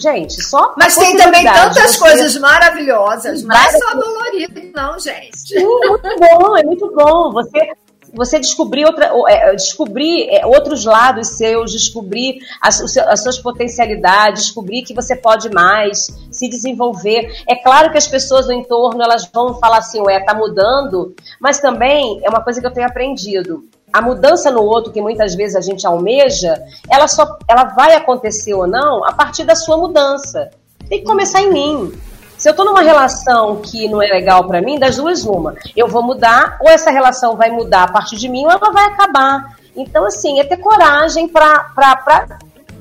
Gente, 0.00 0.42
só. 0.42 0.74
Mas 0.78 0.96
tem 0.96 1.16
também 1.16 1.44
tantas 1.44 1.96
coisas 1.96 2.34
maravilhosas, 2.36 3.42
não 3.42 3.54
é 3.54 3.70
só 3.70 3.94
dolorido, 3.94 4.60
não, 4.74 4.98
gente. 4.98 5.36
Sim, 5.36 5.62
muito 5.62 6.08
bom, 6.18 6.56
é 6.56 6.64
muito 6.64 6.90
bom. 6.94 7.30
Você, 7.32 7.72
você 8.14 8.40
descobrir, 8.40 8.86
outra, 8.86 9.12
é, 9.28 9.54
descobrir 9.54 10.28
é, 10.30 10.46
outros 10.46 10.86
lados 10.86 11.28
seus, 11.36 11.72
descobrir 11.72 12.38
as, 12.62 12.80
as, 12.98 13.22
suas 13.22 13.38
potencialidades, 13.38 14.44
descobrir 14.44 14.82
que 14.82 14.94
você 14.94 15.14
pode 15.14 15.50
mais, 15.50 16.06
se 16.30 16.48
desenvolver. 16.48 17.42
É 17.46 17.56
claro 17.56 17.92
que 17.92 17.98
as 17.98 18.08
pessoas 18.08 18.46
no 18.46 18.54
entorno 18.54 19.02
elas 19.02 19.28
vão 19.30 19.60
falar 19.60 19.78
assim, 19.78 20.00
ué, 20.00 20.18
tá 20.20 20.32
mudando, 20.32 21.14
mas 21.38 21.60
também 21.60 22.20
é 22.24 22.28
uma 22.30 22.42
coisa 22.42 22.58
que 22.58 22.66
eu 22.66 22.72
tenho 22.72 22.86
aprendido 22.86 23.64
a 23.92 24.00
mudança 24.00 24.50
no 24.50 24.62
outro 24.62 24.92
que 24.92 25.00
muitas 25.00 25.34
vezes 25.34 25.56
a 25.56 25.60
gente 25.60 25.86
almeja, 25.86 26.62
ela 26.88 27.08
só 27.08 27.38
ela 27.48 27.64
vai 27.64 27.94
acontecer 27.94 28.54
ou 28.54 28.66
não 28.66 29.04
a 29.04 29.12
partir 29.12 29.44
da 29.44 29.54
sua 29.54 29.76
mudança. 29.76 30.50
Tem 30.88 31.00
que 31.00 31.04
começar 31.04 31.40
em 31.42 31.52
mim. 31.52 31.92
Se 32.36 32.48
eu 32.48 32.54
tô 32.54 32.64
numa 32.64 32.80
relação 32.80 33.56
que 33.56 33.88
não 33.88 34.00
é 34.00 34.06
legal 34.06 34.44
para 34.46 34.62
mim, 34.62 34.78
das 34.78 34.96
duas 34.96 35.24
uma, 35.24 35.54
eu 35.76 35.86
vou 35.86 36.02
mudar 36.02 36.56
ou 36.60 36.68
essa 36.70 36.90
relação 36.90 37.36
vai 37.36 37.50
mudar 37.50 37.84
a 37.84 37.92
partir 37.92 38.16
de 38.16 38.28
mim 38.28 38.44
ou 38.44 38.50
ela 38.50 38.72
vai 38.72 38.86
acabar. 38.86 39.56
Então 39.76 40.06
assim, 40.06 40.40
é 40.40 40.44
ter 40.44 40.56
coragem 40.56 41.28
para 41.28 41.70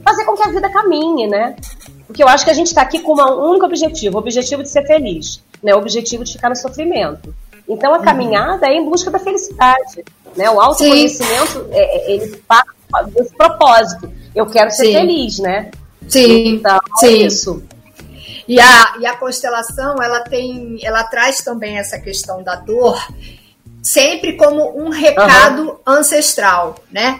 fazer 0.04 0.26
com 0.26 0.36
que 0.36 0.44
a 0.44 0.52
vida 0.52 0.70
caminhe, 0.70 1.28
né? 1.28 1.56
Porque 2.08 2.24
eu 2.24 2.28
acho 2.28 2.44
que 2.44 2.52
a 2.52 2.54
gente 2.54 2.68
está 2.68 2.82
aqui 2.82 3.00
com 3.00 3.14
um 3.14 3.50
único 3.50 3.66
objetivo, 3.66 4.16
o 4.16 4.20
objetivo 4.20 4.64
de 4.64 4.70
ser 4.70 4.86
feliz, 4.88 5.44
né? 5.62 5.76
O 5.76 5.80
objetivo 5.80 6.24
de 6.24 6.34
ficar 6.34 6.50
no 6.50 6.56
sofrimento. 6.56 7.34
Então 7.70 7.94
a 7.94 7.98
uhum. 7.98 8.04
caminhada 8.04 8.66
é 8.66 8.74
em 8.74 8.90
busca 8.90 9.12
da 9.12 9.20
felicidade. 9.20 10.04
Né? 10.40 10.50
O 10.50 10.58
autoconhecimento, 10.58 11.68
é, 11.70 11.80
é, 11.80 12.12
ele 12.14 12.38
passa 12.48 12.64
desse 13.14 13.36
propósito. 13.36 14.10
Eu 14.34 14.46
quero 14.46 14.72
ser 14.72 14.86
Sim. 14.86 14.94
feliz, 14.94 15.40
né? 15.40 15.70
Sim. 16.08 16.56
Então, 16.56 16.78
é 16.78 16.98
Sim. 16.98 17.08
é 17.08 17.12
isso. 17.12 17.64
E 18.48 18.58
a, 18.58 18.96
e 19.02 19.06
a 19.06 19.18
constelação, 19.18 20.02
ela 20.02 20.22
tem, 20.22 20.80
ela 20.82 21.04
traz 21.04 21.42
também 21.42 21.78
essa 21.78 22.00
questão 22.00 22.42
da 22.42 22.56
dor, 22.56 22.98
sempre 23.84 24.38
como 24.38 24.82
um 24.82 24.90
recado 24.90 25.72
uhum. 25.72 25.78
ancestral, 25.86 26.76
né? 26.90 27.20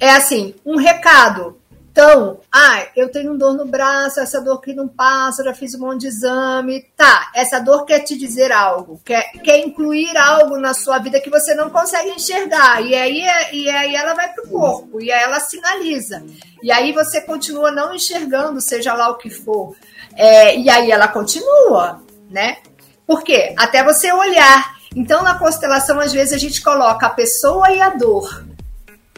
É 0.00 0.10
assim, 0.10 0.52
um 0.66 0.76
recado 0.76 1.56
então, 1.92 2.38
ah, 2.52 2.86
eu 2.94 3.10
tenho 3.10 3.36
dor 3.36 3.54
no 3.54 3.66
braço, 3.66 4.20
essa 4.20 4.40
dor 4.40 4.60
que 4.60 4.72
não 4.72 4.86
passa, 4.86 5.42
já 5.42 5.52
fiz 5.52 5.74
um 5.74 5.80
monte 5.80 6.02
de 6.02 6.06
exame. 6.06 6.82
Tá, 6.96 7.32
essa 7.34 7.58
dor 7.58 7.84
quer 7.84 8.00
te 8.00 8.16
dizer 8.16 8.52
algo, 8.52 9.00
quer, 9.04 9.32
quer 9.42 9.58
incluir 9.58 10.16
algo 10.16 10.56
na 10.56 10.72
sua 10.72 10.98
vida 10.98 11.20
que 11.20 11.28
você 11.28 11.52
não 11.52 11.68
consegue 11.68 12.10
enxergar. 12.10 12.80
E 12.80 12.94
aí, 12.94 13.24
e 13.52 13.68
aí 13.68 13.96
ela 13.96 14.14
vai 14.14 14.32
pro 14.32 14.48
corpo, 14.48 15.02
e 15.02 15.10
aí 15.10 15.22
ela 15.22 15.40
sinaliza. 15.40 16.22
E 16.62 16.70
aí 16.70 16.92
você 16.92 17.20
continua 17.20 17.72
não 17.72 17.92
enxergando, 17.92 18.60
seja 18.60 18.94
lá 18.94 19.08
o 19.08 19.16
que 19.16 19.28
for. 19.28 19.74
É, 20.14 20.56
e 20.56 20.70
aí 20.70 20.92
ela 20.92 21.08
continua, 21.08 22.02
né? 22.30 22.58
Por 23.04 23.24
quê? 23.24 23.52
Até 23.58 23.82
você 23.82 24.12
olhar. 24.12 24.76
Então, 24.94 25.22
na 25.22 25.38
constelação, 25.38 25.98
às 25.98 26.12
vezes 26.12 26.32
a 26.32 26.38
gente 26.38 26.62
coloca 26.62 27.06
a 27.06 27.10
pessoa 27.10 27.70
e 27.72 27.80
a 27.80 27.90
dor, 27.90 28.44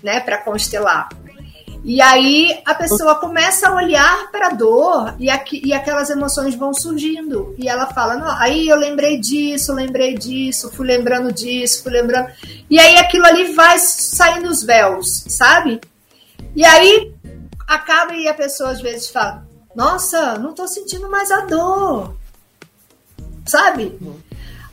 né, 0.03 0.21
para 0.21 0.39
constelar. 0.39 1.09
E 1.85 2.01
aí 2.01 2.61
a 2.65 2.75
pessoa 2.75 3.17
começa 3.17 3.69
a 3.69 3.75
olhar 3.75 4.31
para 4.31 4.49
a 4.49 4.55
dor 4.55 5.15
e, 5.19 5.29
aqui, 5.29 5.61
e 5.65 5.73
aquelas 5.73 6.11
emoções 6.11 6.55
vão 6.55 6.73
surgindo. 6.73 7.55
E 7.59 7.69
ela 7.69 7.87
fala: 7.87 8.17
Não, 8.17 8.31
aí 8.39 8.69
eu 8.69 8.77
lembrei 8.77 9.19
disso, 9.19 9.73
lembrei 9.73 10.15
disso, 10.15 10.71
fui 10.71 10.87
lembrando 10.87 11.33
disso, 11.33 11.83
fui 11.83 11.93
lembrando. 11.93 12.31
E 12.71 12.79
aí 12.79 12.99
aquilo 12.99 13.27
ali 13.27 13.53
vai 13.53 13.79
saindo 13.79 14.49
os 14.49 14.63
véus, 14.63 15.25
sabe? 15.29 15.81
E 16.55 16.65
aí 16.65 17.13
acaba 17.67 18.15
e 18.15 18.29
a 18.29 18.35
pessoa 18.35 18.71
às 18.71 18.81
vezes 18.81 19.09
fala: 19.09 19.45
Nossa, 19.75 20.39
não 20.39 20.51
estou 20.51 20.69
sentindo 20.69 21.11
mais 21.11 21.33
a 21.33 21.41
dor. 21.41 22.15
Sabe? 23.45 23.99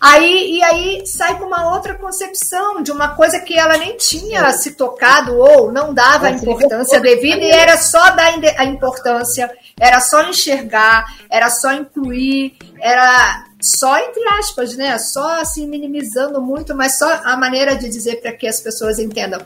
Aí, 0.01 0.57
e 0.57 0.63
aí 0.63 1.05
sai 1.05 1.37
com 1.37 1.45
uma 1.45 1.73
outra 1.73 1.93
concepção 1.93 2.81
de 2.81 2.89
uma 2.89 3.15
coisa 3.15 3.39
que 3.39 3.57
ela 3.57 3.77
nem 3.77 3.97
tinha 3.97 4.49
se 4.53 4.71
tocado 4.71 5.37
ou 5.37 5.71
não 5.71 5.93
dava 5.93 6.27
a 6.27 6.31
importância 6.31 7.01
devida 7.01 7.43
e 7.43 7.51
era 7.51 7.77
só 7.77 8.11
dar 8.11 8.33
a 8.57 8.63
importância, 8.63 9.51
era 9.77 9.99
só 9.99 10.23
enxergar, 10.23 11.05
era 11.29 11.49
só 11.49 11.73
incluir, 11.73 12.57
era 12.79 13.45
só 13.61 13.97
entre 13.99 14.25
aspas, 14.39 14.75
né? 14.77 14.97
Só 14.97 15.41
assim 15.41 15.67
minimizando 15.67 16.41
muito, 16.41 16.73
mas 16.73 16.97
só 16.97 17.21
a 17.25 17.35
maneira 17.35 17.75
de 17.75 17.89
dizer 17.89 18.21
para 18.21 18.31
que 18.31 18.47
as 18.47 18.61
pessoas 18.61 18.99
entendam. 18.99 19.41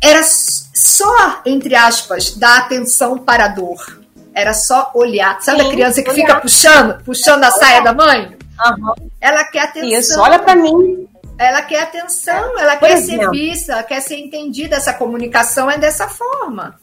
Era 0.00 0.22
só 0.24 1.40
entre 1.46 1.76
aspas 1.76 2.32
dar 2.36 2.58
atenção 2.58 3.16
para 3.16 3.44
a 3.44 3.48
dor. 3.48 4.02
Era 4.34 4.52
só 4.52 4.90
olhar. 4.94 5.40
Sabe 5.40 5.60
Sim, 5.60 5.68
a 5.68 5.70
criança 5.70 6.02
que 6.02 6.10
olhar. 6.10 6.26
fica 6.26 6.40
puxando, 6.40 7.04
puxando 7.04 7.44
a 7.44 7.52
saia 7.52 7.80
da 7.80 7.92
mãe? 7.92 8.36
Uhum. 8.66 9.10
Ela 9.20 9.44
quer 9.44 9.64
atenção. 9.64 9.98
Isso, 9.98 10.20
olha 10.20 10.38
para 10.38 10.54
mim. 10.54 11.08
Ela 11.36 11.62
quer 11.62 11.82
atenção, 11.82 12.58
ela 12.58 12.76
Por 12.76 12.88
quer 12.88 12.98
exemplo. 12.98 13.24
ser 13.24 13.30
vista, 13.30 13.72
ela 13.72 13.82
quer 13.82 14.00
ser 14.00 14.16
entendida. 14.18 14.76
Essa 14.76 14.92
comunicação 14.92 15.70
é 15.70 15.76
dessa 15.76 16.08
forma. 16.08 16.78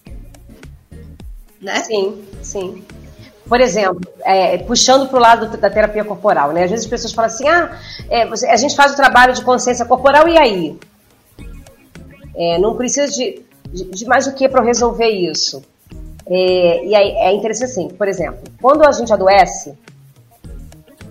Né? 1.62 1.80
Sim, 1.84 2.26
sim. 2.42 2.84
Por 3.48 3.62
exemplo, 3.62 4.02
é, 4.24 4.58
puxando 4.60 5.08
para 5.08 5.18
o 5.18 5.22
lado 5.22 5.58
da 5.58 5.70
terapia 5.70 6.04
corporal, 6.04 6.52
né? 6.52 6.64
Às 6.64 6.72
vezes 6.72 6.86
as 6.86 6.90
pessoas 6.90 7.14
falam 7.14 7.30
assim: 7.30 7.48
ah, 7.48 7.78
é, 8.10 8.24
a 8.24 8.58
gente 8.58 8.76
faz 8.76 8.94
o 8.94 8.96
trabalho 8.96 9.34
de 9.34 9.44
consciência 9.44 9.86
corporal 9.86 10.28
e 10.28 10.38
aí? 10.38 10.80
É, 12.36 12.58
não 12.58 12.76
precisa 12.76 13.12
de, 13.12 13.42
de, 13.72 13.84
de 13.92 14.06
mais 14.06 14.26
o 14.26 14.34
que 14.34 14.48
para 14.48 14.64
resolver 14.64 15.10
isso. 15.10 15.62
É, 16.28 16.86
e 16.86 16.96
aí 16.96 17.10
é 17.18 17.34
interessante 17.34 17.72
assim, 17.72 17.90
por 17.90 18.08
exemplo, 18.08 18.42
quando 18.62 18.88
a 18.88 18.92
gente 18.92 19.12
adoece, 19.12 19.78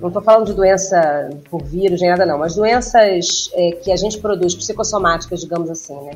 não 0.00 0.08
estou 0.08 0.22
falando 0.22 0.46
de 0.46 0.54
doença 0.54 1.30
por 1.50 1.62
vírus 1.62 2.00
nem 2.00 2.10
nada 2.10 2.24
não, 2.24 2.38
mas 2.38 2.54
doenças 2.54 3.50
é, 3.52 3.72
que 3.72 3.92
a 3.92 3.96
gente 3.96 4.18
produz, 4.18 4.54
psicossomáticas, 4.54 5.40
digamos 5.40 5.70
assim, 5.70 5.94
né? 6.02 6.12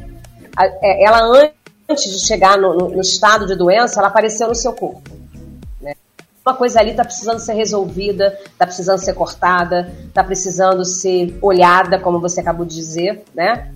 A, 0.56 0.66
é, 0.66 1.04
ela 1.04 1.52
antes 1.88 2.10
de 2.10 2.26
chegar 2.26 2.56
no, 2.58 2.74
no, 2.74 2.88
no, 2.90 3.00
estado 3.00 3.46
de 3.46 3.54
doença, 3.54 4.00
ela 4.00 4.08
apareceu 4.08 4.48
no 4.48 4.54
seu 4.54 4.72
corpo. 4.72 5.10
Né? 5.80 5.94
Uma 6.44 6.54
coisa 6.54 6.80
ali 6.80 6.90
está 6.90 7.04
precisando 7.04 7.38
ser 7.38 7.54
resolvida, 7.54 8.38
está 8.46 8.66
precisando 8.66 8.98
ser 8.98 9.14
cortada, 9.14 9.92
está 10.06 10.24
precisando 10.24 10.84
ser 10.84 11.36
olhada, 11.42 11.98
como 11.98 12.20
você 12.20 12.40
acabou 12.40 12.64
de 12.64 12.74
dizer, 12.74 13.22
né? 13.34 13.70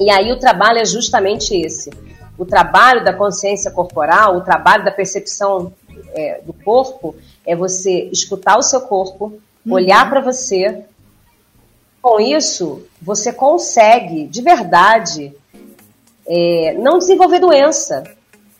E 0.00 0.10
aí 0.10 0.32
o 0.32 0.38
trabalho 0.38 0.78
é 0.78 0.84
justamente 0.84 1.54
esse. 1.54 1.90
O 2.36 2.44
trabalho 2.44 3.04
da 3.04 3.12
consciência 3.12 3.70
corporal, 3.70 4.36
o 4.36 4.40
trabalho 4.42 4.84
da 4.84 4.92
percepção 4.92 5.72
é, 6.14 6.40
do 6.44 6.52
corpo, 6.52 7.16
é 7.48 7.56
você 7.56 8.10
escutar 8.12 8.58
o 8.58 8.62
seu 8.62 8.82
corpo, 8.82 9.40
uhum. 9.66 9.72
olhar 9.72 10.08
para 10.10 10.20
você. 10.20 10.84
Com 12.02 12.20
isso, 12.20 12.82
você 13.00 13.32
consegue, 13.32 14.26
de 14.26 14.42
verdade, 14.42 15.34
é, 16.28 16.76
não 16.78 16.98
desenvolver 16.98 17.40
doença, 17.40 18.04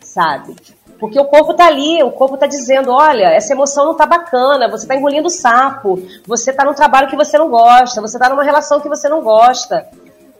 sabe? 0.01 0.57
Porque 0.99 1.21
o 1.21 1.27
corpo 1.27 1.53
tá 1.55 1.67
ali, 1.67 2.03
o 2.03 2.11
corpo 2.11 2.39
tá 2.39 2.47
dizendo, 2.47 2.91
olha, 2.91 3.27
essa 3.27 3.53
emoção 3.53 3.85
não 3.85 3.95
tá 3.95 4.07
bacana, 4.07 4.71
você 4.71 4.87
tá 4.87 4.97
engolindo 4.97 5.29
sapo, 5.29 6.03
você 6.27 6.51
tá 6.51 6.65
num 6.65 6.75
trabalho 6.75 7.09
que 7.09 7.15
você 7.15 7.37
não 7.37 7.51
gosta, 7.51 8.01
você 8.01 8.19
tá 8.19 8.31
numa 8.31 8.43
relação 8.43 8.81
que 8.81 8.89
você 8.89 9.07
não 9.09 9.23
gosta. 9.23 9.87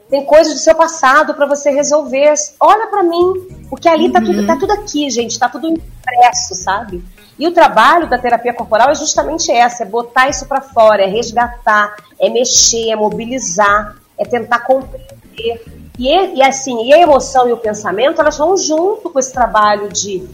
Tem 0.09 0.25
coisas 0.25 0.55
do 0.55 0.59
seu 0.59 0.73
passado 0.73 1.35
para 1.35 1.45
você 1.45 1.69
resolver. 1.69 2.33
Olha 2.59 2.87
para 2.87 3.03
mim, 3.03 3.67
porque 3.69 3.87
ali 3.87 4.07
uhum. 4.07 4.11
tá, 4.11 4.21
tudo, 4.21 4.47
tá 4.47 4.57
tudo 4.57 4.73
aqui, 4.73 5.07
gente, 5.11 5.37
tá 5.37 5.47
tudo 5.47 5.67
impresso, 5.67 6.55
sabe? 6.55 7.05
E 7.39 7.47
o 7.47 7.53
trabalho 7.53 8.09
da 8.09 8.17
terapia 8.17 8.53
corporal 8.53 8.91
é 8.91 8.95
justamente 8.95 9.49
essa, 9.51 9.83
é 9.83 9.85
botar 9.85 10.27
isso 10.27 10.45
para 10.45 10.59
fora, 10.59 11.03
é 11.03 11.07
resgatar, 11.07 11.95
é 12.19 12.29
mexer, 12.29 12.91
é 12.91 12.95
mobilizar, 12.95 13.95
é 14.17 14.25
tentar 14.25 14.59
compreender. 14.59 15.63
E, 15.97 16.35
e 16.35 16.43
assim, 16.43 16.85
e 16.85 16.93
a 16.93 16.99
emoção 16.99 17.47
e 17.47 17.53
o 17.53 17.57
pensamento, 17.57 18.19
elas 18.19 18.37
vão 18.37 18.57
junto 18.57 19.09
com 19.09 19.17
esse 19.17 19.31
trabalho 19.31 19.89
de 19.89 20.27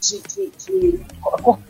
de, 0.00 0.20
de, 0.20 0.52
de 0.58 1.06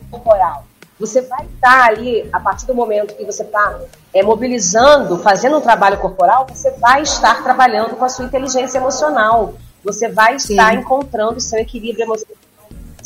corporal. 0.09 0.65
Você 0.99 1.21
vai 1.21 1.45
estar 1.45 1.85
ali, 1.85 2.29
a 2.31 2.39
partir 2.39 2.65
do 2.65 2.75
momento 2.75 3.15
que 3.15 3.25
você 3.25 3.43
está 3.43 3.79
é, 4.13 4.21
mobilizando, 4.23 5.17
fazendo 5.17 5.57
um 5.57 5.61
trabalho 5.61 5.97
corporal, 5.97 6.45
você 6.47 6.71
vai 6.71 7.01
estar 7.01 7.43
trabalhando 7.43 7.95
com 7.95 8.05
a 8.05 8.09
sua 8.09 8.25
inteligência 8.25 8.77
emocional. 8.77 9.55
Você 9.83 10.07
vai 10.09 10.35
estar 10.35 10.71
Sim. 10.71 10.79
encontrando 10.79 11.41
seu 11.41 11.59
equilíbrio 11.59 12.03
emocional, 12.03 12.37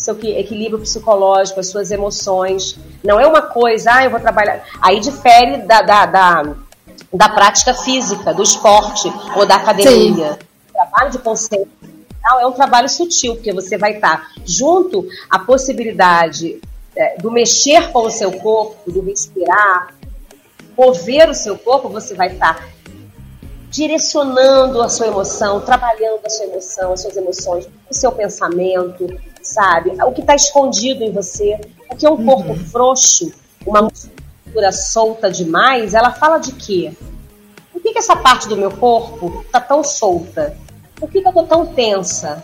seu 0.05 0.17
equilíbrio 0.37 0.79
psicológico, 0.79 1.59
as 1.59 1.67
suas 1.67 1.89
emoções. 1.91 2.77
Não 3.03 3.19
é 3.19 3.25
uma 3.25 3.41
coisa, 3.41 3.91
ah, 3.93 4.03
eu 4.03 4.11
vou 4.11 4.19
trabalhar. 4.19 4.63
Aí 4.81 4.99
difere 4.99 5.57
da, 5.57 5.81
da, 5.81 6.05
da, 6.05 6.55
da 7.11 7.29
prática 7.29 7.73
física, 7.73 8.33
do 8.33 8.43
esporte 8.43 9.11
ou 9.35 9.45
da 9.45 9.55
academia. 9.55 10.33
Sim. 10.33 10.39
O 10.69 10.73
trabalho 10.73 11.11
de 11.11 11.17
consciência 11.19 11.67
é 12.39 12.47
um 12.47 12.51
trabalho 12.51 12.89
sutil, 12.89 13.35
porque 13.35 13.53
você 13.53 13.77
vai 13.77 13.93
estar 13.93 14.31
junto 14.43 15.07
à 15.29 15.37
possibilidade 15.39 16.59
é, 16.95 17.17
do 17.17 17.31
mexer 17.31 17.91
com 17.91 18.05
o 18.05 18.11
seu 18.11 18.31
corpo, 18.31 18.91
do 18.91 19.01
respirar, 19.01 19.93
mover 20.77 21.29
o 21.29 21.33
seu 21.33 21.57
corpo, 21.57 21.87
você 21.87 22.15
vai 22.15 22.33
estar 22.33 22.67
direcionando 23.69 24.81
a 24.81 24.89
sua 24.89 25.07
emoção, 25.07 25.59
trabalhando 25.59 26.21
a 26.25 26.29
sua 26.29 26.45
emoção, 26.45 26.93
as 26.93 27.01
suas 27.01 27.17
emoções, 27.17 27.67
o 27.89 27.93
seu 27.93 28.11
pensamento, 28.11 29.05
sabe? 29.55 29.91
O 30.03 30.11
que 30.11 30.21
está 30.21 30.35
escondido 30.35 31.03
em 31.03 31.11
você. 31.11 31.59
Porque 31.87 32.07
um 32.07 32.23
corpo 32.25 32.49
uhum. 32.49 32.65
frouxo, 32.65 33.31
uma 33.65 33.83
musculatura 33.83 34.71
solta 34.71 35.31
demais, 35.31 35.93
ela 35.93 36.11
fala 36.11 36.37
de 36.39 36.51
quê? 36.51 36.93
Por 37.71 37.81
que, 37.81 37.93
que 37.93 37.99
essa 37.99 38.15
parte 38.15 38.47
do 38.47 38.57
meu 38.57 38.71
corpo 38.71 39.43
está 39.45 39.61
tão 39.61 39.83
solta? 39.83 40.57
Por 40.95 41.09
que, 41.09 41.21
que 41.21 41.27
eu 41.27 41.33
tô 41.33 41.43
tão 41.43 41.65
tensa? 41.67 42.43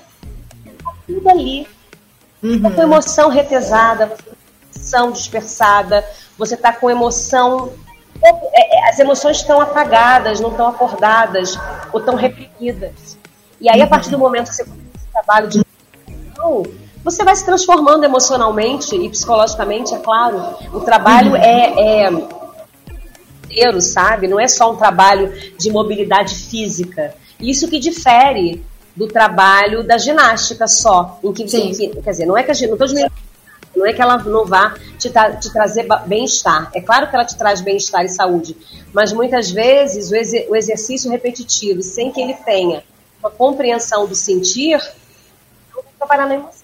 Tá 0.83 0.93
tudo 1.05 1.29
ali. 1.29 1.67
Uhum. 2.41 2.61
Tá 2.61 2.71
com 2.71 2.81
emoção 2.81 3.29
retesada, 3.29 4.07
você 4.07 4.15
tá 4.15 4.31
com 4.31 4.73
emoção 4.73 5.11
dispersada, 5.11 6.05
você 6.37 6.57
tá 6.57 6.73
com 6.73 6.89
emoção. 6.89 7.73
É, 8.23 8.29
é, 8.29 8.89
as 8.89 8.99
emoções 8.99 9.37
estão 9.37 9.59
apagadas, 9.59 10.39
não 10.39 10.51
estão 10.51 10.67
acordadas, 10.67 11.57
ou 11.91 11.99
estão 11.99 12.15
reprimidas. 12.15 13.17
E 13.59 13.69
aí, 13.69 13.79
uhum. 13.79 13.85
a 13.85 13.87
partir 13.87 14.09
do 14.09 14.17
momento 14.17 14.49
que 14.49 14.55
você 14.55 14.63
começa 14.63 14.95
esse 14.95 15.07
trabalho 15.11 15.47
de 15.47 15.61
você 17.03 17.23
vai 17.23 17.35
se 17.35 17.45
transformando 17.45 18.03
emocionalmente 18.03 18.95
e 18.95 19.09
psicologicamente, 19.09 19.93
é 19.93 19.99
claro. 19.99 20.55
O 20.73 20.81
trabalho 20.81 21.31
uhum. 21.31 21.37
é, 21.37 22.05
é 22.05 22.11
inteiro, 23.51 23.81
sabe? 23.81 24.27
Não 24.27 24.39
é 24.39 24.47
só 24.47 24.71
um 24.71 24.77
trabalho 24.77 25.31
de 25.57 25.69
mobilidade 25.69 26.35
física. 26.35 27.13
Isso 27.39 27.67
que 27.67 27.79
difere 27.79 28.63
do 28.95 29.07
trabalho 29.07 29.83
da 29.83 29.97
ginástica 29.97 30.67
só. 30.67 31.19
Em 31.23 31.33
que, 31.33 31.43
em 31.43 31.71
que 31.71 32.01
quer 32.01 32.11
dizer, 32.11 32.25
não 32.25 32.37
é 32.37 32.43
que 32.43 32.51
a 32.51 32.67
não 32.67 32.77
tô 32.77 32.85
não 33.73 33.85
é 33.85 33.93
que 33.93 34.01
ela 34.01 34.17
não 34.17 34.45
vá 34.45 34.75
te, 34.97 35.09
te 35.09 35.53
trazer 35.53 35.87
bem-estar. 36.05 36.69
É 36.75 36.81
claro 36.81 37.09
que 37.09 37.15
ela 37.15 37.25
te 37.25 37.37
traz 37.37 37.61
bem-estar 37.61 38.03
e 38.03 38.09
saúde, 38.09 38.55
mas 38.93 39.13
muitas 39.13 39.49
vezes 39.49 40.11
o, 40.11 40.15
exer, 40.15 40.45
o, 40.49 40.55
exercício 40.55 41.09
repetitivo, 41.09 41.81
sem 41.81 42.11
que 42.11 42.19
ele 42.19 42.33
tenha 42.33 42.83
uma 43.19 43.31
compreensão 43.31 44.05
do 44.05 44.13
sentir, 44.13 44.77
não 45.73 45.81
vai 45.83 45.93
trabalhar 45.97 46.27
na 46.27 46.35
emoção. 46.35 46.60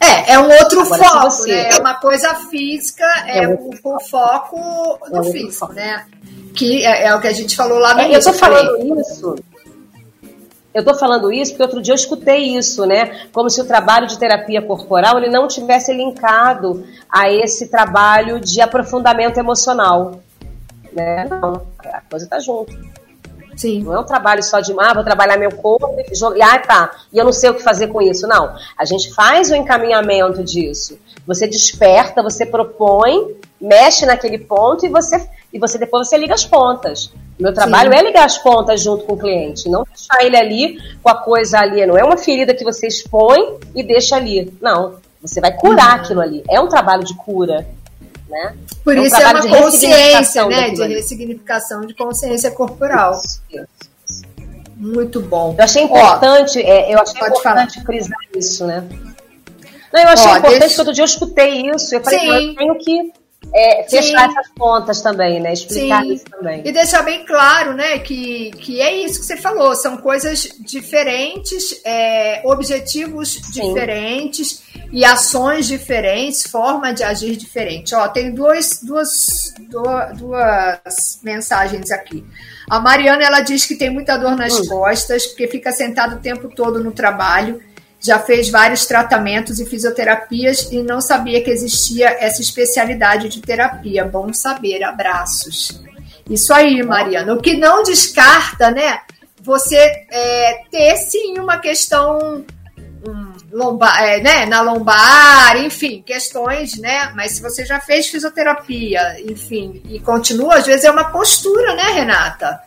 É, 0.00 0.34
é 0.34 0.38
um 0.38 0.50
outro 0.50 0.80
Agora, 0.80 1.04
foco, 1.04 1.30
você... 1.30 1.52
né? 1.52 1.70
É 1.70 1.80
uma 1.80 1.94
coisa 1.94 2.34
física, 2.50 3.04
é, 3.26 3.44
é 3.44 3.48
o, 3.48 3.70
o, 3.82 4.00
foco 4.00 4.98
do 5.10 5.20
é 5.20 5.32
físico, 5.32 5.52
foco. 5.52 5.72
né? 5.72 6.06
Que 6.54 6.84
é, 6.84 7.06
é, 7.06 7.14
o 7.14 7.20
que 7.20 7.28
a 7.28 7.32
gente 7.32 7.56
falou 7.56 7.78
lá 7.78 7.94
no 7.94 8.00
é, 8.00 8.04
início. 8.06 8.28
Eu 8.28 8.32
tô 8.32 8.38
falando 8.38 9.00
isso 9.00 9.36
eu 10.74 10.80
estou 10.80 10.96
falando 10.96 11.32
isso 11.32 11.52
porque 11.52 11.62
outro 11.62 11.80
dia 11.80 11.92
eu 11.92 11.96
escutei 11.96 12.56
isso, 12.56 12.84
né? 12.84 13.28
Como 13.32 13.48
se 13.48 13.60
o 13.60 13.64
trabalho 13.64 14.08
de 14.08 14.18
terapia 14.18 14.60
corporal 14.60 15.18
ele 15.18 15.30
não 15.30 15.46
tivesse 15.46 15.92
linkado 15.92 16.84
a 17.08 17.30
esse 17.30 17.68
trabalho 17.68 18.40
de 18.40 18.60
aprofundamento 18.60 19.38
emocional. 19.38 20.20
Né? 20.92 21.28
Não, 21.30 21.64
a 21.84 22.00
coisa 22.00 22.24
está 22.24 22.40
junto. 22.40 22.76
Sim. 23.56 23.82
Não 23.82 23.94
é 23.94 24.00
um 24.00 24.04
trabalho 24.04 24.42
só 24.42 24.60
de, 24.60 24.72
ah, 24.78 24.94
vou 24.94 25.04
trabalhar 25.04 25.36
meu 25.36 25.50
corpo 25.50 25.96
e 26.10 26.14
jogar, 26.14 26.54
ah, 26.54 26.58
tá, 26.58 26.90
e 27.12 27.18
eu 27.18 27.24
não 27.24 27.32
sei 27.32 27.50
o 27.50 27.54
que 27.54 27.62
fazer 27.62 27.88
com 27.88 28.00
isso. 28.00 28.26
Não, 28.26 28.54
a 28.76 28.84
gente 28.84 29.12
faz 29.14 29.50
o 29.50 29.54
encaminhamento 29.54 30.42
disso. 30.42 30.98
Você 31.26 31.46
desperta, 31.46 32.22
você 32.22 32.44
propõe, 32.44 33.36
mexe 33.60 34.04
naquele 34.04 34.38
ponto 34.38 34.84
e 34.84 34.88
você, 34.88 35.28
e 35.52 35.58
você 35.58 35.78
depois 35.78 36.08
você 36.08 36.16
liga 36.16 36.34
as 36.34 36.44
pontas. 36.44 37.10
Meu 37.38 37.52
trabalho 37.52 37.92
Sim. 37.92 37.98
é 37.98 38.02
ligar 38.02 38.24
as 38.24 38.38
pontas 38.38 38.80
junto 38.80 39.04
com 39.04 39.14
o 39.14 39.18
cliente, 39.18 39.68
não 39.68 39.84
deixar 39.84 40.24
ele 40.24 40.36
ali 40.36 40.78
com 41.02 41.08
a 41.08 41.16
coisa 41.16 41.58
ali. 41.58 41.84
Não 41.86 41.96
é 41.96 42.04
uma 42.04 42.16
ferida 42.16 42.54
que 42.54 42.64
você 42.64 42.86
expõe 42.86 43.58
e 43.74 43.82
deixa 43.82 44.16
ali. 44.16 44.52
Não, 44.60 44.96
você 45.20 45.40
vai 45.40 45.52
curar 45.52 45.96
uhum. 45.96 46.02
aquilo 46.02 46.20
ali. 46.20 46.44
É 46.48 46.60
um 46.60 46.68
trabalho 46.68 47.02
de 47.02 47.14
cura. 47.14 47.66
Né? 48.34 48.56
Por 48.82 48.96
é 48.96 49.00
um 49.00 49.04
isso 49.04 49.14
é 49.14 49.28
uma 49.28 49.46
consciência, 49.46 50.46
né? 50.46 50.70
De 50.70 50.82
ressignificação 50.88 51.82
de 51.82 51.94
consciência 51.94 52.50
corporal. 52.50 53.12
Isso, 53.12 53.40
isso. 53.48 54.22
Muito 54.76 55.20
bom. 55.20 55.54
Eu 55.56 55.64
achei 55.64 55.82
importante, 55.84 56.58
Ó, 56.58 56.62
é, 56.62 56.92
eu 56.92 57.00
achei 57.00 57.14
importante 57.14 57.74
falar. 57.74 57.86
frisar 57.86 58.18
isso, 58.36 58.66
né? 58.66 58.84
Não, 59.92 60.02
eu 60.02 60.08
achei 60.08 60.26
Ó, 60.26 60.36
importante 60.36 60.58
deixa... 60.58 60.74
que 60.74 60.80
outro 60.80 60.94
dia 60.94 61.02
eu 61.02 61.06
escutei 61.06 61.70
isso. 61.70 61.94
Eu 61.94 62.02
falei, 62.02 62.18
Sim. 62.18 62.48
eu 62.48 62.56
tenho 62.56 62.78
que 62.78 63.12
é, 63.54 63.84
fechar 63.84 64.28
Sim. 64.28 64.36
essas 64.36 64.52
pontas 64.56 65.00
também, 65.00 65.38
né? 65.38 65.52
Explicar 65.52 66.02
Sim. 66.02 66.12
isso 66.14 66.24
também. 66.24 66.62
E 66.64 66.72
deixar 66.72 67.02
bem 67.02 67.24
claro, 67.24 67.74
né, 67.74 68.00
que, 68.00 68.50
que 68.58 68.80
é 68.80 68.96
isso 68.96 69.20
que 69.20 69.26
você 69.26 69.36
falou, 69.36 69.76
são 69.76 69.96
coisas 69.96 70.48
diferentes, 70.58 71.80
é, 71.84 72.42
objetivos 72.44 73.34
Sim. 73.34 73.68
diferentes 73.68 74.63
e 74.94 75.04
ações 75.04 75.66
diferentes, 75.66 76.44
forma 76.44 76.94
de 76.94 77.02
agir 77.02 77.36
diferente. 77.36 77.92
Ó, 77.96 78.06
tem 78.06 78.32
duas, 78.32 78.78
duas, 78.80 79.52
duas, 79.68 80.16
duas 80.16 81.18
mensagens 81.20 81.90
aqui. 81.90 82.24
A 82.70 82.78
Mariana 82.78 83.24
ela 83.24 83.40
diz 83.40 83.66
que 83.66 83.74
tem 83.74 83.90
muita 83.90 84.16
dor 84.16 84.36
nas 84.36 84.68
costas, 84.68 85.26
porque 85.26 85.48
fica 85.48 85.72
sentada 85.72 86.14
o 86.14 86.20
tempo 86.20 86.48
todo 86.48 86.82
no 86.82 86.92
trabalho 86.92 87.60
já 88.00 88.18
fez 88.18 88.50
vários 88.50 88.84
tratamentos 88.84 89.58
e 89.58 89.64
fisioterapias 89.64 90.70
e 90.70 90.82
não 90.82 91.00
sabia 91.00 91.42
que 91.42 91.50
existia 91.50 92.10
essa 92.20 92.42
especialidade 92.42 93.30
de 93.30 93.40
terapia. 93.40 94.04
Bom 94.04 94.30
saber, 94.30 94.84
abraços. 94.84 95.82
Isso 96.28 96.52
aí, 96.52 96.82
Mariana. 96.82 97.32
O 97.32 97.40
que 97.40 97.56
não 97.56 97.82
descarta, 97.82 98.70
né? 98.70 99.00
Você 99.40 99.76
é, 100.10 100.64
ter 100.70 100.96
sim 100.98 101.38
uma 101.38 101.56
questão 101.56 102.44
lombar, 103.54 104.02
é, 104.02 104.20
né, 104.20 104.46
na 104.46 104.60
lombar, 104.60 105.56
enfim, 105.58 106.02
questões, 106.04 106.76
né? 106.76 107.12
Mas 107.14 107.32
se 107.32 107.42
você 107.42 107.64
já 107.64 107.80
fez 107.80 108.08
fisioterapia, 108.08 109.16
enfim, 109.30 109.80
e 109.88 110.00
continua, 110.00 110.56
às 110.56 110.66
vezes 110.66 110.84
é 110.84 110.90
uma 110.90 111.04
postura, 111.04 111.74
né, 111.76 111.84
Renata? 111.92 112.60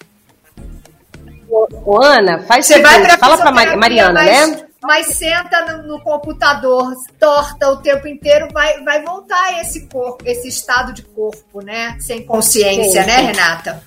Ô, 1.85 2.01
Ana, 2.01 2.39
faz 2.39 2.65
você 2.65 2.81
vai 2.81 3.01
pra 3.01 3.17
fala 3.17 3.37
para 3.37 3.51
Mariana, 3.51 4.23
né? 4.23 4.63
mas 4.81 5.07
senta 5.17 5.65
no, 5.65 5.87
no, 5.87 6.01
computador, 6.01 6.93
torta 7.19 7.69
o 7.69 7.77
tempo 7.77 8.07
inteiro, 8.07 8.47
vai, 8.53 8.81
vai 8.83 9.03
voltar 9.03 9.59
esse 9.59 9.87
corpo, 9.87 10.23
esse 10.25 10.47
estado 10.47 10.93
de 10.93 11.01
corpo, 11.01 11.61
né? 11.61 11.97
Sem 11.99 12.25
consciência, 12.25 13.03
sim, 13.03 13.09
sim. 13.09 13.15
né, 13.15 13.31
Renata? 13.31 13.83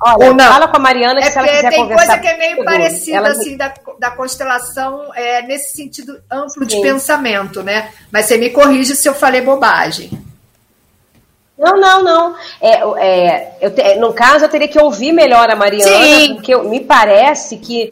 Olha, 0.00 0.28
Ou 0.28 0.34
não. 0.34 0.52
fala 0.52 0.68
com 0.68 0.76
a 0.76 0.80
Mariana 0.80 1.20
que 1.20 1.26
é 1.26 1.30
se 1.30 1.38
ela 1.38 1.48
quiser 1.48 1.70
tem 1.70 1.88
coisa 1.88 2.18
que 2.18 2.26
é 2.26 2.36
meio 2.36 2.64
parecida 2.64 3.16
ela... 3.16 3.28
assim 3.28 3.56
da, 3.56 3.72
da 3.98 4.10
constelação 4.10 5.10
é, 5.14 5.42
nesse 5.42 5.76
sentido 5.76 6.20
amplo 6.30 6.68
sim. 6.68 6.76
de 6.76 6.80
pensamento, 6.80 7.62
né? 7.62 7.90
Mas 8.12 8.26
você 8.26 8.36
me 8.36 8.50
corrige 8.50 8.94
se 8.94 9.08
eu 9.08 9.14
falei 9.14 9.40
bobagem. 9.40 10.10
Não, 11.58 11.80
não, 11.80 12.04
não. 12.04 12.36
É, 12.60 12.82
é, 12.98 13.56
eu 13.62 13.70
te, 13.70 13.94
no 13.94 14.12
caso, 14.12 14.44
eu 14.44 14.48
teria 14.48 14.68
que 14.68 14.78
ouvir 14.78 15.12
melhor 15.12 15.48
a 15.48 15.56
Mariana, 15.56 16.04
Sim. 16.04 16.34
porque 16.34 16.54
me 16.54 16.80
parece 16.80 17.56
que 17.56 17.90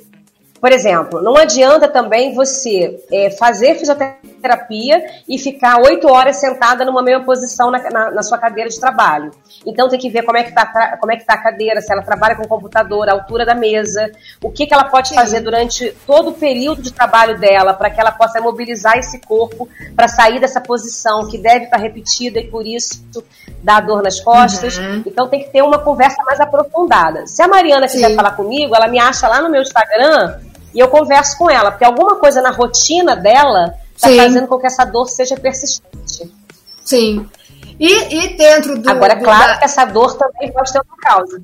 por 0.65 0.73
exemplo, 0.73 1.21
não 1.21 1.37
adianta 1.37 1.87
também 1.89 2.33
você 2.33 2.99
é, 3.13 3.29
fazer 3.29 3.75
fisioterapia 3.75 4.34
e 5.29 5.39
ficar 5.39 5.79
oito 5.81 6.09
horas 6.09 6.37
sentada 6.37 6.85
numa 6.85 7.03
mesma 7.03 7.25
posição 7.25 7.71
na, 7.71 7.79
na, 7.91 8.11
na, 8.11 8.23
sua 8.23 8.39
cadeira 8.39 8.69
de 8.69 8.79
trabalho. 8.79 9.31
Então 9.67 9.89
tem 9.89 9.99
que 9.99 10.11
ver 10.11 10.23
como 10.23 10.37
é 10.37 10.43
que 10.43 10.51
está 10.51 10.97
como 10.99 11.13
é 11.13 11.17
que 11.17 11.25
tá 11.25 11.35
a 11.35 11.43
cadeira, 11.43 11.81
se 11.81 11.93
ela 11.93 12.03
trabalha 12.03 12.37
com 12.37 12.47
computador, 12.47 13.09
a 13.09 13.13
altura 13.13 13.47
da 13.47 13.55
mesa, 13.55 14.11
o 14.43 14.51
que, 14.51 14.67
que 14.67 14.75
ela 14.75 14.85
pode 14.85 15.09
Sim. 15.09 15.15
fazer 15.15 15.41
durante 15.41 15.95
todo 16.07 16.31
o 16.31 16.35
período 16.35 16.83
de 16.83 16.93
trabalho 16.93 17.39
dela 17.39 17.75
para 17.75 17.91
que 17.91 18.01
ela 18.01 18.13
possa 18.13 18.41
mobilizar 18.41 18.99
esse 18.99 19.21
corpo 19.21 19.69
para 19.97 20.09
sair 20.09 20.41
dessa 20.41 20.61
posição 20.61 21.27
que 21.29 21.39
deve 21.39 21.65
estar 21.65 21.77
tá 21.77 21.83
repetida 21.83 22.39
e 22.39 22.49
por 22.49 22.67
isso 22.67 23.05
dá 23.63 23.81
dor 23.81 24.03
nas 24.03 24.21
costas. 24.21 24.77
Uhum. 24.79 25.03
Então 25.07 25.29
tem 25.29 25.45
que 25.45 25.51
ter 25.51 25.63
uma 25.63 25.79
conversa 25.79 26.23
mais 26.25 26.41
aprofundada. 26.41 27.27
Se 27.27 27.43
a 27.43 27.49
Mariana 27.49 27.87
quiser 27.87 28.11
Sim. 28.11 28.17
falar 28.17 28.33
comigo, 28.33 28.75
ela 28.75 28.89
me 28.89 28.99
acha 28.99 29.27
lá 29.29 29.41
no 29.41 29.49
meu 29.49 29.63
Instagram 29.63 30.39
e 30.75 30.81
eu 30.81 30.89
converso 30.89 31.39
com 31.39 31.49
ela, 31.49 31.71
porque 31.71 31.85
alguma 31.85 32.17
coisa 32.17 32.43
na 32.43 32.51
rotina 32.51 33.15
dela 33.15 33.75
está 33.95 34.09
fazendo 34.09 34.47
com 34.47 34.59
que 34.59 34.67
essa 34.67 34.85
dor 34.85 35.09
seja 35.09 35.37
persistente. 35.37 36.33
Sim. 36.85 37.29
E, 37.79 38.25
e 38.25 38.37
dentro 38.37 38.79
do. 38.79 38.89
Agora, 38.89 39.15
é 39.15 39.23
claro 39.23 39.53
da... 39.53 39.59
que 39.59 39.65
essa 39.65 39.85
dor 39.85 40.17
também 40.17 40.53
pode 40.53 40.73
ter 40.73 40.81
uma 40.81 40.97
causa. 40.99 41.43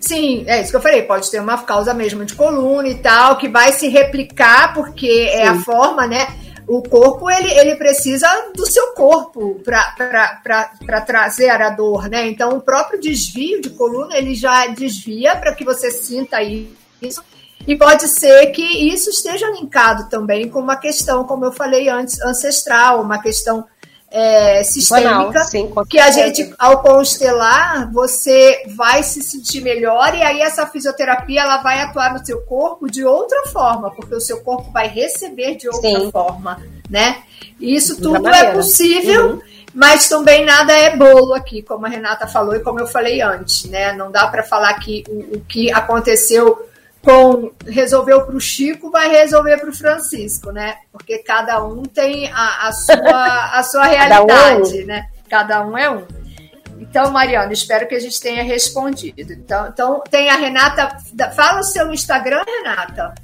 Sim, 0.00 0.44
é 0.46 0.60
isso 0.60 0.70
que 0.70 0.76
eu 0.76 0.82
falei. 0.82 1.02
Pode 1.02 1.30
ter 1.30 1.40
uma 1.40 1.62
causa 1.62 1.94
mesmo 1.94 2.24
de 2.24 2.34
coluna 2.34 2.88
e 2.88 2.96
tal, 2.96 3.38
que 3.38 3.48
vai 3.48 3.72
se 3.72 3.88
replicar, 3.88 4.74
porque 4.74 5.06
Sim. 5.06 5.38
é 5.38 5.48
a 5.48 5.60
forma, 5.60 6.06
né? 6.06 6.26
O 6.66 6.82
corpo, 6.82 7.30
ele, 7.30 7.50
ele 7.58 7.76
precisa 7.76 8.26
do 8.54 8.66
seu 8.66 8.92
corpo 8.92 9.60
para 9.62 11.00
trazer 11.02 11.50
a 11.50 11.70
dor, 11.70 12.08
né? 12.08 12.26
Então, 12.26 12.56
o 12.56 12.60
próprio 12.60 12.98
desvio 12.98 13.60
de 13.60 13.70
coluna, 13.70 14.16
ele 14.16 14.34
já 14.34 14.66
desvia 14.68 15.36
para 15.36 15.54
que 15.54 15.64
você 15.64 15.90
sinta 15.90 16.42
isso 16.42 17.22
e 17.66 17.76
pode 17.76 18.08
ser 18.08 18.46
que 18.48 18.62
isso 18.62 19.10
esteja 19.10 19.50
linkado 19.50 20.08
também 20.08 20.48
com 20.48 20.60
uma 20.60 20.76
questão, 20.76 21.24
como 21.24 21.44
eu 21.44 21.52
falei 21.52 21.88
antes, 21.88 22.20
ancestral, 22.20 23.00
uma 23.00 23.20
questão 23.20 23.64
é, 24.10 24.62
sistêmica, 24.62 25.40
sim, 25.40 25.68
que 25.90 25.98
a 25.98 26.10
gente, 26.10 26.54
ao 26.56 26.80
constelar, 26.82 27.90
você 27.90 28.62
vai 28.76 29.02
se 29.02 29.20
sentir 29.22 29.60
melhor 29.60 30.14
e 30.14 30.22
aí 30.22 30.40
essa 30.40 30.66
fisioterapia 30.68 31.40
ela 31.40 31.56
vai 31.58 31.80
atuar 31.80 32.12
no 32.12 32.24
seu 32.24 32.42
corpo 32.42 32.88
de 32.88 33.04
outra 33.04 33.46
forma, 33.46 33.90
porque 33.90 34.14
o 34.14 34.20
seu 34.20 34.40
corpo 34.40 34.70
vai 34.70 34.86
receber 34.86 35.56
de 35.56 35.68
outra 35.68 35.90
sim. 35.90 36.10
forma, 36.12 36.62
né? 36.88 37.24
Isso 37.58 38.00
tudo 38.00 38.28
é 38.28 38.52
possível. 38.52 39.32
Uhum. 39.32 39.40
Mas 39.74 40.08
também 40.08 40.44
nada 40.44 40.72
é 40.72 40.96
bolo 40.96 41.34
aqui, 41.34 41.60
como 41.60 41.84
a 41.84 41.88
Renata 41.88 42.28
falou 42.28 42.54
e 42.54 42.60
como 42.60 42.78
eu 42.78 42.86
falei 42.86 43.20
antes, 43.20 43.64
né? 43.64 43.92
Não 43.92 44.08
dá 44.12 44.28
para 44.28 44.44
falar 44.44 44.72
que 44.74 45.02
o, 45.08 45.38
o 45.38 45.40
que 45.40 45.72
aconteceu 45.72 46.64
com 47.04 47.52
resolveu 47.66 48.22
para 48.22 48.34
o 48.34 48.40
Chico, 48.40 48.90
vai 48.90 49.08
resolver 49.08 49.58
para 49.58 49.68
o 49.68 49.76
Francisco, 49.76 50.50
né? 50.50 50.76
Porque 50.90 51.18
cada 51.18 51.62
um 51.64 51.82
tem 51.82 52.32
a, 52.32 52.68
a 52.68 52.72
sua, 52.72 53.58
a 53.58 53.62
sua 53.62 53.84
realidade, 53.86 54.82
um. 54.82 54.86
né? 54.86 55.08
Cada 55.28 55.66
um 55.66 55.76
é 55.76 55.90
um. 55.90 56.06
Então, 56.78 57.10
Mariana, 57.10 57.52
espero 57.52 57.86
que 57.86 57.94
a 57.94 58.00
gente 58.00 58.20
tenha 58.20 58.42
respondido. 58.42 59.32
Então, 59.32 59.68
então 59.68 60.02
tem 60.10 60.30
a 60.30 60.36
Renata. 60.36 60.96
Fala 61.34 61.60
o 61.60 61.64
seu 61.64 61.92
Instagram, 61.92 62.42
Renata. 62.46 63.14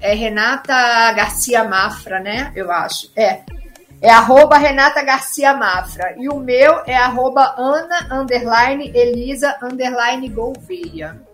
É 0.00 0.14
Renata 0.14 1.12
Garcia 1.12 1.64
Mafra, 1.64 2.20
né? 2.20 2.52
Eu 2.54 2.70
acho. 2.70 3.10
É. 3.16 3.40
É 4.00 4.10
arroba 4.10 4.56
Renata 4.56 5.02
Garcia 5.02 5.52
Mafra. 5.52 6.14
E 6.16 6.28
o 6.28 6.38
meu 6.38 6.80
é 6.86 6.96
arroba 6.96 7.54
Ana 7.58 8.08
Elisa 8.94 9.56
Gouveia. 10.32 11.29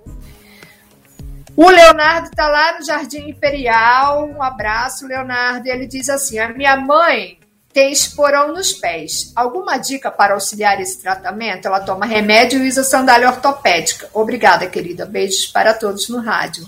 O 1.57 1.70
Leonardo 1.70 2.28
está 2.28 2.48
lá 2.48 2.78
no 2.78 2.84
Jardim 2.84 3.30
Imperial. 3.30 4.28
Um 4.28 4.42
abraço, 4.42 5.07
Leonardo. 5.07 5.66
Ele 5.66 5.86
diz 5.86 6.11
assim: 6.11 6.38
a 6.38 6.50
minha 6.50 6.76
mãe 6.76 7.38
tem 7.72 7.90
esporão 7.90 8.52
nos 8.52 8.74
pés. 8.74 9.32
Alguma 9.34 9.78
dica 9.78 10.11
para 10.11 10.34
auxiliar 10.34 10.78
esse 10.80 11.00
tratamento? 11.00 11.66
Ela 11.66 11.80
toma 11.80 12.04
remédio 12.04 12.62
e 12.62 12.68
usa 12.68 12.84
sandália 12.84 13.28
ortopédica. 13.28 14.07
Obrigada, 14.12 14.66
querida. 14.66 15.07
Beijos 15.07 15.46
para 15.46 15.72
todos 15.72 16.11
no 16.11 16.20
rádio. 16.20 16.66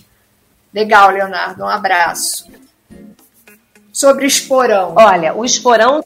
Legal, 0.72 1.11
Leonardo. 1.11 1.64
Um 1.64 1.68
abraço. 1.68 2.51
Sobre 3.93 4.26
esporão. 4.26 4.95
Olha, 4.97 5.34
o 5.34 5.45
esporão, 5.45 6.03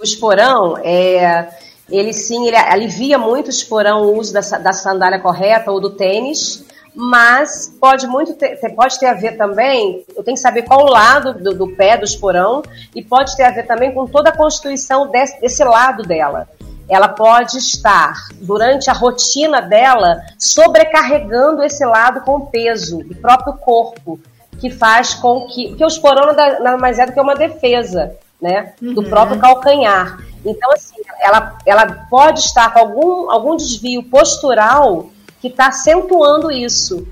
o 0.00 0.02
esporão 0.02 0.78
é, 0.78 1.48
ele 1.90 2.14
sim, 2.14 2.46
ele 2.46 2.56
alivia 2.56 3.18
muito 3.18 3.48
o 3.48 3.50
esporão 3.50 4.02
o 4.02 4.18
uso 4.18 4.32
da, 4.32 4.40
da 4.40 4.72
sandália 4.72 5.20
correta 5.20 5.70
ou 5.70 5.78
do 5.78 5.90
tênis 5.90 6.64
mas 6.94 7.74
pode 7.80 8.06
muito 8.06 8.34
ter, 8.34 8.56
pode 8.74 8.98
ter 8.98 9.06
a 9.06 9.14
ver 9.14 9.36
também, 9.36 10.04
eu 10.14 10.22
tenho 10.22 10.36
que 10.36 10.42
saber 10.42 10.62
qual 10.62 10.84
o 10.84 10.90
lado 10.90 11.32
do, 11.32 11.54
do 11.54 11.68
pé 11.68 11.96
do 11.96 12.04
esporão, 12.04 12.62
e 12.94 13.02
pode 13.02 13.34
ter 13.36 13.44
a 13.44 13.50
ver 13.50 13.66
também 13.66 13.92
com 13.92 14.06
toda 14.06 14.30
a 14.30 14.36
constituição 14.36 15.10
desse, 15.10 15.40
desse 15.40 15.64
lado 15.64 16.02
dela. 16.02 16.48
Ela 16.88 17.08
pode 17.08 17.56
estar, 17.56 18.14
durante 18.34 18.90
a 18.90 18.92
rotina 18.92 19.62
dela, 19.62 20.20
sobrecarregando 20.38 21.62
esse 21.62 21.84
lado 21.84 22.20
com 22.20 22.46
peso 22.46 22.98
do 22.98 23.14
próprio 23.14 23.54
corpo, 23.54 24.20
que 24.60 24.68
faz 24.68 25.14
com 25.14 25.46
que. 25.46 25.68
Porque 25.68 25.84
o 25.84 25.88
esporão 25.88 26.26
nada 26.26 26.76
mais 26.76 26.98
é 26.98 27.06
do 27.06 27.12
que 27.12 27.20
uma 27.20 27.34
defesa, 27.34 28.14
né? 28.40 28.74
Do 28.80 29.00
uhum. 29.00 29.08
próprio 29.08 29.40
calcanhar. 29.40 30.18
Então, 30.44 30.70
assim, 30.72 30.96
ela, 31.20 31.56
ela 31.64 32.06
pode 32.10 32.40
estar 32.40 32.72
com 32.72 32.80
algum, 32.80 33.30
algum 33.30 33.56
desvio 33.56 34.02
postural 34.02 35.06
que 35.42 35.48
está 35.48 35.66
acentuando 35.66 36.52
isso. 36.52 37.04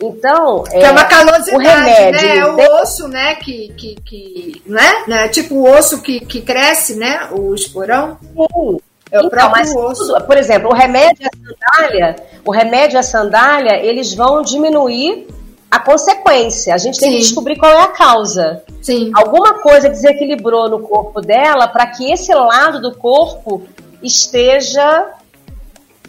Então, 0.00 0.62
é, 0.70 0.82
é 0.82 0.90
uma 0.90 1.04
calosidade, 1.04 1.56
o 1.56 1.58
remédio, 1.58 2.22
né? 2.22 2.36
É 2.36 2.46
o 2.46 2.80
osso, 2.80 3.08
né? 3.08 3.34
Que, 3.36 3.68
que, 3.70 3.96
que 4.04 4.62
né? 4.66 5.04
né? 5.08 5.28
Tipo 5.28 5.56
o 5.56 5.68
osso 5.68 6.02
que, 6.02 6.20
que 6.20 6.42
cresce, 6.42 6.94
né? 6.94 7.28
O 7.32 7.54
esporão. 7.54 8.18
Sim. 8.20 8.78
É 9.10 9.18
o 9.18 9.26
então, 9.26 9.30
próprio 9.30 9.78
osso. 9.78 10.06
Tudo, 10.06 10.24
por 10.24 10.36
exemplo, 10.36 10.68
o 10.68 10.74
remédio 10.74 11.22
e 11.22 11.26
a 11.26 11.30
sandália, 11.32 12.16
o 12.44 12.50
remédio 12.52 12.96
e 12.96 12.98
a 12.98 13.02
sandália, 13.02 13.82
eles 13.82 14.12
vão 14.12 14.42
diminuir 14.42 15.26
a 15.70 15.80
consequência. 15.80 16.74
A 16.74 16.78
gente 16.78 17.00
tem 17.00 17.10
Sim. 17.10 17.16
que 17.16 17.22
descobrir 17.22 17.56
qual 17.56 17.72
é 17.72 17.80
a 17.80 17.88
causa. 17.88 18.62
Sim. 18.82 19.10
Alguma 19.14 19.54
coisa 19.54 19.88
desequilibrou 19.88 20.68
no 20.68 20.80
corpo 20.80 21.22
dela 21.22 21.66
para 21.66 21.86
que 21.86 22.12
esse 22.12 22.32
lado 22.32 22.80
do 22.82 22.94
corpo 22.94 23.66
esteja 24.02 25.08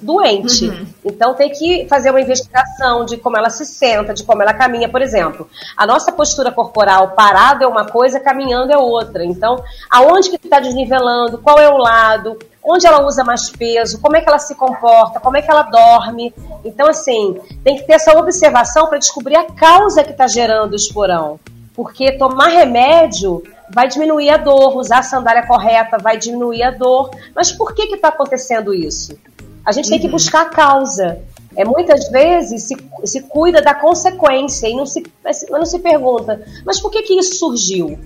doente. 0.01 0.67
Uhum. 0.67 0.85
Então 1.05 1.33
tem 1.33 1.49
que 1.49 1.87
fazer 1.87 2.09
uma 2.09 2.21
investigação 2.21 3.05
de 3.05 3.17
como 3.17 3.37
ela 3.37 3.49
se 3.49 3.65
senta, 3.65 4.13
de 4.13 4.23
como 4.23 4.41
ela 4.41 4.53
caminha, 4.53 4.89
por 4.89 5.01
exemplo. 5.01 5.49
A 5.75 5.85
nossa 5.85 6.11
postura 6.11 6.51
corporal 6.51 7.09
parada 7.11 7.65
é 7.65 7.67
uma 7.67 7.85
coisa, 7.85 8.19
caminhando 8.19 8.71
é 8.71 8.77
outra. 8.77 9.23
Então, 9.23 9.63
aonde 9.89 10.29
que 10.29 10.35
está 10.35 10.59
desnivelando, 10.59 11.37
qual 11.37 11.59
é 11.59 11.69
o 11.69 11.77
lado, 11.77 12.37
onde 12.63 12.85
ela 12.85 13.05
usa 13.05 13.23
mais 13.23 13.49
peso, 13.49 13.99
como 13.99 14.15
é 14.15 14.21
que 14.21 14.29
ela 14.29 14.39
se 14.39 14.55
comporta, 14.55 15.19
como 15.19 15.37
é 15.37 15.41
que 15.41 15.49
ela 15.49 15.63
dorme. 15.63 16.33
Então, 16.63 16.87
assim, 16.87 17.39
tem 17.63 17.77
que 17.77 17.83
ter 17.83 17.93
essa 17.93 18.17
observação 18.17 18.87
para 18.87 18.97
descobrir 18.97 19.35
a 19.35 19.45
causa 19.45 20.03
que 20.03 20.11
está 20.11 20.27
gerando 20.27 20.73
o 20.73 20.75
esporão. 20.75 21.39
Porque 21.73 22.11
tomar 22.11 22.47
remédio 22.47 23.41
vai 23.73 23.87
diminuir 23.87 24.29
a 24.31 24.37
dor, 24.37 24.75
usar 24.75 24.99
a 24.99 25.03
sandália 25.03 25.45
correta 25.45 25.97
vai 25.97 26.17
diminuir 26.17 26.63
a 26.63 26.71
dor. 26.71 27.09
Mas 27.35 27.51
por 27.51 27.73
que 27.73 27.83
está 27.83 28.09
acontecendo 28.09 28.73
isso? 28.73 29.17
A 29.65 29.71
gente 29.71 29.85
uhum. 29.85 29.91
tem 29.91 29.99
que 29.99 30.05
uhum. 30.07 30.11
buscar 30.11 30.41
a 30.41 30.49
causa. 30.49 31.19
É, 31.55 31.65
muitas 31.65 32.09
vezes 32.09 32.63
se, 32.63 32.77
se 33.03 33.21
cuida 33.21 33.61
da 33.61 33.73
consequência 33.73 34.67
e 34.67 34.75
não 34.75 34.85
se, 34.85 35.03
não 35.49 35.65
se 35.65 35.79
pergunta, 35.79 36.41
mas 36.65 36.79
por 36.79 36.91
que, 36.91 37.01
que 37.01 37.13
isso 37.13 37.35
surgiu? 37.35 37.99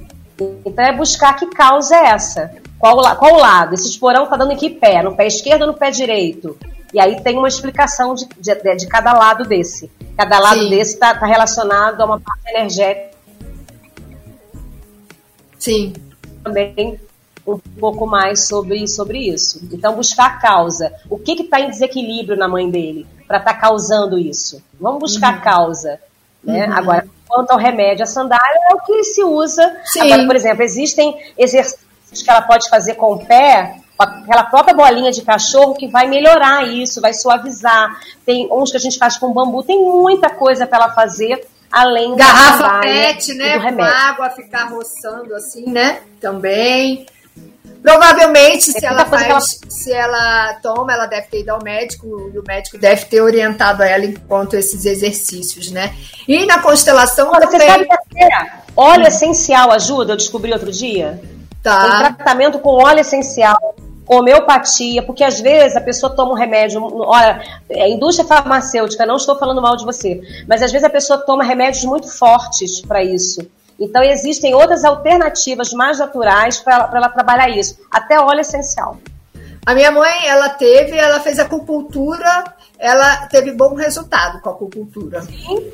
Então 0.65 0.83
é 0.83 0.95
buscar 0.95 1.35
que 1.35 1.45
causa 1.47 1.95
é 1.95 2.07
essa. 2.07 2.51
Qual, 2.79 2.97
qual 3.17 3.37
lado? 3.37 3.73
Esse 3.73 3.87
esporão 3.87 4.23
está 4.23 4.35
dando 4.35 4.53
em 4.53 4.57
que 4.57 4.69
pé? 4.69 5.03
No 5.03 5.15
pé 5.15 5.27
esquerdo 5.27 5.61
ou 5.61 5.67
no 5.67 5.73
pé 5.73 5.91
direito? 5.91 6.57
E 6.93 6.99
aí 6.99 7.21
tem 7.21 7.37
uma 7.37 7.47
explicação 7.47 8.13
de, 8.13 8.27
de, 8.37 8.75
de 8.75 8.87
cada 8.87 9.13
lado 9.13 9.45
desse. 9.45 9.89
Cada 10.17 10.39
lado 10.39 10.59
Sim. 10.59 10.69
desse 10.69 10.93
está 10.93 11.13
tá 11.15 11.25
relacionado 11.25 12.01
a 12.01 12.05
uma 12.05 12.19
parte 12.19 12.49
energética. 12.49 13.17
Sim. 15.57 15.93
Também 16.43 16.99
um 17.45 17.59
pouco 17.79 18.05
mais 18.05 18.47
sobre, 18.47 18.87
sobre 18.87 19.19
isso. 19.19 19.61
Então, 19.71 19.95
buscar 19.95 20.25
a 20.25 20.37
causa. 20.37 20.93
O 21.09 21.17
que 21.17 21.33
está 21.33 21.59
em 21.59 21.69
desequilíbrio 21.69 22.37
na 22.37 22.47
mãe 22.47 22.69
dele 22.69 23.05
para 23.27 23.37
estar 23.37 23.53
tá 23.53 23.59
causando 23.59 24.17
isso? 24.17 24.61
Vamos 24.79 24.99
buscar 24.99 25.33
uhum. 25.33 25.39
a 25.39 25.41
causa. 25.41 25.99
Né? 26.43 26.67
Uhum. 26.67 26.73
Agora, 26.73 27.07
quanto 27.27 27.51
ao 27.51 27.57
remédio, 27.57 28.03
a 28.03 28.07
sandália 28.07 28.59
é 28.69 28.73
o 28.75 28.79
que 28.79 29.03
se 29.03 29.23
usa. 29.23 29.77
Sim. 29.85 30.01
Agora, 30.01 30.25
por 30.25 30.35
exemplo, 30.35 30.63
existem 30.63 31.17
exercícios 31.37 32.21
que 32.23 32.29
ela 32.29 32.41
pode 32.41 32.69
fazer 32.69 32.95
com 32.95 33.13
o 33.13 33.25
pé, 33.25 33.75
com 33.97 34.03
aquela 34.03 34.43
própria 34.43 34.75
bolinha 34.75 35.11
de 35.11 35.21
cachorro, 35.21 35.73
que 35.73 35.87
vai 35.87 36.07
melhorar 36.07 36.67
isso, 36.67 37.01
vai 37.01 37.13
suavizar. 37.13 37.99
Tem 38.25 38.47
uns 38.51 38.71
que 38.71 38.77
a 38.77 38.79
gente 38.79 38.97
faz 38.97 39.17
com 39.17 39.33
bambu, 39.33 39.63
tem 39.63 39.79
muita 39.79 40.29
coisa 40.29 40.65
para 40.65 40.85
ela 40.85 40.93
fazer 40.93 41.45
além 41.71 42.15
Garrafa 42.15 42.61
da 42.61 42.67
Garrafa 42.67 42.81
PET, 42.81 43.33
né? 43.33 43.59
Com 43.59 43.81
água, 43.81 44.29
ficar 44.29 44.65
roçando 44.65 45.33
assim, 45.33 45.65
né? 45.65 46.01
Também. 46.21 47.05
Provavelmente, 47.83 48.71
se 48.71 48.85
ela 48.85 49.05
faz, 49.05 49.23
ela... 49.23 49.39
se 49.41 49.91
ela 49.91 50.53
toma, 50.63 50.93
ela 50.93 51.05
deve 51.05 51.27
ter 51.27 51.41
ido 51.41 51.49
ao 51.49 51.61
médico 51.61 52.31
e 52.33 52.39
o 52.39 52.43
médico 52.47 52.77
deve 52.77 53.05
ter 53.05 53.21
orientado 53.21 53.83
ela 53.83 54.05
enquanto 54.05 54.53
esses 54.53 54.85
exercícios, 54.85 55.69
né? 55.69 55.93
E 56.25 56.45
na 56.45 56.59
constelação 56.59 57.29
Olha, 57.29 57.41
também. 57.41 57.59
Você 57.59 57.67
sabe 57.67 57.87
que 57.87 58.27
óleo 58.75 59.07
essencial 59.07 59.71
ajuda? 59.71 60.13
Eu 60.13 60.17
descobri 60.17 60.53
outro 60.53 60.71
dia. 60.71 61.21
Tá. 61.61 61.81
Tem 61.81 62.13
tratamento 62.15 62.57
com 62.59 62.69
óleo 62.69 63.01
essencial 63.01 63.57
homeopatia, 64.07 65.03
porque 65.03 65.23
às 65.23 65.39
vezes 65.39 65.75
a 65.75 65.81
pessoa 65.81 66.13
toma 66.13 66.31
um 66.31 66.35
remédio, 66.35 66.81
olha, 67.05 67.41
é 67.69 67.89
indústria 67.89 68.27
farmacêutica, 68.27 69.05
não 69.05 69.15
estou 69.15 69.37
falando 69.37 69.61
mal 69.61 69.77
de 69.77 69.85
você, 69.85 70.21
mas 70.47 70.61
às 70.61 70.71
vezes 70.71 70.85
a 70.85 70.89
pessoa 70.89 71.19
toma 71.19 71.43
remédios 71.43 71.83
muito 71.85 72.09
fortes 72.09 72.81
para 72.81 73.03
isso. 73.03 73.41
Então 73.83 74.01
existem 74.01 74.53
outras 74.53 74.83
alternativas 74.85 75.73
mais 75.73 75.99
naturais 75.99 76.59
para 76.59 76.75
ela, 76.75 76.91
ela 76.95 77.09
trabalhar 77.09 77.49
isso, 77.49 77.77
até 77.91 78.19
óleo 78.19 78.39
essencial. 78.39 78.97
A 79.65 79.73
minha 79.73 79.91
mãe, 79.91 80.27
ela 80.27 80.49
teve, 80.49 80.97
ela 80.97 81.19
fez 81.19 81.39
acupuntura, 81.39 82.43
ela 82.77 83.27
teve 83.27 83.51
bom 83.51 83.75
resultado 83.75 84.41
com 84.41 84.49
a 84.49 84.53
acupuntura. 84.53 85.21
Sim. 85.21 85.71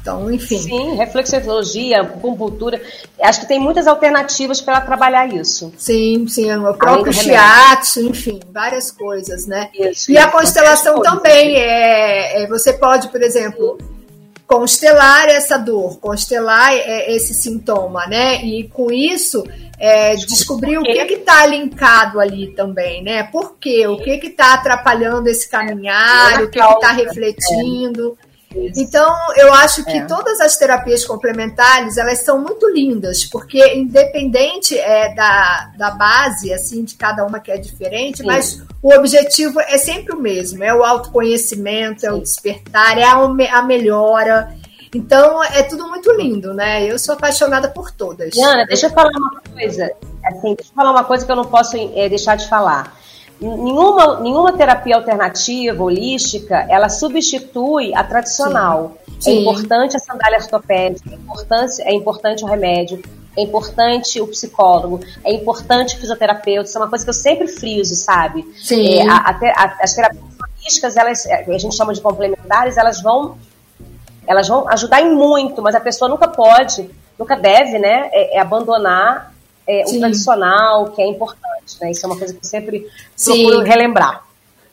Então, 0.00 0.30
enfim. 0.32 0.58
Sim, 0.58 0.94
reflexologia, 0.96 2.02
acupuntura. 2.02 2.80
Acho 3.20 3.40
que 3.40 3.46
tem 3.46 3.60
muitas 3.60 3.86
alternativas 3.86 4.60
para 4.60 4.80
trabalhar 4.80 5.32
isso. 5.32 5.72
Sim, 5.78 6.26
sim. 6.26 6.52
O 6.56 6.74
próprio 6.74 7.12
shiatsu, 7.12 8.00
enfim, 8.00 8.40
várias 8.52 8.90
coisas, 8.90 9.46
né? 9.46 9.70
Isso, 9.72 10.10
e 10.10 10.18
a 10.18 10.28
constelação 10.28 11.00
também. 11.00 11.56
É, 11.56 12.42
é, 12.42 12.46
você 12.48 12.72
pode, 12.72 13.08
por 13.08 13.22
exemplo, 13.22 13.78
constelar 14.52 15.30
essa 15.30 15.56
dor, 15.56 15.98
constelar 15.98 16.74
é, 16.74 17.14
esse 17.14 17.32
sintoma, 17.32 18.06
né? 18.06 18.44
E 18.44 18.68
com 18.68 18.92
isso 18.92 19.42
é, 19.78 20.14
descobrir 20.14 20.76
o 20.76 20.82
que 20.82 20.90
está 20.90 21.46
linkado 21.46 22.20
ali 22.20 22.48
também, 22.48 23.02
né? 23.02 23.22
Por 23.22 23.56
quê? 23.58 23.86
O 23.86 23.96
que 23.96 24.10
está 24.10 24.52
atrapalhando 24.54 25.26
esse 25.28 25.48
caminhar, 25.48 26.42
o 26.42 26.50
que 26.50 26.60
está 26.60 26.92
refletindo. 26.92 28.16
Então, 28.76 29.14
eu 29.36 29.52
acho 29.54 29.84
que 29.84 29.98
é. 29.98 30.04
todas 30.06 30.40
as 30.40 30.56
terapias 30.56 31.04
complementares, 31.04 31.96
elas 31.96 32.18
são 32.20 32.40
muito 32.40 32.68
lindas, 32.68 33.24
porque 33.24 33.74
independente 33.74 34.78
é, 34.78 35.14
da, 35.14 35.72
da 35.76 35.90
base, 35.90 36.52
assim, 36.52 36.84
de 36.84 36.94
cada 36.94 37.24
uma 37.24 37.40
que 37.40 37.50
é 37.50 37.58
diferente, 37.58 38.18
Sim. 38.18 38.26
mas 38.26 38.62
o 38.82 38.92
objetivo 38.94 39.60
é 39.60 39.78
sempre 39.78 40.14
o 40.14 40.20
mesmo, 40.20 40.62
é 40.62 40.74
o 40.74 40.84
autoconhecimento, 40.84 42.02
Sim. 42.02 42.06
é 42.06 42.12
o 42.12 42.20
despertar, 42.20 42.98
é 42.98 43.04
a, 43.04 43.14
a 43.14 43.62
melhora. 43.62 44.54
Então, 44.94 45.42
é 45.42 45.62
tudo 45.62 45.88
muito 45.88 46.12
lindo, 46.12 46.52
né? 46.52 46.84
Eu 46.84 46.98
sou 46.98 47.14
apaixonada 47.14 47.68
por 47.68 47.90
todas. 47.90 48.36
Ana, 48.36 48.66
deixa 48.66 48.86
eu 48.86 48.90
falar 48.90 49.10
uma 49.10 49.40
coisa. 49.40 49.90
Assim, 50.24 50.54
deixa 50.54 50.70
eu 50.70 50.74
falar 50.76 50.90
uma 50.90 51.04
coisa 51.04 51.24
que 51.24 51.32
eu 51.32 51.36
não 51.36 51.46
posso 51.46 51.76
é, 51.94 52.08
deixar 52.08 52.36
de 52.36 52.46
falar 52.48 53.01
nenhuma, 53.42 54.20
nenhuma 54.20 54.52
terapia 54.52 54.96
alternativa, 54.96 55.82
holística, 55.82 56.66
ela 56.68 56.88
substitui 56.88 57.94
a 57.94 58.04
tradicional. 58.04 58.96
Sim. 59.06 59.12
É 59.12 59.20
Sim. 59.20 59.30
É 59.30 59.40
importante 59.40 59.96
a 59.96 60.00
sandália 60.00 60.38
ortopédica, 60.38 61.10
é 61.10 61.14
importante, 61.14 61.82
é 61.82 61.92
importante 61.92 62.44
o 62.44 62.46
remédio, 62.46 63.02
é 63.36 63.42
importante 63.42 64.20
o 64.20 64.26
psicólogo, 64.26 65.00
é 65.24 65.32
importante 65.32 65.96
o 65.96 65.98
fisioterapeuta, 65.98 66.68
isso 66.68 66.78
é 66.78 66.80
uma 66.80 66.88
coisa 66.88 67.04
que 67.04 67.10
eu 67.10 67.14
sempre 67.14 67.48
friso, 67.48 67.94
sabe? 67.94 68.44
Sim. 68.62 69.00
É, 69.00 69.08
a, 69.08 69.16
a, 69.16 69.76
as 69.80 69.94
terapias 69.94 70.22
holísticas, 70.60 70.96
elas, 70.96 71.26
é, 71.26 71.44
a 71.48 71.58
gente 71.58 71.74
chama 71.74 71.94
de 71.94 72.00
complementares, 72.00 72.76
elas 72.76 73.00
vão, 73.00 73.36
elas 74.26 74.48
vão 74.48 74.68
ajudar 74.68 75.00
em 75.00 75.14
muito, 75.14 75.62
mas 75.62 75.74
a 75.74 75.80
pessoa 75.80 76.08
nunca 76.08 76.28
pode, 76.28 76.90
nunca 77.18 77.36
deve, 77.36 77.78
né, 77.78 78.10
é, 78.12 78.36
é 78.36 78.40
abandonar 78.40 79.32
é, 79.66 79.84
o 79.86 79.98
tradicional, 79.98 80.90
que 80.90 81.00
é 81.00 81.06
importante, 81.06 81.51
né? 81.80 81.90
Isso 81.90 82.04
é 82.04 82.08
uma 82.08 82.18
coisa 82.18 82.32
que 82.32 82.40
eu 82.40 82.48
sempre 82.48 82.86
Sim. 83.16 83.46
procuro 83.46 83.64
relembrar. 83.64 84.24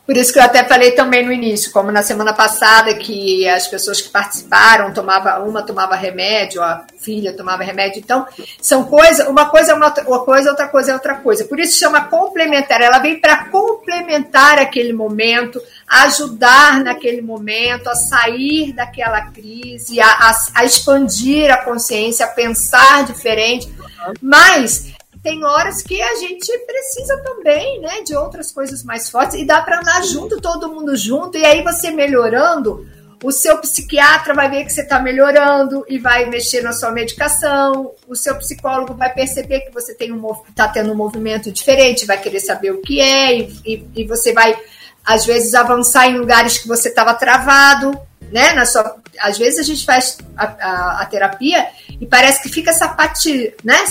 Por 0.09 0.17
isso 0.17 0.33
que 0.33 0.39
eu 0.39 0.43
até 0.43 0.63
falei 0.63 0.93
também 0.93 1.23
no 1.23 1.31
início, 1.31 1.71
como 1.71 1.91
na 1.91 2.01
semana 2.01 2.33
passada, 2.33 2.95
que 2.95 3.47
as 3.47 3.67
pessoas 3.67 4.01
que 4.01 4.09
participaram, 4.09 4.91
tomava, 4.91 5.37
uma 5.37 5.61
tomava 5.61 5.95
remédio, 5.95 6.63
a 6.63 6.83
filha 6.99 7.31
tomava 7.31 7.61
remédio. 7.61 7.99
Então, 7.99 8.25
são 8.59 8.85
coisas, 8.85 9.27
uma 9.27 9.51
coisa 9.51 9.71
é 9.71 9.75
uma, 9.75 9.93
uma 10.07 10.25
coisa, 10.25 10.49
outra 10.49 10.67
coisa 10.67 10.89
é 10.89 10.93
outra 10.95 11.13
coisa. 11.17 11.45
Por 11.45 11.59
isso 11.59 11.77
chama 11.77 12.05
complementar. 12.05 12.81
Ela 12.81 12.97
vem 12.97 13.19
para 13.19 13.45
complementar 13.49 14.57
aquele 14.57 14.93
momento, 14.93 15.61
ajudar 15.87 16.83
naquele 16.83 17.21
momento, 17.21 17.87
a 17.87 17.93
sair 17.93 18.73
daquela 18.73 19.27
crise, 19.27 20.01
a, 20.01 20.07
a, 20.07 20.31
a 20.55 20.65
expandir 20.65 21.53
a 21.53 21.57
consciência, 21.57 22.25
a 22.25 22.29
pensar 22.29 23.05
diferente. 23.05 23.71
Mas 24.19 24.88
tem 25.29 25.43
horas 25.43 25.83
que 25.83 26.01
a 26.01 26.15
gente 26.15 26.57
precisa 26.65 27.15
também, 27.17 27.79
né, 27.81 28.01
de 28.01 28.15
outras 28.15 28.51
coisas 28.51 28.83
mais 28.83 29.11
fortes 29.11 29.39
e 29.39 29.45
dá 29.45 29.61
para 29.61 29.79
andar 29.79 30.03
junto, 30.03 30.41
todo 30.41 30.73
mundo 30.73 30.97
junto, 30.97 31.37
e 31.37 31.45
aí 31.45 31.61
você 31.61 31.91
melhorando, 31.91 32.87
o 33.23 33.31
seu 33.31 33.59
psiquiatra 33.59 34.33
vai 34.33 34.49
ver 34.49 34.65
que 34.65 34.73
você 34.73 34.81
está 34.81 34.99
melhorando 34.99 35.85
e 35.87 35.99
vai 35.99 36.25
mexer 36.25 36.63
na 36.63 36.71
sua 36.71 36.89
medicação. 36.89 37.91
O 38.07 38.15
seu 38.15 38.33
psicólogo 38.37 38.93
vai 38.93 39.13
perceber 39.13 39.59
que 39.59 39.73
você 39.73 39.93
tem 39.93 40.13
um 40.13 40.31
está 40.49 40.69
tendo 40.69 40.93
um 40.93 40.95
movimento 40.95 41.51
diferente, 41.51 42.05
vai 42.05 42.17
querer 42.17 42.39
saber 42.39 42.71
o 42.71 42.81
que 42.81 43.01
é 43.01 43.37
e, 43.37 43.61
e, 43.65 43.87
e 43.97 44.07
você 44.07 44.31
vai 44.31 44.57
às 45.05 45.25
vezes 45.25 45.53
avançar 45.53 46.07
em 46.07 46.17
lugares 46.17 46.59
que 46.59 46.67
você 46.67 46.87
estava 46.87 47.13
travado, 47.13 47.99
né? 48.31 48.53
Na 48.53 48.65
sua, 48.65 48.95
às 49.19 49.37
vezes 49.37 49.59
a 49.59 49.63
gente 49.63 49.85
faz 49.85 50.17
a, 50.37 50.45
a, 50.45 51.01
a 51.01 51.05
terapia 51.05 51.67
e 51.99 52.05
parece 52.05 52.41
que 52.41 52.47
fica 52.47 52.71
sapati, 52.71 53.53
né? 53.65 53.83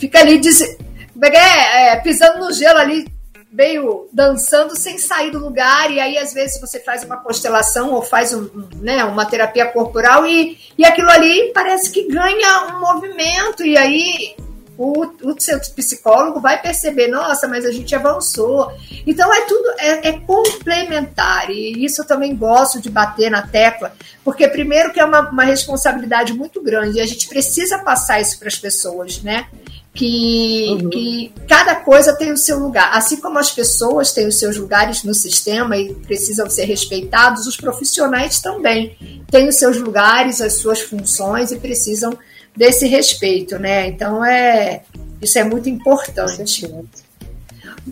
Fica 0.00 0.18
ali 0.18 0.38
diz, 0.38 0.62
é, 0.62 0.76
é, 1.22 1.92
é, 1.92 1.96
pisando 1.96 2.38
no 2.38 2.52
gelo 2.52 2.78
ali, 2.78 3.06
meio 3.52 4.08
dançando 4.12 4.74
sem 4.74 4.96
sair 4.96 5.30
do 5.30 5.38
lugar, 5.38 5.90
e 5.90 6.00
aí 6.00 6.16
às 6.16 6.32
vezes 6.32 6.60
você 6.60 6.80
faz 6.80 7.04
uma 7.04 7.18
constelação 7.18 7.92
ou 7.92 8.02
faz 8.02 8.32
um, 8.32 8.48
né, 8.76 9.04
uma 9.04 9.26
terapia 9.26 9.66
corporal 9.66 10.24
e, 10.24 10.56
e 10.78 10.84
aquilo 10.84 11.10
ali 11.10 11.50
parece 11.52 11.90
que 11.90 12.08
ganha 12.08 12.68
um 12.68 12.80
movimento, 12.80 13.64
e 13.64 13.76
aí 13.76 14.34
o, 14.78 15.04
o 15.22 15.38
seu 15.38 15.60
psicólogo 15.60 16.40
vai 16.40 16.62
perceber, 16.62 17.08
nossa, 17.08 17.46
mas 17.46 17.66
a 17.66 17.70
gente 17.70 17.94
avançou. 17.94 18.72
Então 19.06 19.30
é 19.34 19.42
tudo, 19.42 19.68
é, 19.78 20.08
é, 20.08 20.12
complementar, 20.20 21.50
e 21.50 21.84
isso 21.84 22.00
eu 22.00 22.06
também 22.06 22.34
gosto 22.34 22.80
de 22.80 22.88
bater 22.88 23.30
na 23.30 23.42
tecla, 23.42 23.92
porque 24.24 24.48
primeiro 24.48 24.90
que 24.90 24.98
é 24.98 25.04
uma, 25.04 25.28
uma 25.28 25.44
responsabilidade 25.44 26.32
muito 26.32 26.62
grande, 26.62 26.96
e 26.96 27.00
a 27.02 27.06
gente 27.06 27.28
precisa 27.28 27.80
passar 27.80 28.20
isso 28.22 28.38
para 28.38 28.48
as 28.48 28.56
pessoas, 28.56 29.20
né? 29.22 29.48
Que, 29.92 30.68
uhum. 30.70 30.90
que 30.90 31.32
cada 31.48 31.74
coisa 31.76 32.16
tem 32.16 32.32
o 32.32 32.36
seu 32.36 32.58
lugar. 32.58 32.90
Assim 32.92 33.20
como 33.20 33.38
as 33.38 33.50
pessoas 33.50 34.12
têm 34.12 34.26
os 34.26 34.38
seus 34.38 34.56
lugares 34.56 35.02
no 35.02 35.14
sistema 35.14 35.76
e 35.76 35.94
precisam 35.94 36.48
ser 36.48 36.64
respeitados, 36.64 37.46
os 37.46 37.56
profissionais 37.56 38.40
também 38.40 38.96
têm 39.30 39.48
os 39.48 39.56
seus 39.56 39.78
lugares, 39.78 40.40
as 40.40 40.54
suas 40.54 40.80
funções 40.80 41.50
e 41.50 41.58
precisam 41.58 42.16
desse 42.56 42.86
respeito, 42.86 43.58
né? 43.58 43.88
Então 43.88 44.24
é 44.24 44.82
isso 45.20 45.38
é 45.38 45.44
muito 45.44 45.68
importante. 45.68 46.72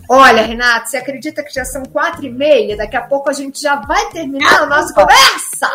Olha, 0.09 0.41
Renata, 0.41 0.87
você 0.87 0.97
acredita 0.97 1.43
que 1.43 1.53
já 1.53 1.65
são 1.65 1.83
quatro 1.83 2.25
e 2.25 2.31
meia? 2.31 2.77
Daqui 2.77 2.95
a 2.95 3.01
pouco 3.01 3.29
a 3.29 3.33
gente 3.33 3.61
já 3.61 3.75
vai 3.75 4.09
terminar 4.09 4.63
a 4.63 4.65
nossa 4.65 4.93
conversa. 4.93 5.69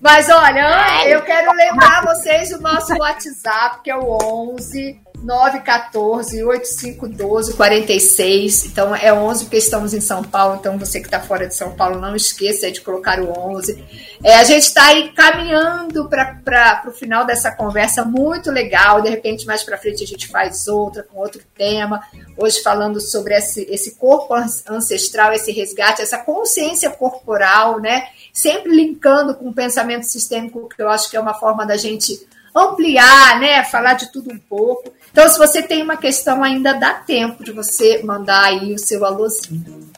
Mas 0.00 0.28
olha, 0.28 1.08
eu 1.08 1.22
quero 1.22 1.52
lembrar 1.52 2.04
vocês 2.04 2.50
do 2.50 2.60
nosso 2.60 2.94
WhatsApp, 2.94 3.82
que 3.82 3.90
é 3.90 3.96
o 3.96 4.52
11 4.54 5.00
914 5.22 6.42
8512 6.44 7.54
46. 7.54 8.66
Então 8.66 8.94
é 8.94 9.12
11 9.12 9.44
porque 9.44 9.56
estamos 9.56 9.92
em 9.94 10.00
São 10.00 10.22
Paulo. 10.22 10.56
Então 10.58 10.78
você 10.78 11.00
que 11.00 11.06
está 11.06 11.20
fora 11.20 11.46
de 11.46 11.54
São 11.54 11.74
Paulo, 11.74 11.98
não 11.98 12.14
esqueça 12.14 12.70
de 12.70 12.80
colocar 12.80 13.20
o 13.20 13.30
11. 13.30 13.84
É, 14.22 14.36
a 14.36 14.44
gente 14.44 14.64
está 14.64 14.86
aí 14.86 15.10
caminhando 15.12 16.08
para 16.08 16.84
o 16.86 16.90
final 16.90 17.24
dessa 17.24 17.50
conversa 17.50 18.04
muito 18.04 18.50
legal. 18.50 19.00
De 19.02 19.08
repente, 19.08 19.46
mais 19.46 19.62
para 19.62 19.78
frente, 19.78 20.02
a 20.02 20.06
gente 20.06 20.28
faz 20.28 20.68
outra 20.68 21.02
com 21.02 21.18
outro 21.18 21.42
tema. 21.56 22.00
Hoje 22.36 22.62
falando 22.62 23.00
sobre 23.00 23.34
esse, 23.34 23.62
esse 23.70 23.96
corpo 23.96 24.34
ancestral, 24.34 25.32
esse 25.32 25.52
resgate, 25.52 26.02
essa 26.02 26.18
consciência 26.18 26.90
corporal, 26.90 27.80
né? 27.80 28.08
Sempre 28.32 28.74
linkando 28.74 29.34
com 29.34 29.48
o 29.48 29.54
pensamento 29.54 30.04
sistêmico, 30.04 30.68
que 30.68 30.80
eu 30.80 30.88
acho 30.88 31.10
que 31.10 31.16
é 31.16 31.20
uma 31.20 31.34
forma 31.34 31.66
da 31.66 31.76
gente 31.76 32.26
ampliar, 32.54 33.38
né? 33.40 33.64
Falar 33.64 33.94
de 33.94 34.10
tudo 34.12 34.32
um 34.32 34.38
pouco. 34.38 34.92
Então, 35.18 35.28
se 35.28 35.36
você 35.36 35.60
tem 35.60 35.82
uma 35.82 35.96
questão, 35.96 36.44
ainda 36.44 36.74
dá 36.74 36.94
tempo 36.94 37.42
de 37.42 37.50
você 37.50 38.00
mandar 38.04 38.44
aí 38.44 38.72
o 38.72 38.78
seu 38.78 39.04
alôzinho. 39.04 39.90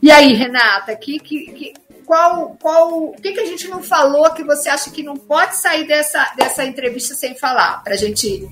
E 0.00 0.10
aí, 0.10 0.32
Renata, 0.32 0.96
que, 0.96 1.18
que, 1.18 1.52
que, 1.52 1.74
qual, 2.06 2.56
qual, 2.58 3.10
o 3.10 3.12
que, 3.12 3.32
que 3.32 3.40
a 3.40 3.44
gente 3.44 3.68
não 3.68 3.82
falou 3.82 4.32
que 4.32 4.42
você 4.42 4.70
acha 4.70 4.88
que 4.88 5.02
não 5.02 5.14
pode 5.14 5.56
sair 5.56 5.86
dessa, 5.86 6.32
dessa 6.38 6.64
entrevista 6.64 7.14
sem 7.14 7.34
falar, 7.34 7.84
para 7.84 7.92
a 7.92 7.98
gente 7.98 8.50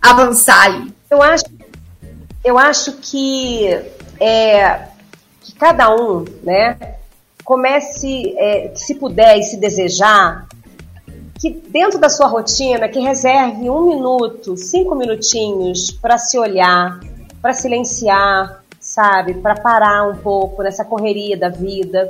avançar 0.00 0.72
aí? 0.72 0.90
Eu 1.10 1.20
acho, 1.20 1.44
eu 2.42 2.56
acho 2.56 2.92
que, 2.94 3.68
é, 4.18 4.86
que 5.42 5.54
cada 5.54 5.94
um, 5.94 6.24
né, 6.42 6.78
comece, 7.44 8.34
é, 8.38 8.72
se 8.74 8.94
puder 8.94 9.38
e 9.38 9.42
se 9.42 9.58
desejar, 9.58 10.45
que 11.38 11.50
dentro 11.68 11.98
da 11.98 12.08
sua 12.08 12.26
rotina, 12.26 12.88
que 12.88 13.00
reserve 13.00 13.68
um 13.68 13.82
minuto, 13.82 14.56
cinco 14.56 14.94
minutinhos 14.94 15.90
para 15.90 16.18
se 16.18 16.38
olhar, 16.38 16.98
para 17.42 17.52
silenciar, 17.52 18.62
sabe? 18.80 19.34
Para 19.34 19.54
parar 19.54 20.08
um 20.08 20.16
pouco 20.16 20.62
nessa 20.62 20.84
correria 20.84 21.36
da 21.36 21.48
vida, 21.48 22.08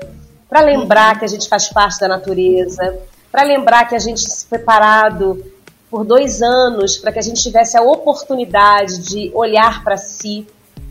para 0.48 0.60
lembrar 0.60 1.18
que 1.18 1.24
a 1.24 1.28
gente 1.28 1.48
faz 1.48 1.68
parte 1.68 2.00
da 2.00 2.08
natureza, 2.08 2.98
para 3.30 3.42
lembrar 3.42 3.88
que 3.88 3.94
a 3.94 3.98
gente 3.98 4.20
se 4.20 4.46
preparado 4.46 5.42
por 5.90 6.04
dois 6.04 6.42
anos 6.42 6.96
para 6.96 7.12
que 7.12 7.18
a 7.18 7.22
gente 7.22 7.42
tivesse 7.42 7.76
a 7.76 7.82
oportunidade 7.82 8.98
de 8.98 9.30
olhar 9.34 9.82
para 9.84 9.96
si. 9.96 10.46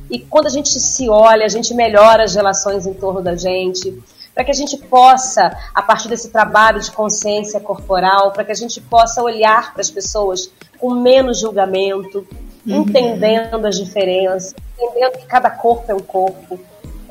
E 0.10 0.20
quando 0.20 0.48
a 0.48 0.50
gente 0.50 0.70
se 0.70 1.10
olha, 1.10 1.46
a 1.46 1.50
gente 1.50 1.74
melhora 1.74 2.24
as 2.24 2.36
relações 2.36 2.86
em 2.86 2.94
torno 2.94 3.22
da 3.22 3.36
gente, 3.36 3.98
para 4.36 4.44
que 4.44 4.52
a 4.52 4.54
gente 4.54 4.78
possa, 4.78 5.58
a 5.74 5.82
partir 5.82 6.10
desse 6.10 6.30
trabalho 6.30 6.82
de 6.82 6.92
consciência 6.92 7.58
corporal, 7.62 8.34
para 8.34 8.44
que 8.44 8.52
a 8.52 8.56
gente 8.56 8.82
possa 8.82 9.24
olhar 9.24 9.72
para 9.72 9.82
as 9.82 9.90
pessoas 9.90 10.52
com 10.78 10.94
menos 10.94 11.40
julgamento, 11.40 12.28
uhum. 12.68 12.82
entendendo 12.82 13.66
as 13.66 13.78
diferenças, 13.78 14.54
entendendo 14.78 15.20
que 15.20 15.26
cada 15.26 15.50
corpo 15.50 15.90
é 15.90 15.96
um 15.96 16.02
corpo. 16.02 16.60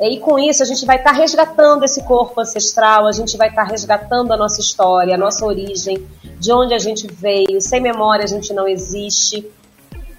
E 0.00 0.18
com 0.18 0.38
isso 0.38 0.62
a 0.62 0.66
gente 0.66 0.84
vai 0.84 0.96
estar 0.96 1.12
tá 1.12 1.16
resgatando 1.16 1.84
esse 1.84 2.02
corpo 2.02 2.40
ancestral, 2.40 3.06
a 3.06 3.12
gente 3.12 3.38
vai 3.38 3.48
estar 3.48 3.64
tá 3.64 3.70
resgatando 3.70 4.32
a 4.32 4.36
nossa 4.36 4.60
história, 4.60 5.14
a 5.14 5.18
nossa 5.18 5.46
origem, 5.46 6.06
de 6.38 6.52
onde 6.52 6.74
a 6.74 6.78
gente 6.78 7.06
veio. 7.06 7.60
Sem 7.60 7.80
memória 7.80 8.24
a 8.24 8.28
gente 8.28 8.52
não 8.52 8.68
existe. 8.68 9.48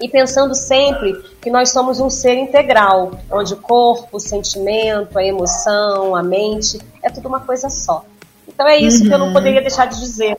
E 0.02 0.10
pensando 0.10 0.56
sempre 0.56 1.14
que 1.42 1.50
nós 1.50 1.72
somos 1.72 2.00
um 2.00 2.10
ser 2.10 2.36
integral, 2.36 3.12
onde 3.32 3.54
o 3.54 3.58
corpo, 3.58 4.18
o 4.18 4.20
sentimento, 4.20 5.18
a 5.18 5.24
emoção, 5.24 6.16
a 6.16 6.24
mente, 6.24 6.80
é 7.16 7.22
tudo 7.22 7.28
uma 7.28 7.40
coisa 7.40 7.70
só. 7.70 8.06
Então 8.48 8.68
é 8.68 8.78
isso 8.78 9.02
uhum. 9.02 9.08
que 9.08 9.14
eu 9.14 9.18
não 9.18 9.28
uhum. 9.28 9.34
poderia 9.34 9.62
deixar 9.62 9.86
de 9.86 10.00
dizer. 10.00 10.38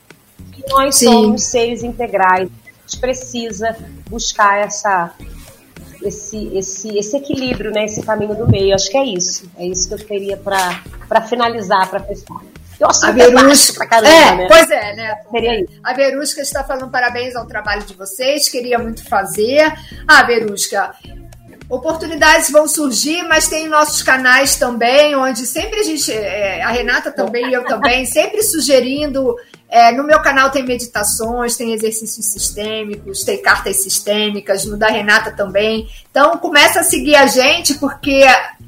Que 0.51 0.63
nós 0.69 0.95
Sim. 0.95 1.05
somos 1.05 1.43
seres 1.43 1.83
integrais. 1.83 2.49
A 2.49 2.87
gente 2.87 2.99
precisa 2.99 3.75
buscar 4.09 4.59
essa 4.59 5.13
esse, 6.03 6.55
esse, 6.55 6.97
esse 6.97 7.17
equilíbrio, 7.17 7.71
né, 7.71 7.85
esse 7.85 8.01
caminho 8.03 8.35
do 8.35 8.47
meio. 8.47 8.73
Acho 8.75 8.89
que 8.89 8.97
é 8.97 9.05
isso. 9.05 9.49
É 9.57 9.65
isso 9.65 9.87
que 9.87 9.95
eu 9.95 10.07
teria 10.07 10.37
para 10.37 11.21
finalizar, 11.21 11.89
para 11.89 11.99
fechar. 12.01 12.39
Eu 12.79 12.87
a 12.87 13.11
Verusca, 13.11 13.87
caramba, 13.87 14.07
é, 14.07 14.35
né? 14.35 14.47
Pois 14.47 14.69
é, 14.69 14.95
né? 14.95 15.75
A 15.83 15.93
Verusca 15.93 16.41
está 16.41 16.63
falando 16.63 16.91
parabéns 16.91 17.35
ao 17.35 17.47
trabalho 17.47 17.83
de 17.83 17.95
vocês, 17.95 18.47
queria 18.49 18.77
muito 18.77 19.03
fazer. 19.03 19.73
Ah, 20.07 20.21
Verusca, 20.23 20.93
oportunidades 21.69 22.49
vão 22.49 22.67
surgir, 22.67 23.23
mas 23.23 23.47
tem 23.47 23.67
nossos 23.67 24.01
canais 24.01 24.55
também, 24.55 25.15
onde 25.15 25.45
sempre 25.45 25.79
a 25.79 25.83
gente, 25.83 26.11
é, 26.11 26.63
a 26.63 26.69
Renata 26.69 27.11
também 27.11 27.49
e 27.49 27.53
eu 27.53 27.65
também, 27.65 28.05
sempre 28.05 28.41
sugerindo 28.41 29.35
é, 29.69 29.91
no 29.91 30.03
meu 30.03 30.21
canal 30.21 30.49
tem 30.49 30.63
meditações, 30.63 31.57
tem 31.57 31.73
exercícios 31.73 32.25
sistêmicos, 32.27 33.23
tem 33.23 33.41
cartas 33.41 33.77
sistêmicas, 33.77 34.65
no 34.65 34.77
da 34.77 34.87
Renata 34.87 35.31
também. 35.31 35.89
Então 36.09 36.37
começa 36.37 36.79
a 36.79 36.83
seguir 36.83 37.15
a 37.15 37.27
gente, 37.27 37.73
porque 37.73 38.23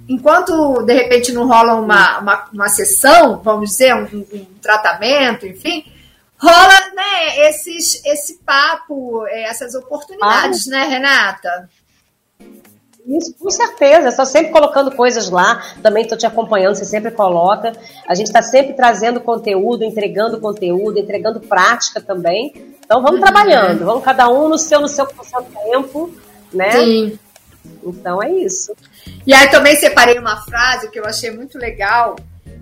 enquanto 0.09 0.83
de 0.83 0.93
repente 0.93 1.31
não 1.31 1.47
rola 1.47 1.75
uma, 1.75 2.19
uma, 2.19 2.49
uma 2.51 2.69
sessão, 2.69 3.41
vamos 3.41 3.69
dizer, 3.69 3.95
um, 3.95 4.25
um 4.33 4.45
tratamento, 4.61 5.45
enfim, 5.47 5.85
rola 6.37 6.91
né, 6.93 7.47
esses, 7.47 8.03
esse 8.05 8.39
papo, 8.45 9.25
é, 9.27 9.43
essas 9.43 9.75
oportunidades, 9.75 10.67
ah. 10.67 10.71
né, 10.71 10.83
Renata? 10.85 11.69
Isso, 13.09 13.33
com 13.39 13.49
certeza. 13.49 14.09
Estou 14.09 14.25
sempre 14.25 14.51
colocando 14.51 14.91
coisas 14.91 15.31
lá. 15.31 15.63
Também 15.81 16.03
estou 16.03 16.17
te 16.17 16.27
acompanhando, 16.27 16.75
você 16.75 16.85
sempre 16.85 17.09
coloca. 17.09 17.73
A 18.07 18.13
gente 18.13 18.27
está 18.27 18.41
sempre 18.43 18.73
trazendo 18.73 19.19
conteúdo, 19.19 19.83
entregando 19.83 20.39
conteúdo, 20.39 20.99
entregando 20.99 21.39
prática 21.39 21.99
também. 21.99 22.53
Então 22.85 23.01
vamos 23.01 23.19
uhum. 23.19 23.25
trabalhando, 23.25 23.83
vamos 23.83 24.03
cada 24.03 24.29
um 24.29 24.47
no 24.47 24.57
seu, 24.59 24.79
no 24.79 24.87
seu, 24.87 25.07
no 25.17 25.23
seu 25.23 25.41
tempo, 25.41 26.11
né? 26.53 26.71
Sim. 26.71 27.19
Então 27.83 28.21
é 28.21 28.31
isso. 28.31 28.75
E 29.25 29.33
aí 29.33 29.49
também 29.49 29.75
separei 29.75 30.19
uma 30.19 30.37
frase 30.43 30.89
que 30.91 30.99
eu 30.99 31.05
achei 31.05 31.31
muito 31.31 31.57
legal, 31.57 32.15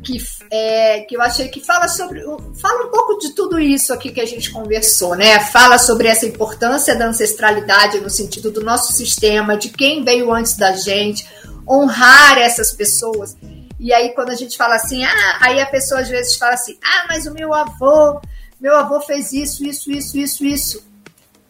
que, 0.03 0.17
é, 0.51 1.01
que 1.01 1.15
eu 1.15 1.21
achei 1.21 1.47
que 1.49 1.59
fala 1.59 1.87
sobre. 1.87 2.21
Fala 2.21 2.85
um 2.85 2.91
pouco 2.91 3.17
de 3.19 3.31
tudo 3.31 3.59
isso 3.59 3.93
aqui 3.93 4.11
que 4.11 4.21
a 4.21 4.25
gente 4.25 4.51
conversou, 4.51 5.15
né? 5.15 5.39
Fala 5.39 5.77
sobre 5.77 6.07
essa 6.07 6.25
importância 6.25 6.95
da 6.95 7.07
ancestralidade 7.07 7.99
no 7.99 8.09
sentido 8.09 8.51
do 8.51 8.63
nosso 8.63 8.93
sistema, 8.93 9.57
de 9.57 9.69
quem 9.69 10.03
veio 10.03 10.31
antes 10.31 10.55
da 10.55 10.73
gente, 10.73 11.27
honrar 11.67 12.37
essas 12.37 12.71
pessoas. 12.71 13.35
E 13.79 13.93
aí, 13.93 14.13
quando 14.13 14.31
a 14.31 14.35
gente 14.35 14.57
fala 14.57 14.75
assim, 14.75 15.03
ah, 15.03 15.37
aí 15.41 15.61
a 15.61 15.65
pessoa 15.65 16.01
às 16.01 16.09
vezes 16.09 16.35
fala 16.35 16.53
assim, 16.53 16.77
ah, 16.83 17.05
mas 17.09 17.27
o 17.27 17.33
meu 17.33 17.53
avô, 17.53 18.19
meu 18.59 18.75
avô 18.75 18.99
fez 19.01 19.31
isso, 19.33 19.63
isso, 19.63 19.91
isso, 19.91 20.17
isso, 20.17 20.45
isso. 20.45 20.87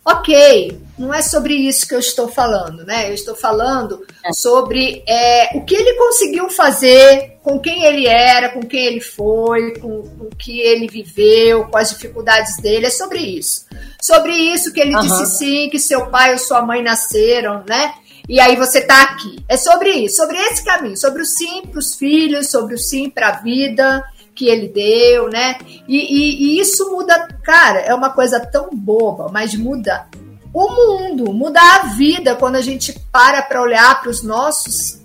Ok, 0.10 0.80
não 0.97 1.14
é 1.14 1.22
sobre 1.22 1.53
isso 1.53 1.86
que 1.86 1.93
eu 1.93 1.99
estou 1.99 2.30
falando, 2.30 2.86
né? 2.86 3.10
Eu 3.10 3.14
estou 3.14 3.36
falando 3.36 4.05
é. 4.24 4.32
sobre 4.32 5.03
é, 5.05 5.49
o 5.58 5.66
que 5.66 5.76
ele 5.76 5.95
conseguiu 5.95 6.49
fazer, 6.49 7.34
com 7.43 7.60
quem 7.60 7.84
ele 7.84 8.08
era, 8.08 8.47
com 8.47 8.62
quem 8.62 8.86
ele 8.86 9.01
foi, 9.01 9.74
com, 9.74 10.03
com 10.03 10.24
o 10.28 10.36
que 10.38 10.62
ele 10.62 10.88
viveu, 10.88 11.66
com 11.66 11.78
as 11.78 11.89
dificuldades 11.89 12.55
dele. 12.62 12.86
É 12.86 12.89
sobre 12.89 13.20
isso. 13.20 13.66
Sobre 14.01 14.32
isso 14.32 14.72
que 14.72 14.80
ele 14.80 14.95
uhum. 14.95 15.01
disse 15.01 15.26
sim, 15.39 15.70
que 15.70 15.78
seu 15.78 16.08
pai 16.08 16.32
ou 16.32 16.38
sua 16.38 16.62
mãe 16.62 16.82
nasceram, 16.82 17.66
né? 17.68 17.93
E 18.30 18.39
aí 18.39 18.55
você 18.55 18.80
tá 18.80 19.03
aqui. 19.03 19.43
É 19.49 19.58
sobre 19.58 19.91
isso, 19.91 20.16
sobre 20.16 20.38
esse 20.38 20.64
caminho, 20.64 20.95
sobre 20.95 21.22
o 21.22 21.26
sim 21.26 21.64
para 21.64 21.80
os 21.80 21.95
filhos, 21.95 22.49
sobre 22.49 22.76
o 22.76 22.80
sim 22.80 23.10
para 23.10 23.28
a 23.28 23.41
vida 23.41 24.05
que 24.38 24.48
ele 24.48 24.68
deu, 24.68 25.30
né? 25.30 25.58
E, 25.88 25.98
e, 25.98 26.44
e, 26.44 26.60
isso 26.62 26.92
muda, 26.92 27.28
cara, 27.44 27.80
é 27.80 27.94
uma 27.94 28.12
coisa 28.12 28.40
tão 28.40 28.70
boba, 28.72 29.30
mas 29.34 29.56
muda 29.56 30.08
o 30.54 30.70
mundo, 30.72 31.34
muda 31.34 31.60
a 31.60 31.80
vida 31.96 32.36
quando 32.36 32.56
a 32.56 32.62
gente 32.62 32.98
para 33.12 33.42
para 33.42 33.62
olhar 33.62 34.00
para 34.00 34.10
os 34.12 34.22
nossos 34.22 35.02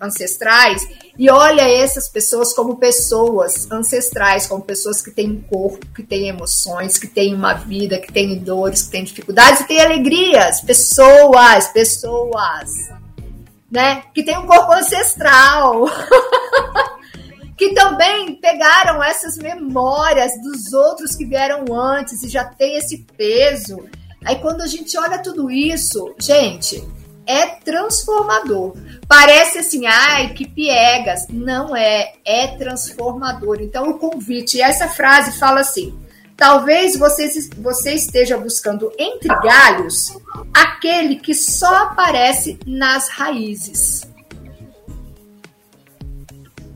ancestrais 0.00 0.82
e 1.16 1.30
olha 1.30 1.62
essas 1.62 2.08
pessoas 2.08 2.52
como 2.52 2.76
pessoas 2.76 3.70
ancestrais, 3.70 4.48
como 4.48 4.62
pessoas 4.62 5.00
que 5.00 5.12
têm 5.12 5.30
um 5.30 5.40
corpo, 5.40 5.86
que 5.94 6.02
têm 6.02 6.28
emoções, 6.28 6.98
que 6.98 7.06
têm 7.06 7.32
uma 7.32 7.54
vida, 7.54 7.98
que 7.98 8.12
têm 8.12 8.36
dores, 8.38 8.82
que 8.82 8.90
têm 8.90 9.04
dificuldades 9.04 9.60
e 9.60 9.68
têm 9.68 9.80
alegrias, 9.80 10.60
pessoas, 10.60 11.68
pessoas, 11.68 12.70
né? 13.70 14.02
Que 14.12 14.24
têm 14.24 14.36
um 14.36 14.46
corpo 14.46 14.72
ancestral. 14.72 15.84
que 17.56 17.74
também 17.74 18.34
pegaram 18.36 19.02
essas 19.02 19.36
memórias 19.36 20.32
dos 20.42 20.72
outros 20.72 21.14
que 21.14 21.24
vieram 21.24 21.72
antes 21.72 22.22
e 22.22 22.28
já 22.28 22.44
tem 22.44 22.76
esse 22.76 23.06
peso. 23.16 23.78
Aí 24.24 24.36
quando 24.36 24.62
a 24.62 24.66
gente 24.66 24.96
olha 24.98 25.18
tudo 25.22 25.50
isso, 25.50 26.14
gente, 26.18 26.82
é 27.26 27.46
transformador. 27.46 28.74
Parece 29.06 29.58
assim, 29.58 29.86
ai, 29.86 30.32
que 30.34 30.48
piegas. 30.48 31.26
Não 31.28 31.76
é, 31.76 32.14
é 32.24 32.48
transformador. 32.56 33.58
Então 33.60 33.90
o 33.90 33.98
convite, 33.98 34.56
e 34.56 34.62
essa 34.62 34.88
frase 34.88 35.38
fala 35.38 35.60
assim: 35.60 35.96
Talvez 36.36 36.96
você, 36.96 37.28
você 37.56 37.94
esteja 37.94 38.36
buscando 38.36 38.90
entre 38.98 39.28
galhos 39.40 40.16
aquele 40.52 41.16
que 41.16 41.34
só 41.34 41.84
aparece 41.84 42.58
nas 42.66 43.08
raízes. 43.08 44.02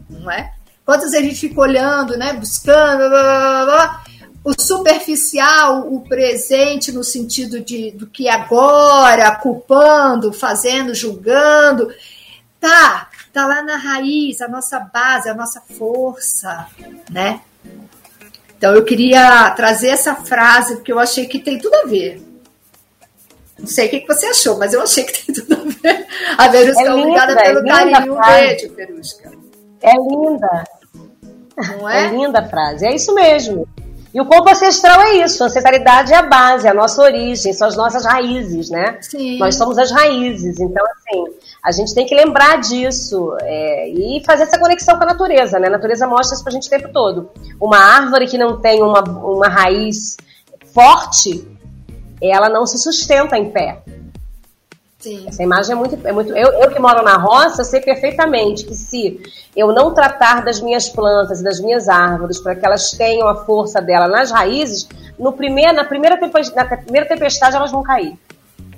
Não 0.09 0.31
é? 0.31 0.53
Quantas 0.89 1.13
a 1.13 1.21
gente 1.21 1.35
fica 1.35 1.61
olhando, 1.61 2.17
né, 2.17 2.33
buscando, 2.33 3.11
blá, 3.11 3.23
blá, 3.23 3.65
blá, 3.67 4.05
o 4.43 4.59
superficial, 4.59 5.87
o 5.93 6.01
presente 6.01 6.91
no 6.91 7.05
sentido 7.05 7.61
de 7.61 7.91
do 7.91 8.07
que 8.07 8.27
agora, 8.27 9.37
culpando, 9.37 10.33
fazendo, 10.33 10.95
julgando, 10.95 11.93
tá, 12.59 13.11
tá 13.35 13.47
lá 13.47 13.61
na 13.63 13.77
raiz, 13.77 14.41
a 14.41 14.49
nossa 14.49 14.81
base, 14.81 15.29
a 15.29 15.35
nossa 15.35 15.61
força, 15.61 16.67
né? 17.11 17.43
Então 18.57 18.75
eu 18.75 18.83
queria 18.83 19.51
trazer 19.51 19.89
essa 19.89 20.15
frase 20.15 20.77
porque 20.77 20.91
eu 20.91 20.99
achei 20.99 21.27
que 21.27 21.39
tem 21.39 21.59
tudo 21.59 21.75
a 21.75 21.87
ver. 21.87 22.23
Não 23.59 23.67
sei 23.67 23.89
o 23.89 23.91
que 23.91 24.07
você 24.07 24.25
achou, 24.25 24.57
mas 24.57 24.73
eu 24.73 24.81
achei 24.81 25.05
que 25.05 25.27
tem 25.27 25.35
tudo 25.35 25.53
a 25.53 25.65
ver. 25.83 26.07
A 26.39 26.49
Verusca, 26.49 26.83
é 26.83 26.95
obrigada 26.95 27.33
é 27.33 27.45
pelo 27.45 27.67
carinho. 27.67 28.15
Um 28.15 28.21
beijo, 28.23 28.75
Verusca. 28.75 29.33
É 29.83 29.93
linda. 29.93 30.78
Não 31.59 31.89
é? 31.89 32.07
É 32.07 32.11
linda 32.11 32.41
a 32.41 32.49
frase. 32.49 32.87
É 32.87 32.95
isso 32.95 33.15
mesmo. 33.15 33.67
E 34.13 34.21
o 34.21 34.25
corpo 34.25 34.51
ancestral 34.51 35.01
é 35.03 35.17
isso. 35.17 35.43
A 35.43 35.47
ancestralidade 35.47 36.13
é 36.13 36.17
a 36.17 36.23
base, 36.23 36.67
é 36.67 36.71
a 36.71 36.75
nossa 36.75 37.03
origem, 37.03 37.53
são 37.53 37.69
as 37.69 37.77
nossas 37.77 38.05
raízes, 38.05 38.71
né? 38.71 38.97
Sim. 39.01 39.39
Nós 39.39 39.57
somos 39.57 39.77
as 39.77 39.91
raízes. 39.91 40.59
Então, 40.59 40.85
assim, 40.87 41.25
a 41.63 41.71
gente 41.71 41.95
tem 41.95 42.07
que 42.07 42.15
lembrar 42.15 42.59
disso 42.61 43.37
é, 43.43 43.89
e 43.89 44.23
fazer 44.25 44.45
essa 44.45 44.59
conexão 44.59 44.97
com 44.97 45.05
a 45.05 45.09
natureza, 45.09 45.59
né? 45.59 45.69
A 45.69 45.73
natureza 45.73 46.07
mostra 46.07 46.35
isso 46.35 46.43
pra 46.43 46.53
gente 46.53 46.67
o 46.67 46.71
tempo 46.71 46.89
todo. 46.93 47.31
Uma 47.61 47.79
árvore 47.79 48.27
que 48.27 48.39
não 48.39 48.61
tem 48.61 48.83
uma, 48.83 49.03
uma 49.03 49.49
raiz 49.49 50.17
forte, 50.73 51.47
ela 52.23 52.49
não 52.49 52.67
se 52.67 52.79
sustenta 52.79 53.37
em 53.37 53.51
pé. 53.51 53.83
Sim. 54.99 55.27
Essa 55.29 55.45
imagem 55.45 55.73
é 55.73 55.75
muito. 55.77 56.07
É 56.07 56.13
muito 56.13 56.37
eu, 56.37 56.53
eu 56.61 56.71
que 56.71 56.81
moro 56.81 57.05
na 57.05 57.17
roça 57.17 57.63
sei 57.63 57.81
perfeitamente 57.81 58.65
que 58.65 58.75
se 58.75 59.21
eu 59.55 59.73
não 59.73 59.95
tratar 59.95 60.45
das 60.45 60.61
minhas 60.61 60.89
plantas 60.89 61.41
e 61.41 61.45
das 61.45 61.61
minhas 61.61 61.89
árvores 61.89 62.41
para 62.41 62.57
que 62.57 62.67
elas 62.67 62.91
tenham 62.91 63.29
a 63.29 63.45
força 63.45 63.81
dela 63.81 64.09
nas 64.09 64.33
raízes, 64.33 64.89
no 65.17 65.33
primeir, 65.33 65.73
na, 65.73 65.85
primeira 65.85 66.19
tempestade, 66.19 66.71
na 66.71 66.77
primeira 66.77 67.07
tempestade 67.07 67.55
elas 67.55 67.71
vão 67.71 67.83
cair. 67.83 68.19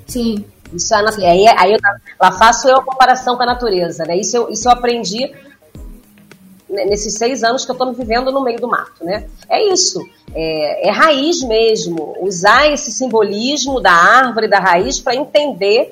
Sim. 0.07 0.45
Isso 0.75 0.95
é 0.95 0.99
a, 0.99 1.31
aí, 1.31 1.49
aí 1.49 1.73
eu, 1.73 1.79
lá 2.21 2.33
faço 2.33 2.69
eu 2.69 2.77
a 2.77 2.85
comparação 2.85 3.37
com 3.37 3.43
a 3.43 3.47
natureza, 3.47 4.05
né? 4.05 4.17
Isso 4.17 4.37
eu, 4.37 4.51
isso 4.51 4.69
eu 4.69 4.73
aprendi 4.73 5.33
nesses 6.69 7.15
seis 7.15 7.43
anos 7.43 7.65
que 7.65 7.71
eu 7.71 7.73
estou 7.73 7.93
vivendo 7.93 8.31
no 8.31 8.45
meio 8.45 8.61
do 8.61 8.69
mato, 8.69 9.05
né? 9.05 9.27
É 9.49 9.73
isso, 9.73 10.07
é, 10.35 10.89
é 10.89 10.91
raiz 10.93 11.43
mesmo, 11.43 12.15
usar 12.21 12.71
esse 12.71 12.93
simbolismo 12.93 13.81
da 13.81 13.91
árvore, 13.91 14.47
da 14.47 14.61
raiz, 14.61 15.01
para 15.01 15.17
entender 15.17 15.91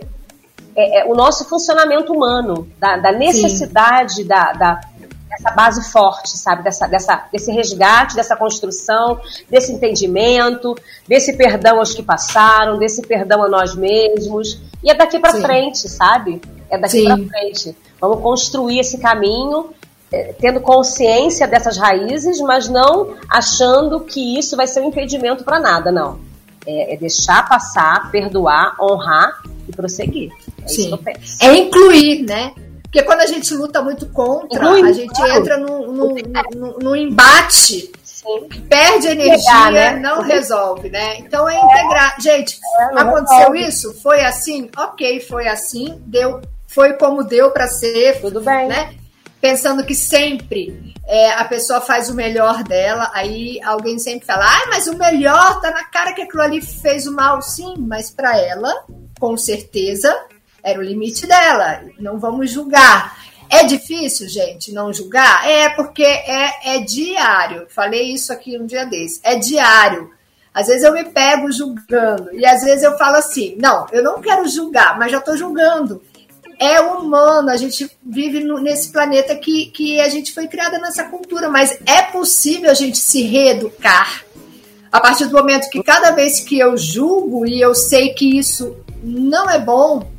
é, 0.79 1.01
é, 1.01 1.05
o 1.07 1.15
nosso 1.15 1.45
funcionamento 1.45 2.13
humano, 2.13 2.69
da, 2.79 2.97
da 2.99 3.11
necessidade 3.11 4.23
da, 4.23 4.53
da, 4.53 4.81
dessa 5.29 5.51
base 5.51 5.91
forte, 5.91 6.39
sabe? 6.39 6.63
Dessa, 6.63 6.87
dessa, 6.87 7.25
desse 7.33 7.51
resgate, 7.51 8.15
dessa 8.15 8.37
construção, 8.37 9.21
desse 9.51 9.73
entendimento, 9.73 10.77
desse 11.09 11.37
perdão 11.37 11.81
aos 11.81 11.93
que 11.93 12.03
passaram, 12.03 12.79
desse 12.79 13.03
perdão 13.03 13.43
a 13.43 13.49
nós 13.49 13.75
mesmos. 13.75 14.61
E 14.81 14.89
é 14.89 14.95
daqui 14.95 15.19
para 15.19 15.33
frente, 15.33 15.89
sabe? 15.89 16.41
É 16.71 16.79
daqui 16.79 17.03
para 17.03 17.17
frente. 17.17 17.77
Vamos 18.01 18.21
construir 18.21 18.79
esse 18.79 18.99
caminho 18.99 19.71
é, 20.13 20.33
tendo 20.41 20.61
consciência 20.61 21.49
dessas 21.49 21.77
raízes, 21.77 22.41
mas 22.41 22.69
não 22.69 23.17
achando 23.29 23.99
que 24.01 24.39
isso 24.39 24.57
vai 24.57 24.69
ser 24.69 24.81
um 24.81 24.91
impedimento 24.91 25.43
para 25.43 25.59
nada, 25.59 25.91
não. 25.91 26.28
É, 26.71 26.95
é, 26.95 26.97
deixar 26.99 27.49
passar, 27.49 28.11
perdoar, 28.11 28.77
honrar 28.79 29.43
e 29.67 29.73
prosseguir. 29.75 30.31
É 30.63 30.69
Sim. 30.69 30.81
isso 30.81 30.89
que 30.89 30.95
eu 30.95 30.99
penso. 30.99 31.37
É 31.41 31.57
incluir, 31.57 32.23
né? 32.25 32.53
Porque 32.83 33.03
quando 33.03 33.21
a 33.21 33.27
gente 33.27 33.55
luta 33.55 33.81
muito 33.81 34.07
contra, 34.11 34.59
Inclui, 34.59 34.91
a 34.91 34.93
gente 34.93 35.15
claro. 35.15 35.33
entra 35.33 35.57
no, 35.57 35.93
no, 35.93 36.15
no, 36.55 36.79
no 36.79 36.97
embate 36.97 37.91
perde 38.69 39.07
energia, 39.07 39.71
né? 39.71 39.97
não 39.97 40.21
resolve, 40.21 40.91
né? 40.91 41.19
Então 41.19 41.49
é 41.49 41.59
integrar. 41.59 42.15
Gente, 42.21 42.59
é, 42.79 43.01
aconteceu 43.01 43.53
resolve. 43.53 43.67
isso? 43.67 43.95
Foi 44.03 44.21
assim? 44.21 44.69
Ok, 44.77 45.21
foi 45.21 45.49
assim, 45.49 45.99
deu, 46.05 46.43
foi 46.67 46.93
como 46.95 47.25
deu 47.25 47.51
para 47.51 47.67
ser. 47.69 48.21
Tudo 48.21 48.43
bem. 48.43 48.69
Né? 48.69 48.99
pensando 49.41 49.85
que 49.85 49.95
sempre 49.95 50.95
é, 51.09 51.31
a 51.31 51.45
pessoa 51.47 51.81
faz 51.81 52.11
o 52.11 52.15
melhor 52.15 52.63
dela, 52.63 53.11
aí 53.15 53.59
alguém 53.63 53.99
sempre 53.99 54.27
fala, 54.27 54.45
ah, 54.45 54.67
mas 54.69 54.87
o 54.87 54.99
melhor 54.99 55.59
tá 55.59 55.71
na 55.71 55.85
cara 55.85 56.13
que 56.13 56.21
aquilo 56.21 56.43
ali 56.43 56.61
fez 56.61 57.07
o 57.07 57.15
mal, 57.15 57.41
sim, 57.41 57.77
mas 57.79 58.11
para 58.11 58.39
ela, 58.39 58.85
com 59.19 59.35
certeza, 59.35 60.15
era 60.63 60.79
o 60.79 60.83
limite 60.83 61.27
dela. 61.27 61.81
Não 61.99 62.19
vamos 62.19 62.51
julgar. 62.51 63.17
É 63.49 63.65
difícil, 63.65 64.29
gente, 64.29 64.71
não 64.71 64.93
julgar? 64.93 65.49
É, 65.49 65.71
porque 65.71 66.05
é, 66.05 66.77
é 66.77 66.81
diário. 66.81 67.67
Falei 67.71 68.13
isso 68.13 68.31
aqui 68.31 68.59
um 68.59 68.67
dia 68.67 68.85
desse. 68.85 69.19
É 69.23 69.35
diário. 69.37 70.11
Às 70.53 70.67
vezes 70.67 70.85
eu 70.85 70.93
me 70.93 71.05
pego 71.05 71.51
julgando. 71.51 72.35
E 72.35 72.45
às 72.45 72.63
vezes 72.63 72.83
eu 72.83 72.99
falo 72.99 73.17
assim: 73.17 73.57
não, 73.59 73.87
eu 73.93 74.03
não 74.03 74.21
quero 74.21 74.47
julgar, 74.47 74.99
mas 74.99 75.11
já 75.11 75.19
estou 75.19 75.37
julgando 75.39 76.03
é 76.59 76.81
humano, 76.81 77.51
a 77.51 77.57
gente 77.57 77.91
vive 78.05 78.43
nesse 78.61 78.91
planeta 78.91 79.35
que, 79.37 79.67
que 79.67 80.01
a 80.01 80.09
gente 80.09 80.33
foi 80.33 80.49
criada 80.49 80.79
nessa 80.79 81.05
cultura, 81.05 81.49
mas 81.49 81.79
é 81.87 82.03
possível 82.03 82.71
a 82.71 82.75
gente 82.75 82.99
se 82.99 83.23
reeducar 83.23 84.25
a 84.91 85.01
partir 85.01 85.27
do 85.27 85.37
momento 85.37 85.69
que 85.71 85.83
cada 85.83 86.11
vez 86.11 86.41
que 86.41 86.59
eu 86.59 86.77
julgo 86.77 87.47
e 87.47 87.61
eu 87.61 87.75
sei 87.75 88.15
que 88.15 88.39
isso 88.39 88.77
não 89.03 89.49
é 89.49 89.59
bom, 89.59 90.11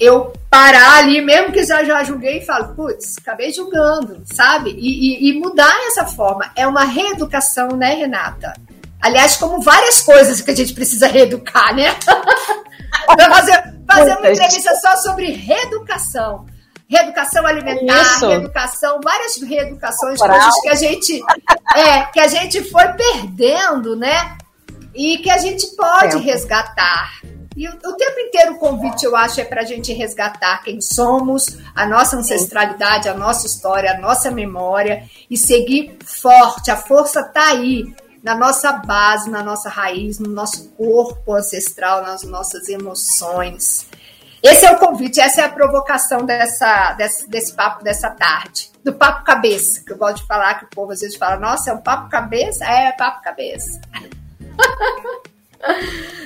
eu 0.00 0.32
parar 0.50 0.98
ali, 0.98 1.20
mesmo 1.20 1.52
que 1.52 1.62
já, 1.64 1.84
já 1.84 2.02
julguei 2.04 2.38
e 2.38 2.46
falo, 2.46 2.74
putz, 2.74 3.16
acabei 3.18 3.52
julgando, 3.52 4.22
sabe? 4.24 4.70
E, 4.70 5.28
e, 5.28 5.30
e 5.30 5.38
mudar 5.38 5.74
essa 5.86 6.06
forma. 6.06 6.50
É 6.56 6.66
uma 6.66 6.84
reeducação, 6.84 7.68
né, 7.70 7.94
Renata? 7.94 8.54
Aliás, 9.00 9.36
como 9.36 9.60
várias 9.60 10.00
coisas 10.00 10.40
que 10.40 10.50
a 10.50 10.56
gente 10.56 10.72
precisa 10.72 11.06
reeducar, 11.06 11.74
né? 11.74 11.94
fazer, 13.30 13.77
fazer 13.88 14.16
uma 14.16 14.30
entrevista 14.30 14.74
só 14.76 14.96
sobre 14.96 15.32
reeducação. 15.32 16.46
Reeducação 16.88 17.46
alimentar, 17.46 18.00
Isso. 18.00 18.26
reeducação, 18.26 19.00
várias 19.02 19.36
reeducações, 19.42 20.18
Moral. 20.18 20.38
coisas 20.38 20.60
que 20.62 20.68
a 20.68 20.74
gente 20.74 21.22
é, 21.76 22.02
que 22.04 22.20
a 22.20 22.28
gente 22.28 22.64
foi 22.70 22.88
perdendo, 22.94 23.94
né? 23.94 24.38
E 24.94 25.18
que 25.18 25.30
a 25.30 25.36
gente 25.36 25.66
pode 25.76 26.12
tempo. 26.12 26.24
resgatar. 26.24 27.20
E 27.54 27.68
o, 27.68 27.72
o, 27.72 27.92
tempo 27.94 28.20
inteiro 28.20 28.52
o 28.52 28.58
convite, 28.58 29.04
eu 29.04 29.14
acho, 29.16 29.40
é 29.40 29.44
para 29.44 29.62
a 29.62 29.64
gente 29.64 29.92
resgatar 29.92 30.62
quem 30.62 30.80
somos, 30.80 31.58
a 31.74 31.84
nossa 31.86 32.16
ancestralidade, 32.16 33.08
a 33.08 33.14
nossa 33.14 33.46
história, 33.46 33.92
a 33.92 33.98
nossa 33.98 34.30
memória 34.30 35.02
e 35.28 35.36
seguir 35.36 35.98
forte. 36.04 36.70
A 36.70 36.76
força 36.76 37.20
está 37.20 37.48
aí 37.48 37.92
na 38.22 38.34
nossa 38.34 38.72
base, 38.72 39.30
na 39.30 39.42
nossa 39.42 39.68
raiz, 39.68 40.18
no 40.18 40.28
nosso 40.28 40.70
corpo 40.70 41.34
ancestral, 41.34 42.02
nas 42.02 42.22
nossas 42.22 42.68
emoções. 42.68 43.86
Esse 44.42 44.66
é 44.66 44.72
o 44.72 44.78
convite, 44.78 45.20
essa 45.20 45.42
é 45.42 45.44
a 45.44 45.48
provocação 45.48 46.24
dessa, 46.24 46.92
desse, 46.92 47.28
desse 47.28 47.52
papo 47.52 47.82
dessa 47.82 48.10
tarde. 48.10 48.70
Do 48.84 48.92
papo 48.92 49.24
cabeça, 49.24 49.82
que 49.84 49.92
eu 49.92 49.98
gosto 49.98 50.18
de 50.18 50.26
falar, 50.26 50.54
que 50.54 50.64
o 50.64 50.68
povo 50.68 50.92
às 50.92 51.00
vezes 51.00 51.16
fala, 51.16 51.36
nossa, 51.36 51.70
é 51.70 51.74
um 51.74 51.80
papo 51.80 52.08
cabeça? 52.08 52.64
É, 52.64 52.88
é 52.88 52.92
papo 52.92 53.22
cabeça. 53.22 53.80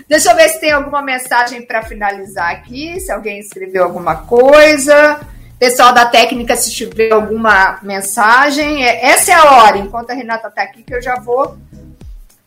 Deixa 0.08 0.30
eu 0.30 0.36
ver 0.36 0.50
se 0.50 0.60
tem 0.60 0.72
alguma 0.72 1.00
mensagem 1.00 1.64
para 1.64 1.82
finalizar 1.82 2.50
aqui, 2.50 3.00
se 3.00 3.10
alguém 3.10 3.40
escreveu 3.40 3.84
alguma 3.84 4.16
coisa. 4.26 5.20
Pessoal 5.58 5.94
da 5.94 6.04
técnica, 6.04 6.54
se 6.54 6.70
tiver 6.70 7.12
alguma 7.12 7.78
mensagem. 7.82 8.84
É, 8.84 9.06
essa 9.06 9.32
é 9.32 9.34
a 9.34 9.52
hora, 9.52 9.78
enquanto 9.78 10.10
a 10.10 10.14
Renata 10.14 10.48
está 10.48 10.62
aqui, 10.62 10.82
que 10.82 10.94
eu 10.94 11.00
já 11.00 11.18
vou 11.20 11.56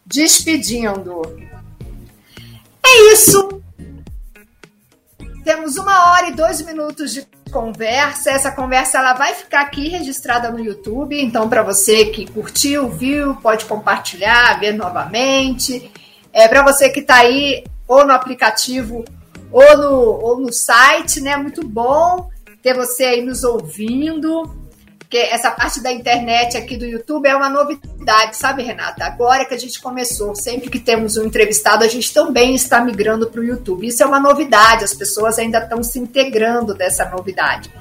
despedindo. 0.06 1.22
É 2.86 3.14
isso. 3.14 3.62
Temos 5.44 5.78
uma 5.78 6.12
hora 6.12 6.30
e 6.30 6.34
dois 6.34 6.62
minutos 6.62 7.14
de 7.14 7.28
conversa. 7.52 8.32
Essa 8.32 8.52
conversa 8.52 8.98
ela 8.98 9.14
vai 9.14 9.34
ficar 9.34 9.62
aqui 9.62 9.88
registrada 9.88 10.52
no 10.52 10.60
YouTube. 10.60 11.20
Então, 11.20 11.48
para 11.50 11.64
você 11.64 12.06
que 12.06 12.30
curtiu, 12.32 12.90
viu, 12.90 13.36
pode 13.36 13.66
compartilhar, 13.66 14.60
ver 14.60 14.74
novamente. 14.74 15.92
É 16.34 16.48
para 16.48 16.64
você 16.64 16.90
que 16.90 17.00
está 17.00 17.18
aí 17.18 17.64
ou 17.88 18.06
no 18.06 18.14
aplicativo 18.14 19.06
ou 19.52 19.78
no, 19.78 19.94
ou 19.94 20.40
no 20.40 20.52
site, 20.52 21.22
né? 21.22 21.38
Muito 21.38 21.66
bom 21.66 22.30
ter 22.62 22.74
você 22.74 23.04
aí 23.06 23.22
nos 23.22 23.44
ouvindo. 23.44 24.65
Essa 25.18 25.52
parte 25.52 25.82
da 25.82 25.92
internet 25.92 26.58
aqui 26.58 26.78
do 26.78 26.86
YouTube 26.86 27.28
é 27.28 27.36
uma 27.36 27.50
novidade, 27.50 28.36
sabe, 28.38 28.64
Renata? 28.64 29.06
Agora 29.06 29.46
que 29.46 29.54
a 29.54 29.58
gente 29.58 29.82
começou, 29.82 30.36
sempre 30.36 30.70
que 30.70 30.80
temos 30.80 31.18
um 31.18 31.26
entrevistado, 31.26 31.84
a 31.84 31.88
gente 31.88 32.14
também 32.14 32.56
está 32.56 32.82
migrando 32.82 33.28
para 33.28 33.42
o 33.42 33.44
YouTube. 33.44 33.88
Isso 33.88 34.04
é 34.04 34.06
uma 34.06 34.20
novidade, 34.20 34.84
as 34.84 34.94
pessoas 34.94 35.40
ainda 35.40 35.60
estão 35.60 35.82
se 35.84 36.00
integrando 36.00 36.74
dessa 36.74 37.10
novidade. 37.10 37.72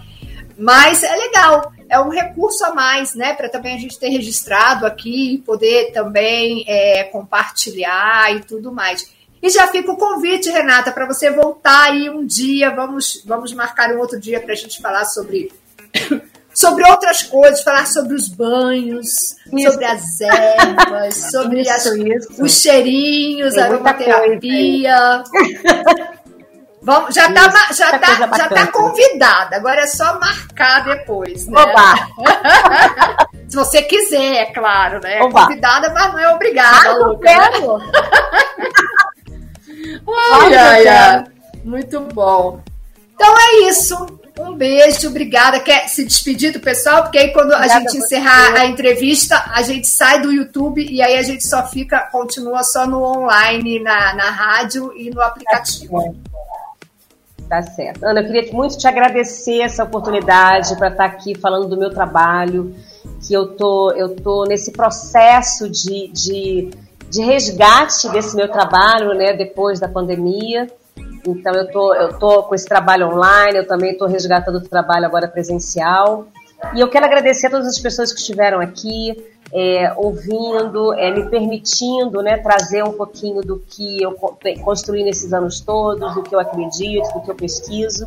Mas 0.57 1.03
é 1.03 1.16
legal, 1.16 1.72
é 1.89 1.99
um 1.99 2.09
recurso 2.09 2.64
a 2.64 2.74
mais, 2.74 3.14
né? 3.14 3.35
Para 3.35 3.49
também 3.49 3.74
a 3.74 3.78
gente 3.78 3.99
ter 3.99 4.09
registrado 4.09 4.87
aqui 4.87 5.43
poder 5.45 5.93
também 5.93 6.64
é, 6.68 7.05
compartilhar 7.05 8.35
e 8.35 8.41
tudo 8.41 8.72
mais. 8.72 9.12
E 9.43 9.51
já 9.51 9.66
fica 9.66 9.93
o 9.93 9.97
convite, 9.97 10.49
Renata, 10.49 10.91
para 10.91 11.07
você 11.07 11.30
voltar 11.30 11.91
aí 11.91 12.09
um 12.09 12.24
dia. 12.24 12.70
Vamos, 12.70 13.22
vamos 13.26 13.53
marcar 13.53 13.93
um 13.93 13.99
outro 13.99 14.18
dia 14.18 14.41
para 14.41 14.53
a 14.53 14.57
gente 14.57 14.80
falar 14.80 15.05
sobre 15.05 15.53
sobre 16.64 16.90
outras 16.90 17.22
coisas, 17.22 17.62
falar 17.62 17.86
sobre 17.86 18.14
os 18.14 18.28
banhos, 18.28 19.36
isso. 19.52 19.70
sobre 19.70 19.84
as 19.84 20.20
ervas, 20.20 21.14
sobre 21.30 21.60
isso, 21.60 21.72
as, 21.72 21.86
isso. 21.86 22.42
os 22.42 22.60
cheirinhos, 22.60 23.56
a 23.58 23.64
aromaterapia. 23.64 25.22
Vamos, 26.82 27.14
já 27.14 27.28
está 27.28 27.72
já 27.72 27.98
tá, 27.98 28.14
já 28.36 28.46
tá 28.46 28.66
convidada, 28.66 29.56
agora 29.56 29.80
é 29.80 29.86
só 29.86 30.20
marcar 30.20 30.84
depois, 30.84 31.46
né? 31.46 31.58
Se 33.48 33.56
você 33.56 33.82
quiser, 33.82 34.36
é 34.36 34.52
claro, 34.52 35.00
né? 35.00 35.22
Oba. 35.22 35.46
Convidada, 35.46 35.90
mas 35.94 36.12
não 36.12 36.18
é 36.18 36.28
obrigada, 36.34 36.90
ah, 36.90 37.06
Luca. 37.06 37.26
Quero. 37.26 37.78
ai, 40.54 40.86
ai. 40.86 41.24
Muito 41.64 42.00
bom. 42.00 42.60
Então 43.14 43.34
é 43.38 43.68
isso. 43.68 44.20
Um 44.39 44.55
beijo, 44.55 45.09
obrigada. 45.09 45.61
Quer 45.61 45.89
se 45.89 46.05
despedir 46.05 46.53
do 46.53 46.59
pessoal? 46.59 47.03
Porque 47.03 47.18
aí 47.18 47.32
quando 47.32 47.53
obrigada 47.53 47.74
a 47.74 47.78
gente 47.78 47.97
encerrar 47.97 48.55
a 48.55 48.66
entrevista, 48.66 49.45
a 49.53 49.62
gente 49.62 49.87
sai 49.87 50.20
do 50.20 50.32
YouTube 50.32 50.85
e 50.85 51.01
aí 51.01 51.16
a 51.16 51.22
gente 51.22 51.47
só 51.47 51.66
fica, 51.66 52.01
continua 52.11 52.64
só 52.64 52.87
no 52.87 53.03
online, 53.03 53.80
na, 53.80 54.14
na 54.14 54.30
rádio 54.30 54.93
e 54.97 55.09
no 55.11 55.20
aplicativo. 55.20 56.16
Tá 57.49 57.62
certo. 57.62 58.05
Ana, 58.05 58.20
eu 58.20 58.26
queria 58.26 58.53
muito 58.53 58.76
te 58.76 58.89
agradecer 58.89 59.61
essa 59.61 59.85
oportunidade 59.85 60.74
para 60.76 60.89
estar 60.89 61.05
aqui 61.05 61.37
falando 61.39 61.68
do 61.68 61.76
meu 61.76 61.91
trabalho, 61.91 62.74
que 63.24 63.32
eu 63.32 63.55
tô, 63.55 63.93
eu 63.93 64.16
tô 64.16 64.45
nesse 64.45 64.72
processo 64.72 65.68
de, 65.68 66.09
de, 66.09 66.70
de 67.09 67.22
resgate 67.22 68.09
desse 68.09 68.35
meu 68.35 68.49
trabalho, 68.49 69.14
né, 69.14 69.32
depois 69.32 69.78
da 69.78 69.87
pandemia. 69.87 70.68
Então 71.26 71.54
eu 71.54 71.70
tô, 71.70 71.94
eu 71.94 72.18
tô 72.18 72.42
com 72.44 72.54
esse 72.54 72.66
trabalho 72.66 73.08
online, 73.08 73.58
eu 73.58 73.66
também 73.66 73.92
estou 73.92 74.08
resgatando 74.08 74.56
o 74.56 74.68
trabalho 74.68 75.06
agora 75.06 75.28
presencial. 75.28 76.26
E 76.74 76.80
eu 76.80 76.88
quero 76.88 77.04
agradecer 77.04 77.48
a 77.48 77.50
todas 77.50 77.66
as 77.66 77.78
pessoas 77.78 78.12
que 78.12 78.20
estiveram 78.20 78.60
aqui, 78.60 79.16
é, 79.52 79.92
ouvindo, 79.96 80.94
é, 80.94 81.10
me 81.10 81.28
permitindo 81.28 82.22
né, 82.22 82.38
trazer 82.38 82.82
um 82.82 82.92
pouquinho 82.92 83.42
do 83.42 83.58
que 83.58 84.02
eu 84.02 84.12
construí 84.62 85.04
nesses 85.04 85.32
anos 85.32 85.60
todos, 85.60 86.14
do 86.14 86.22
que 86.22 86.34
eu 86.34 86.40
acredito, 86.40 87.12
do 87.12 87.20
que 87.20 87.30
eu 87.30 87.34
pesquiso. 87.34 88.06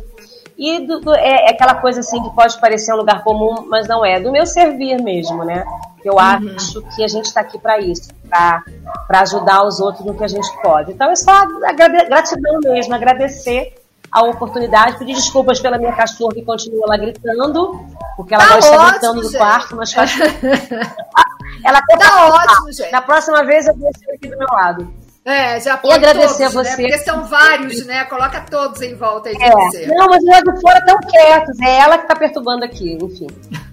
E 0.58 0.84
do, 0.84 0.98
do, 1.00 1.14
é, 1.14 1.46
é, 1.46 1.50
aquela 1.50 1.76
coisa 1.76 2.00
assim 2.00 2.20
que 2.20 2.34
pode 2.34 2.60
parecer 2.60 2.92
um 2.92 2.96
lugar 2.96 3.22
comum, 3.22 3.64
mas 3.68 3.86
não 3.86 4.04
é. 4.04 4.18
Do 4.18 4.32
meu 4.32 4.44
servir 4.44 5.00
mesmo, 5.00 5.44
né? 5.44 5.64
Eu 6.04 6.14
uhum. 6.14 6.18
acho 6.18 6.82
que 6.96 7.04
a 7.04 7.06
gente 7.06 7.26
está 7.26 7.42
aqui 7.42 7.56
para 7.58 7.78
isso, 7.78 8.08
para 8.28 9.20
ajudar 9.20 9.64
os 9.64 9.78
outros 9.78 10.04
no 10.04 10.16
que 10.16 10.24
a 10.24 10.28
gente 10.28 10.50
pode. 10.60 10.92
Então 10.92 11.10
é 11.10 11.14
só 11.14 11.32
gratidão 12.08 12.58
mesmo, 12.64 12.92
agradecer 12.92 13.72
a 14.10 14.22
oportunidade, 14.22 14.98
pedir 14.98 15.14
desculpas 15.14 15.60
pela 15.60 15.78
minha 15.78 15.92
cachorra 15.92 16.34
que 16.34 16.42
continua 16.42 16.88
lá 16.88 16.96
gritando, 16.96 17.80
porque 18.16 18.34
ela 18.34 18.44
tá 18.44 18.54
gosta 18.56 18.72
ótimo, 18.72 18.90
gritando 18.90 19.22
no 19.22 19.32
quarto, 19.32 19.76
mas 19.76 19.92
faz. 19.92 20.18
ela 21.64 21.80
tá 21.82 22.26
ótimo, 22.26 22.72
gente. 22.72 22.90
Na 22.90 23.02
próxima 23.02 23.44
vez 23.44 23.68
eu 23.68 23.76
vou 23.76 23.90
ser 23.96 24.10
aqui 24.12 24.28
do 24.28 24.36
meu 24.36 24.48
lado. 24.50 24.92
É, 25.28 25.60
já 25.60 25.76
pode 25.76 25.92
E 25.92 26.06
agradecer 26.06 26.50
todos, 26.50 26.56
a 26.56 26.62
você. 26.62 26.82
Né? 26.82 26.88
Porque 26.88 27.04
são 27.04 27.24
vários, 27.26 27.84
né? 27.84 28.04
Coloca 28.06 28.40
todos 28.50 28.80
em 28.80 28.94
volta 28.94 29.28
aí 29.28 29.36
de 29.36 29.44
é. 29.44 29.50
você. 29.50 29.86
Não, 29.86 30.06
mas 30.06 30.22
os 30.22 30.54
de 30.54 30.60
fora 30.62 30.78
estão 30.78 30.98
quietos. 31.00 31.60
É 31.60 31.80
ela 31.80 31.98
que 31.98 32.04
está 32.04 32.16
perturbando 32.16 32.64
aqui, 32.64 32.96
enfim. 32.98 33.26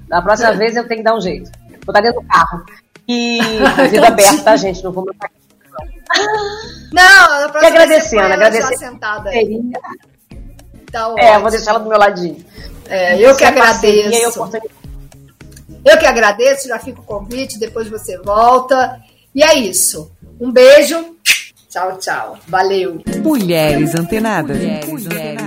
Da 0.09 0.21
próxima 0.21 0.49
é. 0.49 0.55
vez 0.59 0.75
eu 0.75 0.85
tenho 0.85 0.99
que 0.99 1.05
dar 1.05 1.15
um 1.15 1.21
jeito. 1.21 1.49
Vou 1.85 1.93
estar 1.93 2.01
dentro 2.01 2.21
do 2.21 2.27
carro. 2.27 2.65
E 3.07 3.39
vida 3.89 4.07
aberta, 4.07 4.43
tá, 4.43 4.57
gente? 4.57 4.83
Não 4.83 4.91
vou 4.91 5.05
matar 5.05 5.31
Não, 6.91 7.41
na 7.41 7.47
próxima 7.47 7.61
e 7.61 7.65
agradecendo, 7.67 8.21
agradecer. 8.33 8.77
sentada 8.77 9.29
aí. 9.29 9.61
Tá 10.91 11.13
é, 11.17 11.39
vou 11.39 11.49
deixar 11.49 11.71
ela 11.71 11.79
do 11.79 11.87
meu 11.87 11.97
ladinho. 11.97 12.45
É, 12.89 13.17
eu 13.17 13.33
que 13.37 13.45
agradeço. 13.45 14.51
Eu 15.85 15.97
que 15.97 16.05
agradeço, 16.05 16.67
já 16.67 16.79
fica 16.79 16.99
o 16.99 17.03
convite, 17.03 17.57
depois 17.57 17.87
você 17.87 18.17
volta. 18.17 18.99
E 19.33 19.41
é 19.41 19.53
isso. 19.53 20.11
Um 20.37 20.51
beijo. 20.51 21.15
Tchau, 21.75 21.97
tchau. 21.97 22.37
Valeu. 22.47 23.01
Mulheres 23.21 23.95
antenadas. 23.95 24.57
Mulheres 24.57 25.07
antenadas. 25.07 25.45